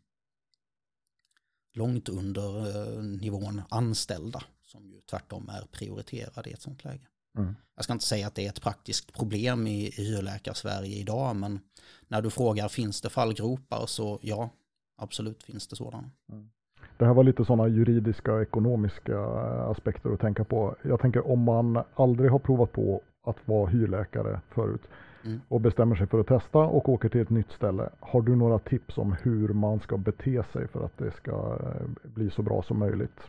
Långt 1.75 2.09
under 2.09 2.77
eh, 2.97 3.03
nivån 3.03 3.62
anställda 3.69 4.43
som 4.62 4.91
ju 4.91 5.01
tvärtom 5.01 5.49
är 5.49 5.67
prioriterade 5.73 6.51
i 6.51 6.53
ett 6.53 6.62
sånt 6.62 6.85
läge. 6.85 7.07
Mm. 7.39 7.57
Jag 7.75 7.85
ska 7.85 7.93
inte 7.93 8.05
säga 8.05 8.27
att 8.27 8.35
det 8.35 8.45
är 8.45 8.49
ett 8.49 8.62
praktiskt 8.62 9.12
problem 9.12 9.67
i, 9.67 9.87
i 9.87 10.05
hyrläkar-Sverige 10.05 10.97
idag, 10.97 11.37
men 11.37 11.61
när 12.09 12.23
du 12.23 12.31
frågar 12.31 12.69
finns 12.69 13.01
det 13.01 13.11
fallgropar 13.11 13.87
så 13.87 14.19
ja, 14.23 14.51
absolut 14.97 15.43
finns 15.43 15.67
det 15.67 15.77
sådana. 15.77 16.11
Mm. 16.33 16.51
Det 16.97 17.05
här 17.05 17.14
var 17.14 17.24
lite 17.24 17.45
sådana 17.45 17.68
juridiska 17.68 18.32
och 18.32 18.42
ekonomiska 18.42 19.12
eh, 19.12 19.70
aspekter 19.70 20.11
att 20.11 20.20
tänka 20.20 20.45
på. 20.45 20.76
Jag 20.82 21.01
tänker 21.01 21.30
om 21.30 21.42
man 21.42 21.82
aldrig 21.95 22.30
har 22.30 22.38
provat 22.38 22.72
på 22.72 23.03
att 23.26 23.36
vara 23.45 23.70
hyrläkare 23.70 24.40
förut 24.55 24.82
mm. 25.24 25.40
och 25.49 25.61
bestämmer 25.61 25.97
sig 25.97 26.07
för 26.07 26.20
att 26.20 26.26
testa 26.26 26.59
och 26.59 26.88
åker 26.88 27.09
till 27.09 27.20
ett 27.20 27.30
nytt 27.30 27.53
ställe. 27.53 27.90
Har 28.01 28.22
du 28.22 28.36
några 28.36 28.59
tips 28.59 28.99
om 28.99 29.16
hur 29.22 29.49
man 29.49 29.80
ska 29.80 29.97
bete 29.97 30.45
sig 30.53 30.68
för 30.68 30.84
att 30.84 30.99
det 30.99 31.12
ska 31.12 31.59
eh, 31.62 32.09
bli 32.11 32.30
så 32.30 32.42
bra 32.42 32.62
som 32.62 32.78
möjligt? 32.78 33.20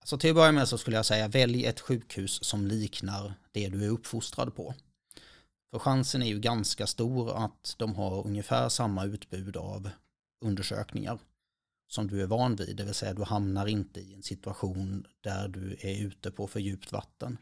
Alltså 0.00 0.18
till 0.18 0.30
att 0.30 0.36
börja 0.36 0.52
med 0.52 0.68
så 0.68 0.78
skulle 0.78 0.96
jag 0.96 1.06
säga 1.06 1.28
välj 1.28 1.66
ett 1.66 1.80
sjukhus 1.80 2.44
som 2.44 2.66
liknar 2.66 3.34
det 3.52 3.68
du 3.68 3.84
är 3.84 3.90
uppfostrad 3.90 4.54
på. 4.54 4.74
För 5.70 5.78
chansen 5.78 6.22
är 6.22 6.26
ju 6.26 6.38
ganska 6.38 6.86
stor 6.86 7.44
att 7.44 7.74
de 7.78 7.94
har 7.94 8.26
ungefär 8.26 8.68
samma 8.68 9.04
utbud 9.04 9.56
av 9.56 9.88
undersökningar 10.44 11.18
som 11.92 12.06
du 12.08 12.22
är 12.22 12.26
van 12.26 12.56
vid. 12.56 12.76
Det 12.76 12.84
vill 12.84 12.94
säga 12.94 13.14
du 13.14 13.22
hamnar 13.22 13.66
inte 13.66 14.00
i 14.00 14.14
en 14.14 14.22
situation 14.22 15.06
där 15.20 15.48
du 15.48 15.76
är 15.80 16.02
ute 16.02 16.30
på 16.30 16.46
för 16.46 16.60
djupt 16.60 16.92
vatten 16.92 17.38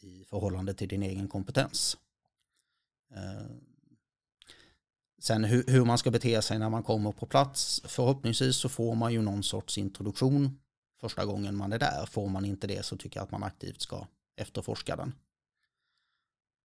i 0.00 0.24
förhållande 0.24 0.74
till 0.74 0.88
din 0.88 1.02
egen 1.02 1.28
kompetens. 1.28 1.96
Eh, 3.14 3.46
sen 5.18 5.44
hur, 5.44 5.84
man 5.84 5.98
ska 5.98 6.10
bete 6.10 6.42
sig 6.42 6.58
när 6.58 6.70
man 6.70 6.82
kommer 6.82 7.12
på 7.12 7.26
plats, 7.26 7.82
förhoppningsvis 7.84 8.56
så 8.56 8.68
får 8.68 8.94
man 8.94 9.12
ju 9.12 9.22
någon 9.22 9.42
sorts 9.42 9.78
introduktion 9.78 10.58
första 11.00 11.24
gången 11.24 11.56
man 11.56 11.72
är 11.72 11.78
där. 11.78 12.06
Får 12.06 12.28
man 12.28 12.44
inte 12.44 12.66
det 12.66 12.84
så 12.84 12.96
tycker 12.96 13.20
jag 13.20 13.24
att 13.24 13.30
man 13.30 13.42
aktivt 13.42 13.80
ska 13.80 14.06
efterforska 14.36 14.96
den. 14.96 15.14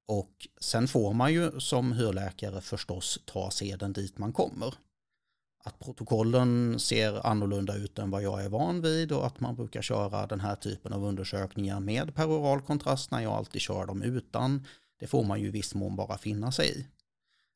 Och 0.08 0.48
sen 0.60 0.88
får 0.88 1.14
man 1.14 1.34
ju 1.34 1.60
som 1.60 1.92
hyrläkare 1.92 2.62
förstås 2.62 3.20
ta 3.26 3.52
seden 3.52 3.94
dit 3.94 4.18
man 4.18 4.34
kommer. 4.34 4.74
Att 5.64 5.80
protokollen 5.80 6.80
ser 6.80 7.28
annorlunda 7.28 7.76
ut 7.76 8.00
än 8.00 8.12
vad 8.12 8.24
jag 8.24 8.44
är 8.44 8.50
van 8.50 8.82
vid 8.82 9.12
och 9.12 9.26
att 9.26 9.40
man 9.40 9.56
brukar 9.56 9.82
köra 9.82 10.28
den 10.28 10.40
här 10.40 10.56
typen 10.56 10.94
av 10.94 11.06
undersökningar 11.06 11.80
med 11.80 12.16
peroral 12.16 12.62
kontrast 12.62 13.12
när 13.12 13.22
jag 13.22 13.34
alltid 13.34 13.62
kör 13.62 13.86
dem 13.86 14.02
utan. 14.02 14.66
Det 15.00 15.08
får 15.08 15.24
man 15.24 15.42
ju 15.42 15.48
i 15.48 15.52
viss 15.52 15.76
mån 15.76 15.96
bara 15.96 16.18
finna 16.18 16.52
sig 16.52 16.80
i. 16.80 16.86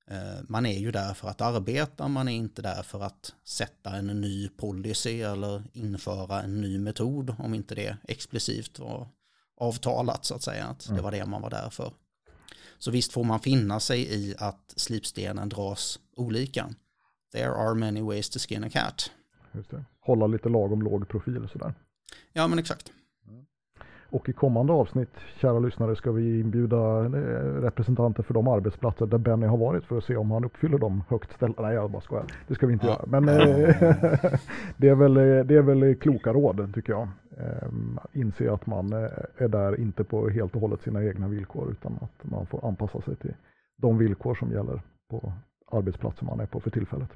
Eh, 0.07 0.43
man 0.47 0.65
är 0.65 0.79
ju 0.79 0.91
där 0.91 1.13
för 1.13 1.27
att 1.27 1.41
arbeta, 1.41 2.07
man 2.07 2.27
är 2.27 2.35
inte 2.35 2.61
där 2.61 2.83
för 2.83 3.01
att 3.01 3.33
sätta 3.43 3.95
en 3.95 4.07
ny 4.07 4.49
policy 4.49 5.21
eller 5.21 5.63
införa 5.73 6.41
en 6.41 6.61
ny 6.61 6.79
metod 6.79 7.35
om 7.39 7.53
inte 7.53 7.75
det 7.75 7.97
explicit 8.07 8.79
var 8.79 9.07
avtalat 9.57 10.25
så 10.25 10.35
att 10.35 10.43
säga 10.43 10.65
att 10.65 10.89
det 10.95 11.01
var 11.01 11.11
det 11.11 11.25
man 11.25 11.41
var 11.41 11.49
där 11.49 11.69
för. 11.69 11.93
Så 12.77 12.91
visst 12.91 13.13
får 13.13 13.23
man 13.23 13.39
finna 13.39 13.79
sig 13.79 14.13
i 14.13 14.35
att 14.37 14.73
slipstenen 14.75 15.49
dras 15.49 15.99
olika. 16.15 16.69
There 17.31 17.51
are 17.53 17.75
many 17.75 18.01
ways 18.01 18.29
to 18.29 18.39
skin 18.39 18.63
a 18.63 18.69
cat. 18.69 19.11
Just 19.51 19.71
det. 19.71 19.85
Hålla 19.99 20.27
lite 20.27 20.49
lagom 20.49 20.81
låg 20.81 21.07
profil 21.07 21.43
och 21.43 21.49
sådär. 21.49 21.73
Ja 22.33 22.47
men 22.47 22.59
exakt. 22.59 22.91
Och 24.09 24.29
i 24.29 24.33
kommande 24.33 24.73
avsnitt, 24.73 25.09
kära 25.41 25.59
lyssnare, 25.59 25.95
ska 25.95 26.11
vi 26.11 26.39
inbjuda 26.39 27.05
eh, 27.05 27.09
representanter 27.61 28.23
för 28.23 28.33
de 28.33 28.47
arbetsplatser 28.47 29.05
där 29.05 29.17
Benny 29.17 29.45
har 29.45 29.57
varit 29.57 29.85
för 29.85 29.97
att 29.97 30.03
se 30.03 30.15
om 30.15 30.31
han 30.31 30.45
uppfyller 30.45 30.77
de 30.77 31.03
högt 31.09 31.33
ställda. 31.33 31.63
Nej, 31.63 31.75
jag 31.75 31.91
bara 31.91 32.01
skojar. 32.01 32.25
Det 32.47 32.55
ska 32.55 32.67
vi 32.67 32.73
inte 32.73 32.85
ja. 32.85 32.91
göra. 32.91 33.21
Men 33.21 33.29
eh, 33.29 33.75
det, 34.77 34.89
är 34.89 34.95
väl, 34.95 35.13
det 35.47 35.55
är 35.55 35.61
väl 35.61 35.95
kloka 35.95 36.33
råd, 36.33 36.73
tycker 36.73 36.93
jag. 36.93 37.07
Ehm, 37.37 37.99
inse 38.13 38.51
att 38.51 38.65
man 38.65 38.93
eh, 38.93 39.09
är 39.37 39.47
där, 39.47 39.79
inte 39.79 40.03
på 40.03 40.29
helt 40.29 40.55
och 40.55 40.61
hållet 40.61 40.81
sina 40.81 41.03
egna 41.03 41.27
villkor, 41.27 41.71
utan 41.71 41.99
att 42.01 42.31
man 42.31 42.45
får 42.45 42.67
anpassa 42.67 43.01
sig 43.01 43.15
till 43.15 43.33
de 43.77 43.97
villkor 43.97 44.35
som 44.35 44.51
gäller 44.51 44.81
på 45.09 45.33
arbetsplatsen 45.71 46.25
man 46.25 46.39
är 46.39 46.45
på 46.45 46.59
för 46.59 46.69
tillfället. 46.69 47.09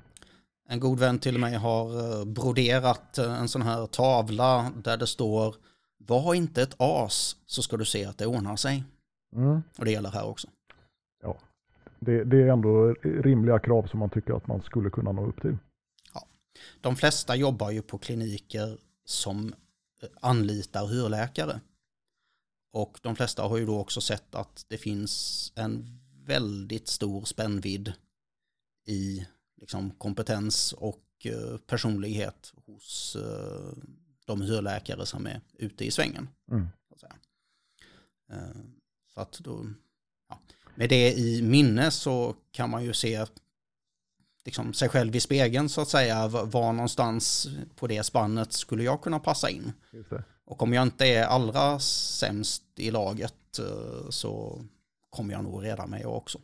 En 0.70 0.80
god 0.80 1.00
vän 1.00 1.20
till 1.20 1.39
mig 1.39 1.56
har 1.56 2.26
broderat 2.26 3.18
en 3.18 3.47
sån 3.47 3.62
här 3.62 3.86
tavla 3.86 4.72
där 4.84 4.97
det 4.97 5.08
står 5.08 5.56
Var 5.97 6.34
inte 6.34 6.62
ett 6.62 6.76
as 6.78 7.36
så 7.45 7.62
ska 7.62 7.78
du 7.78 7.86
se 7.86 8.06
att 8.06 8.18
det 8.18 8.26
ordnar 8.26 8.56
sig. 8.56 8.84
Mm. 9.36 9.64
Och 9.78 9.86
det 9.86 9.91
gäller 9.91 10.10
här 10.10 10.28
också. 10.28 10.47
Ja, 11.24 11.38
det, 12.00 12.24
det, 12.24 12.38
är 12.38 12.47
ändå 12.47 12.93
rimliga 13.04 13.60
krav 13.60 13.88
som 13.88 14.00
man 14.00 14.10
tycker 14.10 14.34
att 14.34 14.47
man 14.47 14.62
skulle 14.62 14.89
kunna 14.89 15.12
nå 15.12 15.26
upp 15.26 15.41
till. 15.41 15.58
Ja. 16.14 16.28
De 16.82 16.95
flesta 16.95 17.36
jobbar 17.36 17.72
ju 17.72 17.82
på 17.82 17.97
kliniker 17.97 18.78
som 19.06 19.54
eh, 20.02 20.10
anlitar 20.22 20.88
hyrläkare. 20.88 21.60
Och 22.74 23.00
de 23.02 23.16
flesta 23.16 23.43
har 23.43 23.58
ju 23.58 23.66
då 23.66 23.80
också 23.80 24.02
sett 24.02 24.36
att 24.36 24.66
det 24.68 24.78
finns 24.78 25.54
en 25.56 26.00
väldigt 26.26 26.88
stor 26.88 27.26
spännvidd 27.26 27.93
i 28.90 29.28
liksom, 29.58 29.92
kompetens 29.92 30.74
och 30.74 31.04
uh, 31.26 31.58
personlighet 31.58 32.54
hos 32.66 33.16
uh, 33.16 33.74
de 34.26 34.42
hyrläkare 34.42 35.06
som 35.06 35.26
är 35.26 35.42
ute 35.54 35.86
i 35.86 35.92
svängen. 35.92 36.30
Mm. 36.52 36.68
Så, 37.00 37.06
att 37.06 37.14
uh, 38.34 38.62
så 39.14 39.22
att 39.22 39.40
då, 39.40 39.66
ja. 40.30 40.40
Med 40.76 40.90
det 40.90 41.14
i 41.14 41.42
minne 41.42 41.92
så 41.92 42.36
kan 42.52 42.70
man 42.70 42.84
ju 42.84 42.94
se 42.94 43.26
liksom, 44.46 44.74
sig 44.74 44.90
själv 44.90 45.16
i 45.16 45.20
spegeln 45.20 45.70
så 45.70 45.82
att 45.82 45.90
säga. 45.90 46.28
Var 46.28 46.74
någonstans 46.74 47.48
på 47.76 47.88
det 47.88 48.04
spannet 48.04 48.54
skulle 48.54 48.84
jag 48.84 49.02
kunna 49.02 49.20
passa 49.20 49.50
in? 49.50 49.74
Och 50.46 50.62
om 50.62 50.74
jag 50.74 50.84
inte 50.84 51.06
är 51.06 51.24
allra 51.24 51.80
sämst 51.80 52.64
i 52.76 52.92
laget 52.92 53.60
så 54.10 54.62
kommer 55.10 55.34
jag 55.34 55.44
nog 55.44 55.64
reda 55.64 55.88
mig 55.88 56.06
också. 56.06 56.40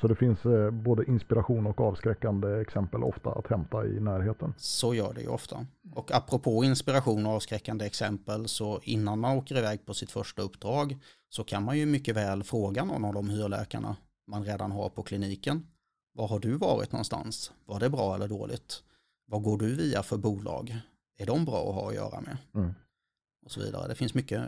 Så 0.00 0.08
det 0.08 0.14
finns 0.14 0.46
eh, 0.46 0.70
både 0.70 1.04
inspiration 1.04 1.66
och 1.66 1.80
avskräckande 1.80 2.60
exempel 2.60 3.02
ofta 3.04 3.30
att 3.30 3.46
hämta 3.46 3.86
i 3.86 4.00
närheten. 4.00 4.54
Så 4.56 4.94
gör 4.94 5.14
det 5.14 5.20
ju 5.20 5.28
ofta. 5.28 5.66
Och 5.94 6.12
apropå 6.14 6.64
inspiration 6.64 7.26
och 7.26 7.32
avskräckande 7.32 7.86
exempel 7.86 8.48
så 8.48 8.80
innan 8.82 9.18
man 9.18 9.36
åker 9.36 9.58
iväg 9.58 9.86
på 9.86 9.94
sitt 9.94 10.10
första 10.10 10.42
uppdrag 10.42 10.98
så 11.28 11.44
kan 11.44 11.64
man 11.64 11.78
ju 11.78 11.86
mycket 11.86 12.16
väl 12.16 12.42
fråga 12.42 12.84
någon 12.84 13.04
av 13.04 13.14
de 13.14 13.30
hyrläkarna 13.30 13.96
man 14.26 14.44
redan 14.44 14.72
har 14.72 14.88
på 14.88 15.02
kliniken. 15.02 15.66
Var 16.14 16.28
har 16.28 16.38
du 16.38 16.52
varit 16.56 16.92
någonstans? 16.92 17.52
Var 17.64 17.80
det 17.80 17.90
bra 17.90 18.14
eller 18.14 18.28
dåligt? 18.28 18.82
Vad 19.26 19.42
går 19.42 19.58
du 19.58 19.74
via 19.74 20.02
för 20.02 20.16
bolag? 20.16 20.76
Är 21.18 21.26
de 21.26 21.44
bra 21.44 21.68
att 21.68 21.74
ha 21.74 21.88
att 21.88 21.94
göra 21.94 22.20
med? 22.20 22.36
Mm. 22.54 22.74
Och 23.44 23.50
så 23.50 23.60
vidare. 23.60 23.88
Det 23.88 23.94
finns 23.94 24.14
mycket 24.14 24.42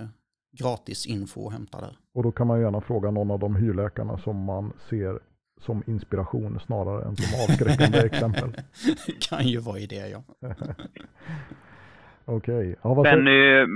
gratis 0.59 1.07
info 1.07 1.47
att 1.47 1.53
hämta 1.53 1.81
där. 1.81 1.99
Och 2.15 2.23
då 2.23 2.33
kan 2.33 2.47
man 2.47 2.61
gärna 2.61 2.81
fråga 2.81 3.11
någon 3.11 3.31
av 3.31 3.39
de 3.39 3.57
hyrläkarna 3.57 4.19
som 4.19 4.37
man 4.37 4.73
ser 4.91 5.21
som 5.61 5.83
inspiration 5.87 6.61
snarare 6.61 7.05
än 7.05 7.17
som 7.17 7.41
avskräckande 7.45 7.99
exempel. 7.99 8.51
Det 9.07 9.29
kan 9.29 9.47
ju 9.47 9.59
vara 9.59 9.79
idé, 9.79 9.97
ja. 10.13 10.23
Okej. 12.25 12.73
Okay. 12.73 12.75
Ja, 12.83 13.03
Benny, 13.03 13.67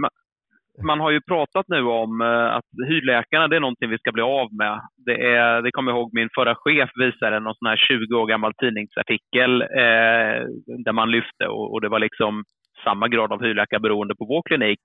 man 0.84 1.00
har 1.00 1.10
ju 1.10 1.20
pratat 1.20 1.66
nu 1.68 1.82
om 1.82 2.20
eh, 2.20 2.54
att 2.56 2.64
hyrläkarna, 2.88 3.48
det 3.48 3.56
är 3.56 3.60
någonting 3.60 3.90
vi 3.90 3.98
ska 3.98 4.12
bli 4.12 4.22
av 4.22 4.48
med. 4.54 4.80
Det, 5.06 5.26
är, 5.34 5.62
det 5.62 5.70
kommer 5.70 5.92
jag 5.92 5.98
ihåg 5.98 6.10
min 6.14 6.28
förra 6.34 6.54
chef 6.54 6.90
visade 6.94 7.40
någon 7.40 7.54
sån 7.54 7.68
här 7.68 7.76
20 7.76 8.14
år 8.14 8.26
gammal 8.26 8.54
tidningsartikel 8.54 9.62
eh, 9.62 10.38
där 10.84 10.92
man 10.92 11.10
lyfte 11.10 11.46
och, 11.46 11.72
och, 11.72 11.80
det 11.80 11.88
var 11.88 11.98
liksom 11.98 12.44
samma 12.84 13.08
grad 13.08 13.32
av 13.32 13.42
hyrläkarberoende 13.42 14.14
på 14.14 14.24
vår 14.24 14.42
klinik 14.42 14.80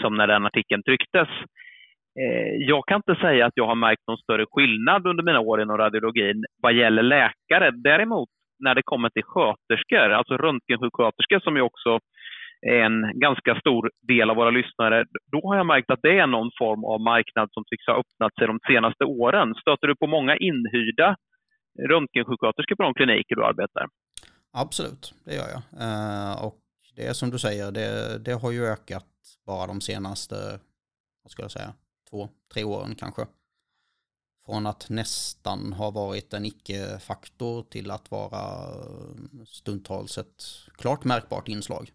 som 0.00 0.16
när 0.16 0.26
den 0.26 0.46
artikeln 0.46 0.82
trycktes. 0.82 1.28
Eh, 2.20 2.52
jag 2.70 2.86
kan 2.86 2.96
inte 2.96 3.20
säga 3.20 3.46
att 3.46 3.56
jag 3.56 3.66
har 3.66 3.74
märkt 3.74 4.02
någon 4.06 4.18
större 4.18 4.46
skillnad 4.50 5.06
under 5.06 5.24
mina 5.24 5.40
år 5.40 5.62
inom 5.62 5.78
radiologin 5.78 6.44
vad 6.62 6.72
gäller 6.72 7.02
läkare. 7.02 7.70
Däremot 7.70 8.28
när 8.58 8.74
det 8.74 8.82
kommer 8.82 9.08
till 9.08 9.22
sköterskor, 9.22 10.10
alltså 10.10 10.36
röntgensjuksköterskor 10.36 11.40
som 11.40 11.56
ju 11.56 11.62
också 11.62 11.98
är 12.66 12.80
en 12.82 13.20
ganska 13.20 13.60
stor 13.60 13.90
del 14.08 14.30
av 14.30 14.36
våra 14.36 14.50
lyssnare, 14.50 15.04
då 15.32 15.40
har 15.48 15.56
jag 15.56 15.66
märkt 15.66 15.90
att 15.90 16.02
det 16.02 16.18
är 16.18 16.26
någon 16.26 16.50
form 16.58 16.84
av 16.84 17.00
marknad 17.00 17.48
som 17.52 17.64
tycks 17.64 17.86
ha 17.86 17.94
öppnat 17.94 18.34
sig 18.34 18.46
de 18.46 18.58
senaste 18.68 19.04
åren. 19.04 19.54
Stöter 19.54 19.86
du 19.86 19.96
på 19.96 20.06
många 20.06 20.36
inhyrda 20.36 21.16
röntgensjuksköterskor 21.88 22.76
på 22.76 22.82
de 22.82 22.94
kliniker 22.94 23.36
du 23.36 23.44
arbetar? 23.44 23.86
Absolut, 24.52 25.14
det 25.24 25.34
gör 25.34 25.48
jag. 25.54 25.62
Eh, 25.84 26.44
och 26.46 26.58
det 26.96 27.06
är 27.06 27.12
som 27.12 27.30
du 27.30 27.38
säger, 27.38 27.72
det, 27.72 28.18
det 28.24 28.32
har 28.32 28.52
ju 28.52 28.64
ökat 28.64 29.06
bara 29.46 29.66
de 29.66 29.80
senaste, 29.80 30.34
vad 31.22 31.30
ska 31.30 31.42
jag 31.42 31.50
säga, 31.50 31.72
två, 32.10 32.28
tre 32.52 32.64
åren 32.64 32.94
kanske. 32.94 33.26
Från 34.46 34.66
att 34.66 34.90
nästan 34.90 35.72
ha 35.72 35.90
varit 35.90 36.32
en 36.32 36.44
icke-faktor 36.44 37.62
till 37.62 37.90
att 37.90 38.10
vara 38.10 38.42
eh, 38.78 39.44
stundtals 39.44 40.18
ett 40.18 40.42
klart 40.78 41.04
märkbart 41.04 41.48
inslag. 41.48 41.90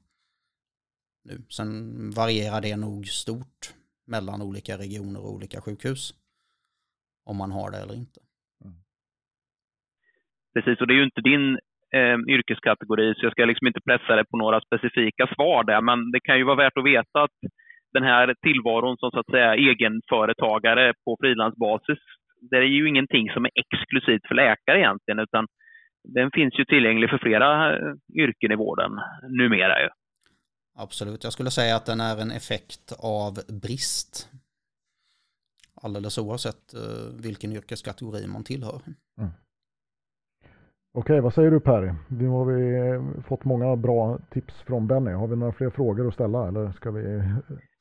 Nu. 1.24 1.42
Sen 1.50 2.10
varierar 2.12 2.62
det 2.62 2.78
nog 2.78 3.08
stort 3.08 3.74
mellan 4.08 4.42
olika 4.42 4.78
regioner 4.78 5.20
och 5.20 5.34
olika 5.34 5.62
sjukhus. 5.62 6.14
Om 7.26 7.38
man 7.38 7.52
har 7.52 7.72
det 7.72 7.78
eller 7.78 7.96
inte. 7.96 8.20
Mm. 8.66 8.76
Precis, 10.54 10.82
och 10.82 10.88
det 10.88 10.94
är 10.94 11.02
ju 11.02 11.04
inte 11.04 11.22
din 11.22 11.60
eh, 11.98 12.36
yrkeskategori 12.36 13.14
så 13.16 13.26
jag 13.26 13.32
ska 13.32 13.46
liksom 13.46 13.68
inte 13.68 13.82
pressa 13.82 14.16
dig 14.16 14.26
på 14.26 14.38
några 14.38 14.62
specifika 14.62 15.28
svar 15.36 15.64
där, 15.64 15.82
men 15.82 16.12
det 16.12 16.20
kan 16.20 16.38
ju 16.38 16.44
vara 16.44 16.64
värt 16.64 16.78
att 16.78 16.86
veta 16.86 17.24
att 17.24 17.40
den 17.94 18.04
här 18.04 18.36
tillvaron 18.42 18.98
som 18.98 19.12
så 19.12 19.20
att 19.20 19.32
säga 19.32 19.56
egenföretagare 19.56 20.94
på 21.06 21.18
frilansbasis, 21.22 22.00
det 22.50 22.58
är 22.58 22.62
ju 22.62 22.88
ingenting 22.90 23.30
som 23.30 23.46
är 23.46 23.52
exklusivt 23.56 24.28
för 24.28 24.36
läkare 24.36 24.80
egentligen, 24.80 25.20
utan 25.20 25.48
den 26.04 26.32
finns 26.32 26.60
ju 26.60 26.66
tillgänglig 26.66 27.10
för 27.10 27.18
flera 27.18 27.78
eh, 27.78 27.94
yrken 28.14 28.52
i 28.52 28.56
vården 28.56 28.92
numera. 29.30 29.82
Ju. 29.84 29.90
Absolut, 30.76 31.24
jag 31.24 31.34
skulle 31.34 31.50
säga 31.50 31.76
att 31.76 31.86
den 31.86 32.00
är 32.00 32.22
en 32.22 32.32
effekt 32.32 32.94
av 33.00 33.34
brist. 33.62 34.30
Alldeles 35.82 36.18
oavsett 36.18 36.74
uh, 36.76 37.22
vilken 37.24 37.52
yrkeskategori 37.52 38.28
man 38.28 38.44
tillhör. 38.44 38.82
Mm. 39.20 39.32
Okej, 40.94 41.22
vad 41.22 41.34
säger 41.34 41.52
du 41.52 41.60
Per? 41.60 41.96
Nu 42.08 42.28
har 42.28 42.46
vi 42.46 43.22
fått 43.28 43.46
många 43.46 43.76
bra 43.76 44.20
tips 44.30 44.54
från 44.62 44.88
Benny. 44.88 45.12
Har 45.12 45.28
vi 45.28 45.36
några 45.36 45.54
fler 45.54 45.70
frågor 45.70 46.08
att 46.08 46.14
ställa 46.14 46.48
eller 46.48 46.72
ska 46.72 46.92
vi 46.92 47.24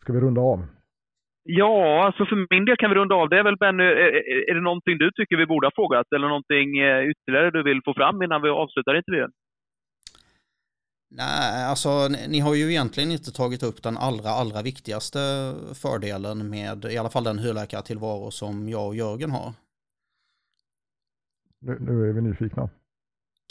Ska 0.03 0.13
vi 0.13 0.21
runda 0.21 0.41
av? 0.41 0.67
Ja, 1.45 2.07
alltså 2.07 2.27
för 2.27 2.55
min 2.55 2.65
del 2.65 2.77
kan 2.77 2.91
vi 2.91 2.97
runda 2.97 3.15
av. 3.15 3.29
Det 3.29 3.39
är 3.39 3.45
väl 3.45 3.57
Benny, 3.57 3.85
är, 3.85 4.51
är 4.51 4.55
det 4.55 4.61
någonting 4.61 4.99
du 4.99 5.11
tycker 5.11 5.37
vi 5.37 5.47
borde 5.47 5.67
ha 5.67 5.73
frågat 5.75 6.13
eller 6.13 6.29
någonting 6.29 6.79
eh, 6.79 7.11
ytterligare 7.11 7.51
du 7.51 7.63
vill 7.63 7.81
få 7.85 7.95
fram 7.95 8.23
innan 8.23 8.43
vi 8.43 8.49
avslutar 8.49 8.95
intervjun? 8.95 9.33
Nej, 11.11 11.67
alltså 11.71 12.09
ni 12.29 12.41
har 12.41 12.55
ju 12.55 12.71
egentligen 12.71 13.11
inte 13.11 13.33
tagit 13.33 13.63
upp 13.63 13.83
den 13.83 13.97
allra, 13.97 14.31
allra 14.31 14.63
viktigaste 14.63 15.19
fördelen 15.83 16.51
med 16.51 16.85
i 16.85 16.99
alla 16.99 17.11
fall 17.11 17.25
den 17.25 17.39
hyrläkartillvaro 17.39 18.31
som 18.31 18.69
jag 18.69 18.87
och 18.87 18.97
Jörgen 18.97 19.31
har. 19.31 19.53
Nu, 21.61 21.79
nu 21.81 22.09
är 22.09 22.13
vi 22.13 22.21
nyfikna. 22.23 22.71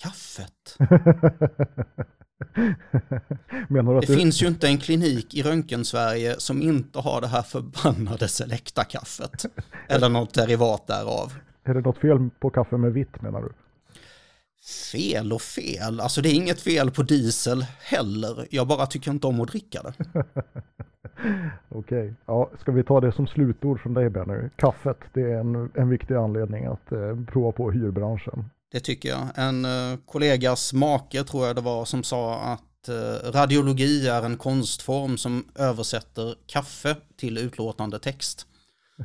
Kaffet. 0.04 0.78
Det 3.70 4.08
du... 4.08 4.16
finns 4.16 4.43
ju 4.43 4.47
inte 4.47 4.68
en 4.68 4.78
klinik 4.78 5.34
i 5.36 5.43
Röntgen-Sverige 5.43 6.36
som 6.38 6.62
inte 6.62 6.99
har 6.99 7.22
det 7.22 7.28
här 7.28 7.41
förbannade 7.41 8.28
Selecta-kaffet. 8.28 9.45
eller 9.88 10.10
något 10.10 10.34
derivat 10.34 10.88
därav. 10.88 11.34
Är 11.64 11.74
det 11.74 11.82
något 11.82 11.97
fel 11.97 12.30
på 12.39 12.49
kaffe 12.49 12.78
med 12.78 12.93
vitt 12.93 13.22
menar 13.22 13.41
du? 13.41 13.49
Fel 14.91 15.34
och 15.34 15.41
fel, 15.41 15.99
alltså 15.99 16.22
det 16.22 16.30
är 16.30 16.34
inget 16.34 16.62
fel 16.62 16.91
på 16.91 17.04
diesel 17.04 17.66
heller. 17.80 18.47
Jag 18.49 18.68
bara 18.68 18.86
tycker 18.86 19.12
inte 19.12 19.28
om 19.28 19.41
att 19.41 19.47
dricka 19.47 19.82
det. 19.82 19.93
Okej, 21.70 21.99
okay. 21.99 22.14
ja, 22.26 22.49
ska 22.60 22.72
vi 22.72 22.84
ta 22.84 23.02
det 23.02 23.12
som 23.12 23.28
slutord 23.28 23.80
från 23.80 23.93
dig 23.93 24.10
Benny? 24.10 24.49
Kaffet, 24.56 24.97
det 25.14 25.22
är 25.22 25.39
en, 25.39 25.72
en 25.74 25.89
viktig 25.89 26.16
anledning 26.16 26.66
att 26.66 26.91
eh, 26.91 27.18
prova 27.28 27.52
på 27.52 27.72
hyrbranschen. 27.72 28.49
Det 28.72 28.80
tycker 28.80 29.09
jag. 29.09 29.28
En 29.36 29.65
uh, 29.65 29.97
kollegas 30.05 30.74
make 30.74 31.24
tror 31.24 31.47
jag 31.47 31.55
det 31.55 31.61
var 31.61 31.86
som 31.86 32.03
sa 32.03 32.39
att 32.39 32.89
uh, 32.89 33.32
radiologi 33.32 34.07
är 34.07 34.26
en 34.26 34.38
konstform 34.38 35.17
som 35.17 35.45
översätter 35.55 36.36
kaffe 36.47 36.95
till 37.17 37.38
utlåtande 37.38 37.99
text. 37.99 38.47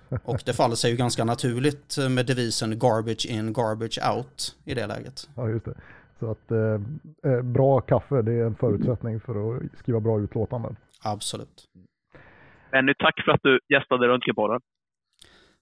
Och 0.25 0.43
det 0.47 0.53
faller 0.53 0.75
sig 0.75 0.91
ju 0.91 0.97
ganska 0.97 1.25
naturligt 1.25 1.99
eh, 1.99 2.09
med 2.09 2.27
devisen 2.27 2.79
garbage 2.79 3.27
in, 3.27 3.53
garbage 3.53 3.99
out 4.17 4.57
i 4.65 4.75
det 4.75 4.87
läget. 4.87 5.29
Ja, 5.37 5.49
just 5.49 5.65
det. 5.65 5.75
Så 6.21 6.31
att 6.31 6.51
eh, 6.51 7.43
bra 7.43 7.81
kaffe, 7.81 8.23
det 8.23 8.33
är 8.33 8.45
en 8.45 8.55
förutsättning 8.55 9.21
för 9.21 9.57
att 9.57 9.63
skriva 9.79 10.01
bra 10.01 10.21
utlåtanden. 10.21 10.77
Absolut. 11.03 11.65
Benny, 12.71 12.95
tack 12.99 13.25
för 13.25 13.33
att 13.33 13.43
du 13.43 13.61
gästade 13.69 14.09
Röntgenpodden. 14.09 14.61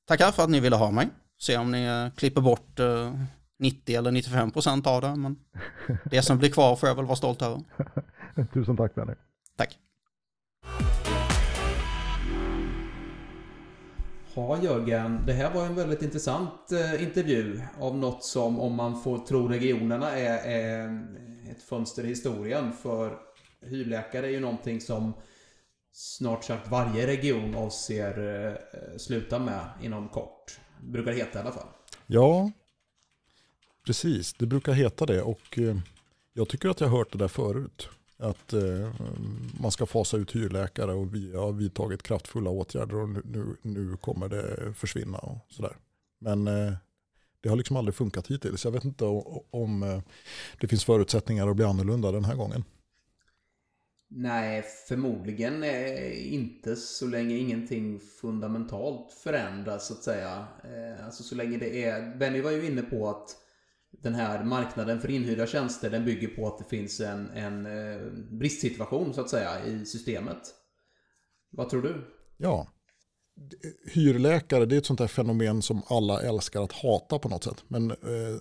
Tackar 0.09 0.31
för 0.31 0.43
att 0.43 0.51
ni 0.51 0.61
ville 0.61 0.77
ha 0.77 0.91
mig. 0.91 1.09
Se 1.39 1.59
om 1.59 1.71
ni 1.71 2.11
klipper 2.17 2.41
bort 2.41 2.81
90 3.59 3.97
eller 3.97 4.11
95 4.11 4.51
procent 4.51 4.87
av 4.87 5.01
det. 5.01 5.15
Men 5.17 5.37
det 6.05 6.23
som 6.23 6.39
blir 6.39 6.51
kvar 6.51 6.77
får 6.77 6.89
jag 6.89 6.97
väl 6.97 7.05
vara 7.05 7.17
stolt 7.17 7.43
över. 7.43 7.63
Tusen 8.55 8.77
tack 8.77 8.95
Benny. 8.95 9.13
Tack. 9.57 9.79
Ja 14.37 14.59
Jörgen, 14.63 15.21
det 15.27 15.33
här 15.33 15.55
var 15.55 15.67
en 15.67 15.75
väldigt 15.75 16.03
intressant 16.03 16.73
eh, 16.73 17.03
intervju 17.03 17.61
av 17.81 17.99
något 17.99 18.25
som 18.25 18.61
om 18.61 18.75
man 18.75 19.03
får 19.03 19.19
tro 19.19 19.49
regionerna 19.49 20.11
är, 20.11 20.39
är 20.49 21.05
ett 21.51 21.63
fönster 21.63 22.05
i 22.05 22.09
historien. 22.09 22.73
För 22.73 23.19
hyrläkare 23.63 24.27
är 24.27 24.31
ju 24.31 24.41
någonting 24.41 24.81
som 24.81 25.13
snart 25.93 26.45
sagt 26.45 26.71
varje 26.71 27.07
region 27.07 27.55
avser 27.55 28.47
eh, 28.47 28.99
sluta 28.99 29.39
med 29.39 29.65
inom 29.83 30.09
kort. 30.09 30.61
Brukar 30.81 31.11
det 31.11 31.17
heta 31.17 31.39
i 31.39 31.43
alla 31.43 31.53
fall. 31.53 31.69
Ja, 32.07 32.51
precis. 33.85 34.33
Det 34.33 34.47
brukar 34.47 34.73
heta 34.73 35.07
det 35.07 35.23
och 35.23 35.59
eh, 35.59 35.77
jag 36.33 36.49
tycker 36.49 36.69
att 36.69 36.81
jag 36.81 36.89
har 36.89 36.99
hört 36.99 37.13
det 37.13 37.19
där 37.19 37.29
förut. 37.29 37.89
Att 38.17 38.53
eh, 38.53 38.95
man 39.61 39.71
ska 39.71 39.87
fasa 39.87 40.17
ut 40.17 40.35
hyrläkare 40.35 40.93
och 40.93 41.15
vi 41.15 41.37
har 41.37 41.53
vidtagit 41.53 42.03
kraftfulla 42.03 42.51
åtgärder 42.51 42.97
och 42.97 43.09
nu, 43.09 43.57
nu, 43.63 43.97
kommer 43.97 44.29
det 44.29 44.75
försvinna 44.75 45.19
och 45.19 45.39
sådär. 45.49 45.77
Men 46.21 46.47
eh, 46.49 46.73
det 47.41 47.49
har 47.49 47.57
liksom 47.57 47.77
aldrig 47.77 47.95
funkat 47.95 48.31
hittills. 48.31 48.65
Jag 48.65 48.73
vet 48.73 48.85
inte 48.85 49.05
om, 49.51 50.03
det 50.61 50.69
finns 50.69 50.85
förutsättningar 50.85 51.49
att 51.49 51.57
bli 51.57 51.65
annorlunda 51.65 52.13
den 52.13 52.25
här 52.25 52.35
gången. 52.35 52.65
Nej, 54.09 54.65
förmodligen 54.89 55.65
inte 56.15 56.77
så 56.77 57.07
länge 57.07 57.37
ingenting 57.37 58.01
fundamentalt 58.21 59.13
förändras 59.13 59.87
så 59.87 59.95
att 59.95 60.03
säga. 60.03 60.47
Alltså 61.05 61.23
så 61.23 61.35
länge 61.35 61.59
det 61.59 61.85
är... 61.85 62.17
Benny 62.17 62.41
var 62.41 62.51
ju 62.51 62.67
inne 62.67 62.83
på 62.83 63.11
att 63.11 63.37
den 64.05 64.15
här 64.15 64.45
marknaden 64.45 65.01
för 65.01 65.11
inhyrda 65.11 65.47
tjänster 65.47 65.91
den 65.91 66.05
bygger 66.05 66.29
på 66.29 66.47
att 66.47 66.59
det 66.59 66.65
finns 66.65 67.01
en, 67.01 67.31
en 67.31 67.67
eh, 67.67 68.01
bristsituation 68.31 69.15
så 69.15 69.21
att 69.21 69.31
säga 69.31 69.65
i 69.67 69.87
systemet. 69.87 70.41
Vad 71.51 71.69
tror 71.69 71.83
du? 71.83 72.05
Ja, 72.37 72.69
hyrläkare 73.87 74.67
det 74.67 74.77
är 74.77 74.79
ett 74.79 74.87
sånt 74.87 74.99
där 74.99 75.07
fenomen 75.07 75.63
som 75.63 75.83
alla 75.89 76.23
älskar 76.23 76.63
att 76.63 76.73
hata 76.73 77.19
på 77.19 77.29
något 77.29 77.45
sätt. 77.45 77.65
Men 77.69 77.91
eh, 77.91 78.41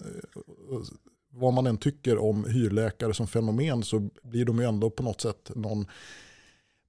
vad 1.30 1.53
man 1.53 1.68
än 1.68 1.78
tycker 1.78 2.18
om 2.18 2.45
hyrläkare 2.45 3.14
som 3.14 3.28
fenomen 3.28 3.84
så 3.84 4.09
blir 4.24 4.45
de 4.45 4.59
ju 4.59 4.66
ändå 4.66 4.89
på 4.89 5.03
något 5.03 5.22
sätt 5.22 5.51
någon 5.55 5.86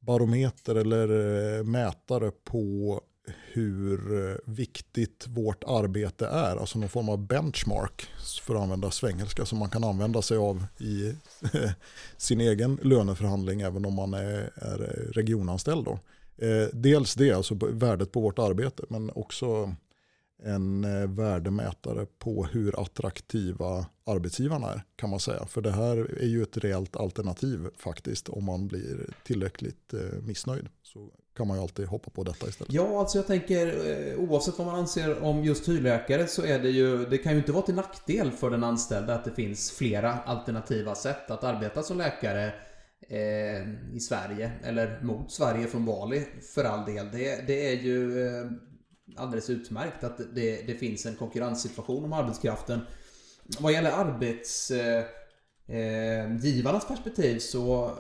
barometer 0.01 0.75
eller 0.75 1.09
eh, 1.59 1.64
mätare 1.64 2.31
på 2.31 3.01
hur 3.27 4.29
eh, 4.31 4.37
viktigt 4.45 5.27
vårt 5.29 5.64
arbete 5.64 6.27
är. 6.27 6.57
Alltså 6.57 6.79
någon 6.79 6.89
form 6.89 7.09
av 7.09 7.27
benchmark 7.27 8.07
för 8.43 8.55
att 8.55 8.62
använda 8.62 8.91
svengelska 8.91 9.47
som 9.47 9.59
man 9.59 9.70
kan 9.70 9.85
använda 9.85 10.22
sig 10.22 10.37
av 10.37 10.66
i 10.79 11.14
sin 12.16 12.41
egen 12.41 12.79
löneförhandling 12.83 13.61
även 13.61 13.85
om 13.85 13.95
man 13.95 14.14
är, 14.14 14.51
är 14.55 14.79
regionanställd. 15.12 15.85
Då. 15.85 15.99
Eh, 16.47 16.68
dels 16.72 17.14
det, 17.14 17.33
alltså 17.33 17.55
värdet 17.55 18.12
på 18.12 18.20
vårt 18.20 18.39
arbete, 18.39 18.83
men 18.89 19.11
också 19.14 19.75
en 20.43 20.85
eh, 20.85 21.09
värdemätare 21.09 22.07
på 22.18 22.45
hur 22.45 22.83
attraktiva 22.83 23.87
arbetsgivarna 24.07 24.72
är 24.72 24.83
kan 24.97 25.11
man 25.11 25.20
säga. 25.20 25.47
För 25.47 25.61
det 25.61 25.72
här 25.72 25.97
är 25.97 26.27
ju 26.27 26.43
ett 26.43 26.57
reellt 26.57 26.97
alternativ 26.97 27.68
faktiskt 27.77 28.29
om 28.29 28.45
man 28.45 28.68
blir 28.68 29.07
tillräckligt 29.25 29.95
missnöjd. 30.22 30.68
Så 30.83 31.11
kan 31.37 31.49
man 31.49 31.57
ju 31.57 31.62
alltid 31.62 31.87
hoppa 31.87 32.11
på 32.11 32.24
detta 32.24 32.49
istället. 32.49 32.72
Ja, 32.72 33.01
alltså 33.01 33.18
jag 33.18 33.26
tänker 33.26 33.66
eh, 33.66 34.18
oavsett 34.18 34.59
vad 34.59 34.66
man 34.66 34.76
anser 34.76 35.22
om 35.22 35.45
just 35.45 35.68
hyrläkare 35.68 36.26
så 36.26 36.45
är 36.45 36.59
det 36.59 36.70
ju, 36.70 37.07
det 37.07 37.18
kan 37.18 37.32
ju 37.32 37.39
inte 37.39 37.53
vara 37.53 37.62
till 37.62 37.74
nackdel 37.74 38.30
för 38.30 38.51
den 38.51 38.64
anställda 38.64 39.14
att 39.14 39.24
det 39.24 39.30
finns 39.30 39.70
flera 39.70 40.12
alternativa 40.12 40.95
sätt 40.95 41.30
att 41.30 41.45
arbeta 41.45 41.82
som 41.82 41.99
läkare 41.99 42.53
eh, 43.09 43.95
i 43.95 44.01
Sverige, 44.01 44.53
eller 44.62 45.01
mot 45.03 45.32
Sverige 45.32 45.66
från 45.66 45.85
Bali 45.85 46.24
för 46.55 46.64
all 46.64 46.95
del. 46.95 47.07
Det, 47.12 47.47
det 47.47 47.72
är 47.72 47.76
ju 47.76 48.26
eh, 48.26 48.47
alldeles 49.16 49.51
utmärkt 49.51 50.05
att 50.05 50.20
det, 50.35 50.62
det, 50.66 50.74
finns 50.74 51.07
en 51.07 51.14
konkurrenssituation 51.14 52.05
om 52.05 52.12
arbetskraften. 52.12 52.80
Vad 53.61 53.72
gäller 53.72 53.91
arbetsgivarnas 53.91 56.85
eh, 56.85 56.89
eh 56.89 56.89
perspektiv 56.89 57.39
så 57.39 57.93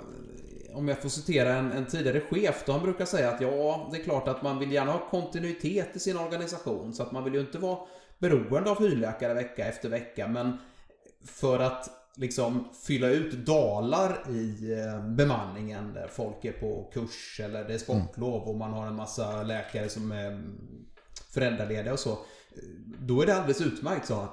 om 0.74 0.88
jag 0.88 1.02
får 1.02 1.08
citera 1.08 1.54
en, 1.54 1.72
en, 1.72 1.86
tidigare 1.86 2.20
chef, 2.20 2.62
då 2.66 2.72
han 2.72 2.82
brukar 2.82 3.04
säga 3.04 3.30
att 3.30 3.40
ja, 3.40 3.88
det 3.92 3.98
är 3.98 4.04
klart 4.04 4.28
att 4.28 4.42
man 4.42 4.58
vill 4.58 4.72
gärna 4.72 4.92
ha 4.92 5.08
kontinuitet 5.10 5.96
i 5.96 5.98
sin 5.98 6.16
organisation, 6.16 6.94
så 6.94 7.02
att 7.02 7.12
man 7.12 7.24
vill 7.24 7.34
ju 7.34 7.40
inte 7.40 7.58
vara 7.58 7.78
beroende 8.18 8.70
av 8.70 8.78
hyrläkare 8.78 9.34
vecka 9.34 9.66
efter 9.66 9.88
vecka, 9.88 10.28
men 10.28 10.58
för 11.24 11.60
att 11.60 11.90
liksom 12.16 12.68
fylla 12.86 13.08
ut 13.08 13.46
dalar 13.46 14.30
i 14.30 14.72
eh, 14.72 15.08
bemanningen 15.08 15.94
där 15.94 16.08
folk 16.08 16.44
är 16.44 16.52
på 16.52 16.90
kurs 16.94 17.40
eller 17.44 17.64
det 17.64 17.74
är 17.74 17.78
sportlov 17.78 18.42
och 18.42 18.56
man 18.56 18.72
har 18.72 18.86
en 18.86 18.94
massa 18.94 19.42
läkare 19.42 19.88
som 19.88 20.12
är 20.12 20.26
mm, 20.26 20.58
föräldralediga 21.34 21.92
och 21.92 21.98
så. 21.98 22.10
Eh, 22.10 22.18
då 22.98 23.22
är 23.22 23.26
det 23.26 23.34
alldeles 23.34 23.60
utmärkt 23.60 24.06
sa 24.06 24.20
han. 24.20 24.28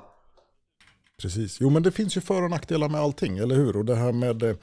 Precis, 1.21 1.61
jo 1.61 1.69
men 1.69 1.83
det 1.83 1.91
finns 1.91 2.17
ju 2.17 2.21
för 2.21 2.43
och 2.43 2.49
nackdelar 2.49 2.89
med 2.89 3.01
allting, 3.01 3.37
eller 3.37 3.55
hur? 3.55 3.77
Och 3.77 3.85
det 3.85 3.95
här 3.95 4.11
med 4.11 4.43
eh, 4.43 4.55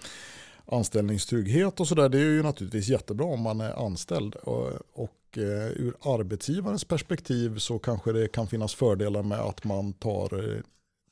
anställningstrygghet 0.72 1.80
och 1.80 1.88
sådär, 1.88 2.08
det 2.08 2.18
är 2.18 2.22
ju 2.22 2.42
naturligtvis 2.42 2.88
jättebra 2.88 3.26
om 3.26 3.40
man 3.40 3.60
är 3.60 3.86
anställd. 3.86 4.34
Och, 4.34 4.72
och 4.92 5.38
eh, 5.38 5.68
ur 5.68 5.94
arbetsgivarens 6.00 6.84
perspektiv 6.84 7.58
så 7.58 7.78
kanske 7.78 8.12
det 8.12 8.28
kan 8.28 8.46
finnas 8.46 8.74
fördelar 8.74 9.22
med 9.22 9.38
att 9.38 9.64
man 9.64 9.92
tar, 9.92 10.62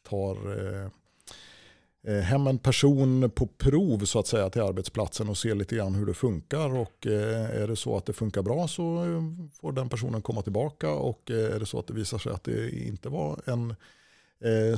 tar 0.09 0.37
eh, 0.59 0.87
eh, 2.15 2.23
hem 2.23 2.47
en 2.47 2.59
person 2.59 3.31
på 3.31 3.47
prov 3.47 4.05
så 4.05 4.19
att 4.19 4.27
säga 4.27 4.51
till 4.51 4.63
arbetsplatsen 4.63 5.29
och 5.29 5.39
se 5.39 5.55
lite 5.55 5.77
grann 5.77 5.95
hur 5.95 6.07
det 6.07 6.15
funkar. 6.15 6.77
Och 6.77 7.07
är 7.07 7.69
det 7.69 7.77
så 7.77 7.97
att 7.97 8.07
det 8.07 8.13
funkar 8.13 8.43
bra 8.43 8.69
så 8.69 9.05
får 9.61 9.73
den 9.73 9.89
personen 9.89 10.23
komma 10.23 10.43
tillbaka 10.43 10.91
och 10.91 11.31
är 11.31 11.61
det 11.61 11.67
så 11.67 11.79
att 11.79 11.87
det 11.87 11.95
visar 11.95 12.19
sig 12.19 12.33
att 12.33 12.45
det 12.45 12.71
inte 12.71 13.09
var 13.09 13.41
en 13.45 13.75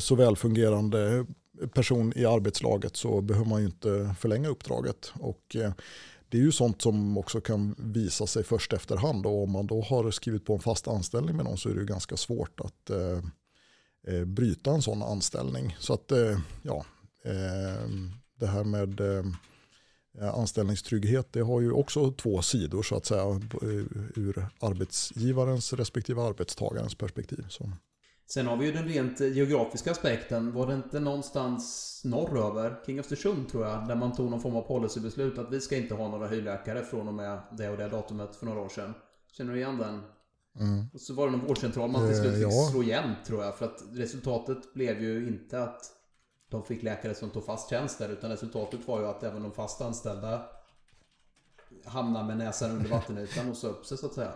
så 0.01 0.15
välfungerande 0.15 1.27
person 1.75 2.13
i 2.17 2.25
arbetslaget 2.25 2.97
så 2.97 3.21
behöver 3.21 3.49
man 3.49 3.61
ju 3.61 3.67
inte 3.67 4.15
förlänga 4.19 4.49
uppdraget. 4.49 5.13
Och 5.15 5.57
eh, 5.57 5.73
det 6.29 6.39
är 6.39 6.43
ju 6.43 6.53
sånt 6.53 6.83
som 6.83 7.19
också 7.19 7.41
kan 7.41 7.75
visa 7.79 8.27
sig 8.27 8.45
först 8.45 8.73
efterhand 8.73 9.27
och 9.27 9.43
om 9.43 9.51
man 9.51 9.67
då 9.67 9.83
har 9.83 10.11
skrivit 10.11 10.45
på 10.45 10.55
en 10.55 10.61
fast 10.61 10.89
anställning 10.89 11.37
med 11.37 11.45
någon 11.45 11.59
så 11.59 11.69
är 11.69 11.75
det 11.75 11.81
ju 11.81 11.87
ganska 11.87 12.17
svårt 12.17 12.61
att 12.61 12.91
eh, 12.91 13.21
eh, 14.15 14.25
bryta 14.25 14.71
en 14.71 14.83
sån 14.83 15.03
anställning. 15.03 15.77
Så 15.79 15.95
att 15.95 16.13
ja, 16.63 16.85
det 18.35 18.47
här 18.47 18.65
med 18.65 19.01
anställningstrygghet 20.21 21.33
det 21.33 21.41
har 21.41 21.61
ju 21.61 21.73
också 21.73 22.13
två 22.13 22.43
sidor 22.43 22.83
så 22.83 22.97
att 22.97 23.07
säga 23.07 23.41
ur 24.17 24.47
arbetsgivarens 24.61 25.73
respektive 25.73 26.23
arbetstagarens 26.23 26.95
perspektiv. 26.95 27.47
Så. 27.49 27.73
Sen 28.31 28.47
har 28.47 28.57
vi 28.57 28.67
ju 28.67 28.73
den 28.73 28.89
rent 28.89 29.21
geografiska 29.21 29.91
aspekten. 29.91 30.53
Var 30.53 30.67
det 30.67 30.75
inte 30.75 31.01
någonstans 31.01 32.01
norröver, 32.05 32.85
kring 32.85 33.01
Östersund 33.01 33.49
tror 33.49 33.67
jag, 33.67 33.89
där 33.89 33.95
man 33.95 34.13
tog 34.13 34.31
någon 34.31 34.41
form 34.41 34.57
av 34.57 34.63
policybeslut 34.63 35.39
att 35.39 35.53
vi 35.53 35.61
ska 35.61 35.77
inte 35.77 35.95
ha 35.95 36.09
några 36.09 36.27
hyrläkare 36.29 36.83
från 36.83 37.09
och 37.09 37.15
med 37.15 37.39
det 37.53 37.69
och 37.69 37.77
det 37.77 37.89
datumet 37.89 38.37
för 38.37 38.47
några 38.47 38.61
år 38.61 38.69
sedan. 38.69 38.95
Känner 39.33 39.53
du 39.53 39.59
igen 39.59 39.79
den? 39.79 40.03
Mm. 40.61 40.87
Och 40.95 41.01
så 41.01 41.15
var 41.15 41.27
det 41.27 41.33
någon 41.37 41.47
vårdcentral 41.47 41.91
man 41.91 42.09
till 42.09 42.21
slut 42.21 42.35
fick 42.35 42.43
ja. 42.43 42.69
slå 42.71 42.83
igen 42.83 43.15
tror 43.27 43.45
jag. 43.45 43.59
För 43.59 43.65
att 43.65 43.83
resultatet 43.93 44.75
blev 44.75 45.03
ju 45.03 45.29
inte 45.29 45.63
att 45.63 45.83
de 46.51 46.65
fick 46.65 46.83
läkare 46.83 47.15
som 47.15 47.31
tog 47.31 47.45
fast 47.45 47.71
tjänst 47.71 47.99
där. 47.99 48.09
Utan 48.09 48.31
resultatet 48.31 48.89
var 48.89 49.01
ju 49.01 49.07
att 49.07 49.23
även 49.23 49.43
de 49.43 49.53
fast 49.53 49.81
anställda 49.81 50.43
hamnar 51.85 52.25
med 52.25 52.37
näsan 52.37 52.71
under 52.71 52.91
vattenytan 52.91 53.51
och 53.51 53.57
så 53.57 53.69
upp 53.69 53.87
sig 53.87 53.99
så 53.99 54.07
att 54.07 54.15
säga. 54.15 54.33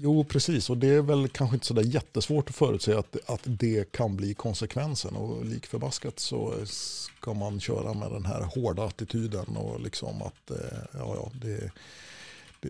Jo, 0.00 0.24
precis. 0.24 0.70
Och 0.70 0.76
det 0.76 0.88
är 0.88 1.02
väl 1.02 1.28
kanske 1.28 1.56
inte 1.56 1.66
sådär 1.66 1.82
jättesvårt 1.82 2.48
att 2.48 2.56
förutse 2.56 2.94
att, 2.94 3.16
att 3.26 3.40
det 3.44 3.92
kan 3.92 4.16
bli 4.16 4.34
konsekvensen. 4.34 5.16
Och 5.16 5.44
likförbaskat 5.44 6.18
så 6.18 6.54
ska 6.66 7.34
man 7.34 7.60
köra 7.60 7.94
med 7.94 8.10
den 8.12 8.26
här 8.26 8.42
hårda 8.42 8.84
attityden 8.84 9.56
och 9.56 9.80
liksom 9.80 10.22
att 10.22 10.50
eh, 10.50 10.78
ja, 10.92 11.16
ja, 11.16 11.30
det, 11.34 11.70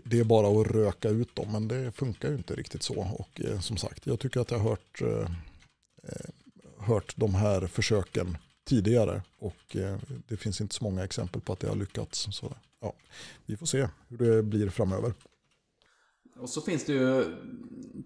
det 0.03 0.19
är 0.19 0.23
bara 0.23 0.61
att 0.61 0.67
röka 0.67 1.09
ut 1.09 1.35
dem. 1.35 1.51
Men 1.51 1.67
det 1.67 1.91
funkar 1.91 2.29
ju 2.29 2.35
inte 2.35 2.55
riktigt 2.55 2.83
så. 2.83 2.99
Och 3.19 3.41
eh, 3.41 3.59
som 3.59 3.77
sagt, 3.77 4.07
jag 4.07 4.19
tycker 4.19 4.39
att 4.39 4.51
jag 4.51 4.59
har 4.59 4.69
hört 4.69 5.01
eh, 5.01 5.29
hört 6.77 7.13
de 7.15 7.35
här 7.35 7.67
försöken 7.67 8.37
tidigare 8.65 9.21
och 9.39 9.75
det 10.27 10.37
finns 10.37 10.61
inte 10.61 10.75
så 10.75 10.83
många 10.83 11.03
exempel 11.03 11.41
på 11.41 11.53
att 11.53 11.59
det 11.59 11.67
har 11.67 11.75
lyckats. 11.75 12.27
Så, 12.31 12.53
ja, 12.81 12.93
vi 13.45 13.57
får 13.57 13.65
se 13.65 13.87
hur 14.07 14.17
det 14.17 14.43
blir 14.43 14.69
framöver. 14.69 15.13
Och 16.39 16.49
så 16.49 16.61
finns 16.61 16.85
det 16.85 16.93
ju, 16.93 17.25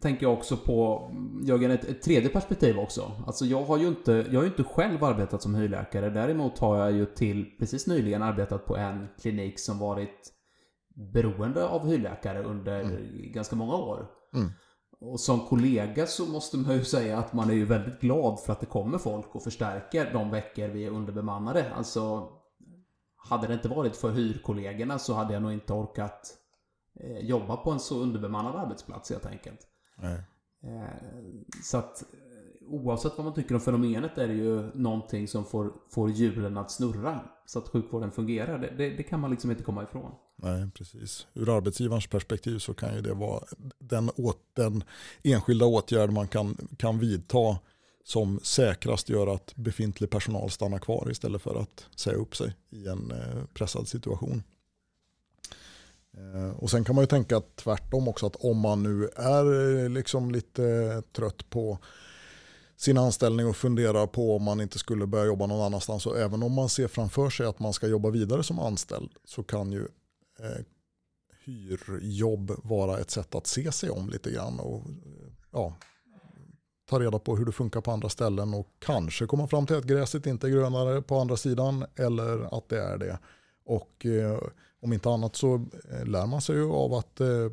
tänker 0.01 0.25
jag 0.25 0.34
också 0.34 0.57
på, 0.57 1.11
Jörgen, 1.43 1.71
ett, 1.71 1.84
ett, 1.84 2.01
tredje 2.01 2.29
perspektiv 2.29 2.79
också. 2.79 3.11
Alltså 3.27 3.45
jag 3.45 3.63
har 3.63 3.77
ju 3.77 3.88
inte, 3.88 4.11
jag 4.11 4.39
har 4.39 4.43
ju 4.43 4.49
inte 4.49 4.63
själv 4.63 5.03
arbetat 5.03 5.41
som 5.41 5.55
hyrläkare. 5.55 6.09
Däremot 6.09 6.59
har 6.59 6.77
jag 6.77 6.91
ju 6.91 7.05
till 7.05 7.45
precis 7.59 7.88
nyligen 7.88 8.23
arbetat 8.23 8.65
på 8.65 8.77
en 8.77 9.07
klinik 9.21 9.59
som 9.59 9.79
varit 9.79 10.34
beroende 11.13 11.67
av 11.67 11.88
hyrläkare 11.88 12.43
under 12.43 12.82
mm. 12.82 13.32
ganska 13.32 13.55
många 13.55 13.75
år. 13.75 14.07
Mm. 14.36 14.49
Och 14.99 15.19
som 15.19 15.39
kollega 15.39 16.07
så 16.07 16.25
måste 16.25 16.57
man 16.57 16.75
ju 16.75 16.84
säga 16.84 17.17
att 17.17 17.34
man 17.34 17.49
är 17.49 17.53
ju 17.53 17.65
väldigt 17.65 17.99
glad 17.99 18.39
för 18.39 18.53
att 18.53 18.59
det 18.59 18.65
kommer 18.65 18.97
folk 18.97 19.36
och 19.36 19.43
förstärker 19.43 20.13
de 20.13 20.32
veckor 20.32 20.67
vi 20.67 20.86
är 20.86 20.89
underbemannade. 20.89 21.73
Alltså, 21.73 22.29
hade 23.15 23.47
det 23.47 23.53
inte 23.53 23.69
varit 23.69 23.95
för 23.95 24.11
hyrkollegorna 24.11 24.99
så 24.99 25.13
hade 25.13 25.34
jag 25.34 25.41
nog 25.41 25.53
inte 25.53 25.73
orkat 25.73 26.38
jobba 27.22 27.58
på 27.58 27.72
en 27.72 27.80
så 27.80 28.00
underbemannad 28.00 28.56
arbetsplats 28.56 29.10
helt 29.10 29.26
enkelt. 29.26 29.68
Nej. 29.98 30.24
Eh, 30.64 30.86
så 31.64 31.78
att 31.78 32.04
oavsett 32.68 33.14
vad 33.18 33.26
man 33.26 33.34
tycker 33.34 33.56
om 33.56 33.62
fenomenet 33.62 34.18
är 34.18 34.28
det 34.28 34.34
ju 34.34 34.72
någonting 34.76 35.28
som 35.28 35.46
får, 35.46 35.74
får 35.89 36.12
hjulen 36.12 36.58
att 36.58 36.72
snurra. 36.72 37.20
Så 37.46 37.60
att 37.60 37.70
sjukvården 37.70 38.12
fungerar. 38.12 38.60
Det, 38.60 38.74
det, 38.78 38.89
det 38.89 39.04
kan 39.04 39.20
man 39.20 39.32
liksom 39.32 39.52
inte 39.52 39.64
komma 39.64 39.84
ifrån. 39.84 40.12
Nej, 40.36 40.70
precis. 40.76 41.28
Ur 41.34 41.58
arbetsgivarens 41.58 42.08
perspektiv 42.08 42.60
så 42.60 42.74
kan 42.74 42.96
ju 42.96 43.02
det 43.02 43.14
vara 43.14 43.44
den, 43.80 44.10
åt, 44.16 44.39
den 44.54 44.84
enskilda 45.24 45.66
åtgärd 45.66 46.12
man 46.12 46.28
kan, 46.28 46.58
kan 46.78 47.00
vidta 47.00 47.58
som 48.04 48.39
säkrast 48.44 49.10
gör 49.10 49.28
att 49.28 49.56
befintlig 49.56 50.10
personal 50.10 50.50
stannar 50.50 50.80
kvar 50.80 51.08
istället 51.12 51.42
för 51.42 51.56
att 51.56 51.88
säga 51.96 52.16
upp 52.16 52.36
sig 52.36 52.56
i 52.70 52.88
en 52.88 53.12
eh, 53.12 53.44
pressad 53.54 53.88
situation. 53.88 54.44
Eh, 56.18 56.49
och 56.49 56.70
sen 56.70 56.84
kan 56.84 56.95
man 56.95 57.03
ju 57.03 57.07
tänka 57.07 57.41
tvärtom 57.55 58.07
också 58.07 58.26
att 58.26 58.36
om 58.36 58.57
man 58.57 58.84
nu 58.84 59.09
är 59.16 59.80
eh, 59.84 59.89
liksom 59.89 60.32
lite 60.32 61.03
trött 61.12 61.49
på 61.49 61.78
sin 62.78 62.97
anställning 62.97 63.47
och 63.47 63.55
funderar 63.55 64.07
på 64.07 64.36
om 64.36 64.43
man 64.43 64.62
inte 64.62 64.80
skulle 64.80 65.07
börja 65.07 65.26
jobba 65.26 65.47
någon 65.47 65.66
annanstans. 65.66 66.05
Och 66.05 66.20
även 66.20 66.43
om 66.43 66.53
man 66.53 66.70
ser 66.70 66.88
framför 66.88 67.30
sig 67.30 67.45
att 67.45 67.59
man 67.59 67.74
ska 67.74 67.88
jobba 67.88 68.09
vidare 68.09 68.43
som 68.43 68.59
anställd 68.59 69.12
så 69.26 69.43
kan 69.43 69.72
ju 69.72 69.88
eh, 70.39 70.66
hyrjobb 71.45 72.51
vara 72.64 72.99
ett 72.99 73.12
sätt 73.12 73.36
att 73.36 73.47
se 73.47 73.72
sig 73.72 73.89
om 73.89 74.09
lite 74.09 74.32
grann. 74.32 74.59
Och, 74.59 74.78
eh, 74.78 75.32
ja, 75.51 75.76
ta 76.89 76.99
reda 76.99 77.20
på 77.20 77.36
hur 77.36 77.45
det 77.45 77.51
funkar 77.51 77.82
på 77.82 77.91
andra 77.91 78.09
ställen 78.09 78.53
och 78.53 78.68
kanske 78.80 79.26
komma 79.26 79.47
fram 79.47 79.68
till 79.68 79.76
att 79.76 79.86
gräset 79.86 80.26
inte 80.26 80.47
är 80.47 80.51
grönare 80.51 81.01
på 81.01 81.20
andra 81.20 81.38
sidan 81.38 81.86
eller 81.95 82.57
att 82.57 82.70
det 82.70 82.82
är 82.82 82.97
det. 82.97 83.20
Och 83.66 84.05
eh, 84.05 84.39
om 84.82 84.93
inte 84.93 85.09
annat 85.09 85.36
så 85.36 85.55
eh, 85.91 86.05
lär 86.05 86.25
man 86.25 86.41
sig 86.41 86.55
ju 86.55 86.71
av 86.71 86.93
att 86.93 87.19
eh, 87.19 87.51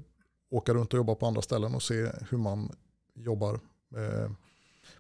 åka 0.50 0.74
runt 0.74 0.92
och 0.92 0.98
jobba 0.98 1.14
på 1.14 1.26
andra 1.26 1.42
ställen 1.42 1.74
och 1.74 1.82
se 1.82 2.12
hur 2.30 2.38
man 2.38 2.72
jobbar 3.14 3.54
eh, 3.96 4.30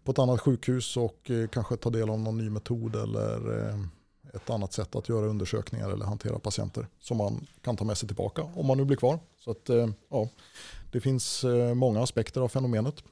på 0.04 0.10
ett 0.10 0.18
annat 0.18 0.40
sjukhus 0.40 0.96
och 0.96 1.30
eh, 1.30 1.48
kanske 1.48 1.76
ta 1.76 1.90
del 1.90 2.10
av 2.10 2.18
någon 2.18 2.38
ny 2.38 2.50
metod 2.50 2.96
eller 2.96 3.58
eh, 3.68 3.78
ett 4.34 4.50
annat 4.50 4.72
sätt 4.72 4.96
att 4.96 5.08
göra 5.08 5.26
undersökningar 5.26 5.90
eller 5.90 6.04
hantera 6.04 6.38
patienter 6.38 6.86
som 7.00 7.16
man 7.16 7.46
kan 7.60 7.76
ta 7.76 7.84
med 7.84 7.98
sig 7.98 8.06
tillbaka 8.06 8.42
om 8.54 8.66
man 8.66 8.76
nu 8.78 8.84
blir 8.84 8.96
kvar. 8.96 9.18
Så 9.38 9.50
att, 9.50 9.70
eh, 9.70 9.88
ja, 10.10 10.28
det 10.92 11.00
finns 11.00 11.44
eh, 11.44 11.74
många 11.74 12.02
aspekter 12.02 12.40
av 12.40 12.48
fenomenet. 12.48 13.04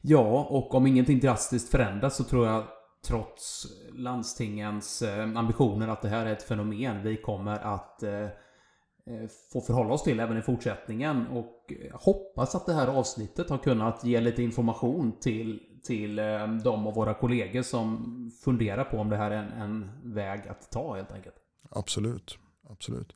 Ja, 0.00 0.44
och 0.50 0.74
om 0.74 0.86
ingenting 0.86 1.20
drastiskt 1.20 1.70
förändras 1.70 2.16
så 2.16 2.24
tror 2.24 2.46
jag 2.46 2.64
trots 3.06 3.66
landstingens 3.92 5.02
eh, 5.02 5.36
ambitioner 5.36 5.88
att 5.88 6.02
det 6.02 6.08
här 6.08 6.26
är 6.26 6.32
ett 6.32 6.42
fenomen 6.42 7.02
vi 7.02 7.16
kommer 7.16 7.58
att 7.58 8.02
eh, 8.02 8.22
eh, 8.22 9.28
få 9.52 9.60
förhålla 9.60 9.94
oss 9.94 10.02
till 10.02 10.20
även 10.20 10.38
i 10.38 10.42
fortsättningen. 10.42 11.26
Och 11.26 11.72
hoppas 11.92 12.54
att 12.54 12.66
det 12.66 12.74
här 12.74 12.86
avsnittet 12.86 13.50
har 13.50 13.58
kunnat 13.58 14.04
ge 14.04 14.20
lite 14.20 14.42
information 14.42 15.12
till, 15.20 15.60
till 15.84 16.16
de 16.64 16.86
av 16.86 16.94
våra 16.94 17.14
kollegor 17.14 17.62
som 17.62 18.30
funderar 18.44 18.84
på 18.84 18.98
om 18.98 19.10
det 19.10 19.16
här 19.16 19.30
är 19.30 19.36
en, 19.36 19.52
en 19.52 19.90
väg 20.14 20.48
att 20.48 20.70
ta 20.70 20.96
helt 20.96 21.12
enkelt. 21.12 21.34
Absolut. 21.70 22.38
Absolut. 22.70 23.12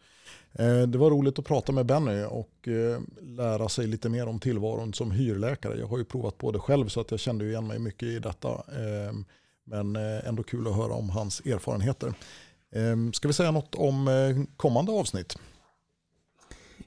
Det 0.89 0.99
var 0.99 1.11
roligt 1.11 1.39
att 1.39 1.45
prata 1.45 1.73
med 1.73 1.87
Benny 1.87 2.25
och 2.25 2.69
lära 3.21 3.69
sig 3.69 3.87
lite 3.87 4.09
mer 4.09 4.27
om 4.27 4.41
tillvaron 4.41 4.95
som 4.95 5.11
hyrläkare. 5.11 5.79
Jag 5.79 5.87
har 5.87 5.99
ju 5.99 6.05
provat 6.05 6.39
på 6.39 6.53
det 6.53 6.59
själv 6.59 6.89
så 6.89 7.01
att 7.01 7.11
jag 7.11 7.21
kände 7.21 7.45
igen 7.45 7.67
mig 7.67 7.79
mycket 7.79 8.03
i 8.03 8.19
detta. 8.19 8.49
Ehm, 8.49 9.25
men 9.69 9.97
eh, 9.97 10.29
ändå 10.29 10.43
kul 10.43 10.67
att 10.67 10.77
höra 10.77 10.95
om 10.95 11.11
hans 11.11 11.41
erfarenheter. 11.41 12.15
Ehm, 12.75 13.13
ska 13.13 13.29
vi 13.29 13.35
säga 13.35 13.51
något 13.51 13.75
om 13.75 14.09
eh, 14.09 14.45
kommande 14.57 14.93
avsnitt? 14.93 15.39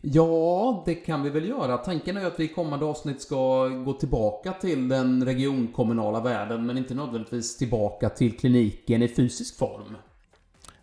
Ja, 0.01 0.83
det 0.85 0.95
kan 0.95 1.23
vi 1.23 1.29
väl 1.29 1.47
göra. 1.47 1.77
Tanken 1.77 2.17
är 2.17 2.25
att 2.25 2.39
vi 2.39 2.43
i 2.43 2.47
kommande 2.47 2.85
avsnitt 2.85 3.21
ska 3.21 3.67
gå 3.67 3.93
tillbaka 3.93 4.53
till 4.53 4.87
den 4.87 5.25
regionkommunala 5.25 6.21
världen, 6.21 6.65
men 6.65 6.77
inte 6.77 6.93
nödvändigtvis 6.93 7.57
tillbaka 7.57 8.09
till 8.09 8.37
kliniken 8.37 9.03
i 9.03 9.07
fysisk 9.07 9.57
form. 9.57 9.95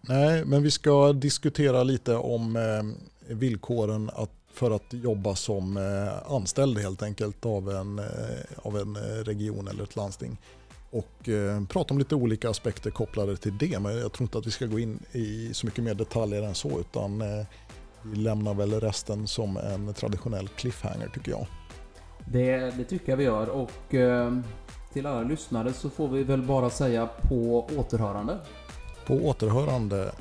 Nej, 0.01 0.45
men 0.45 0.63
vi 0.63 0.71
ska 0.71 1.13
diskutera 1.13 1.83
lite 1.83 2.17
om 2.17 2.57
eh, 2.57 3.35
villkoren 3.35 4.11
att, 4.15 4.33
för 4.53 4.71
att 4.71 4.93
jobba 4.93 5.35
som 5.35 5.79
anställd 6.29 6.79
helt 6.79 7.03
enkelt 7.03 7.47
av 7.47 7.71
en, 7.71 8.01
av 8.57 8.79
en 8.79 8.97
region 9.25 9.69
eller 9.69 9.85
ett 9.85 9.97
landsting 9.97 10.39
och 10.99 11.29
eh, 11.29 11.65
prata 11.65 11.95
om 11.95 11.99
lite 11.99 12.15
olika 12.15 12.51
aspekter 12.51 12.91
kopplade 12.91 13.37
till 13.37 13.59
det. 13.59 13.79
Men 13.81 13.99
jag 13.99 14.13
tror 14.13 14.25
inte 14.25 14.39
att 14.39 14.47
vi 14.47 14.51
ska 14.51 14.67
gå 14.67 14.79
in 14.79 15.03
i 15.13 15.55
så 15.55 15.67
mycket 15.67 15.85
mer 15.85 15.95
detaljer 15.95 16.43
än 16.43 16.55
så 16.55 16.81
utan 16.81 17.21
eh, 17.21 17.47
vi 18.03 18.17
lämnar 18.17 18.55
väl 18.55 18.81
resten 18.81 19.27
som 19.27 19.57
en 19.57 19.95
traditionell 19.95 20.49
cliffhanger 20.49 21.09
tycker 21.15 21.31
jag. 21.31 21.47
Det, 22.33 22.57
det 22.57 22.85
tycker 22.85 23.13
jag 23.13 23.17
vi 23.17 23.25
gör 23.25 23.49
och 23.49 23.95
eh, 23.95 24.39
till 24.93 25.07
alla 25.07 25.23
lyssnare 25.23 25.73
så 25.73 25.91
får 25.91 26.09
vi 26.09 26.23
väl 26.23 26.43
bara 26.43 26.71
säga 26.71 27.09
på 27.23 27.67
återhörande. 27.77 28.39
På 29.07 29.15
återhörande 29.15 30.13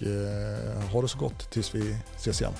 och 0.00 0.92
ha 0.92 1.02
det 1.02 1.08
så 1.08 1.18
gott 1.18 1.50
tills 1.50 1.74
vi 1.74 1.96
ses 2.16 2.40
igen. 2.40 2.52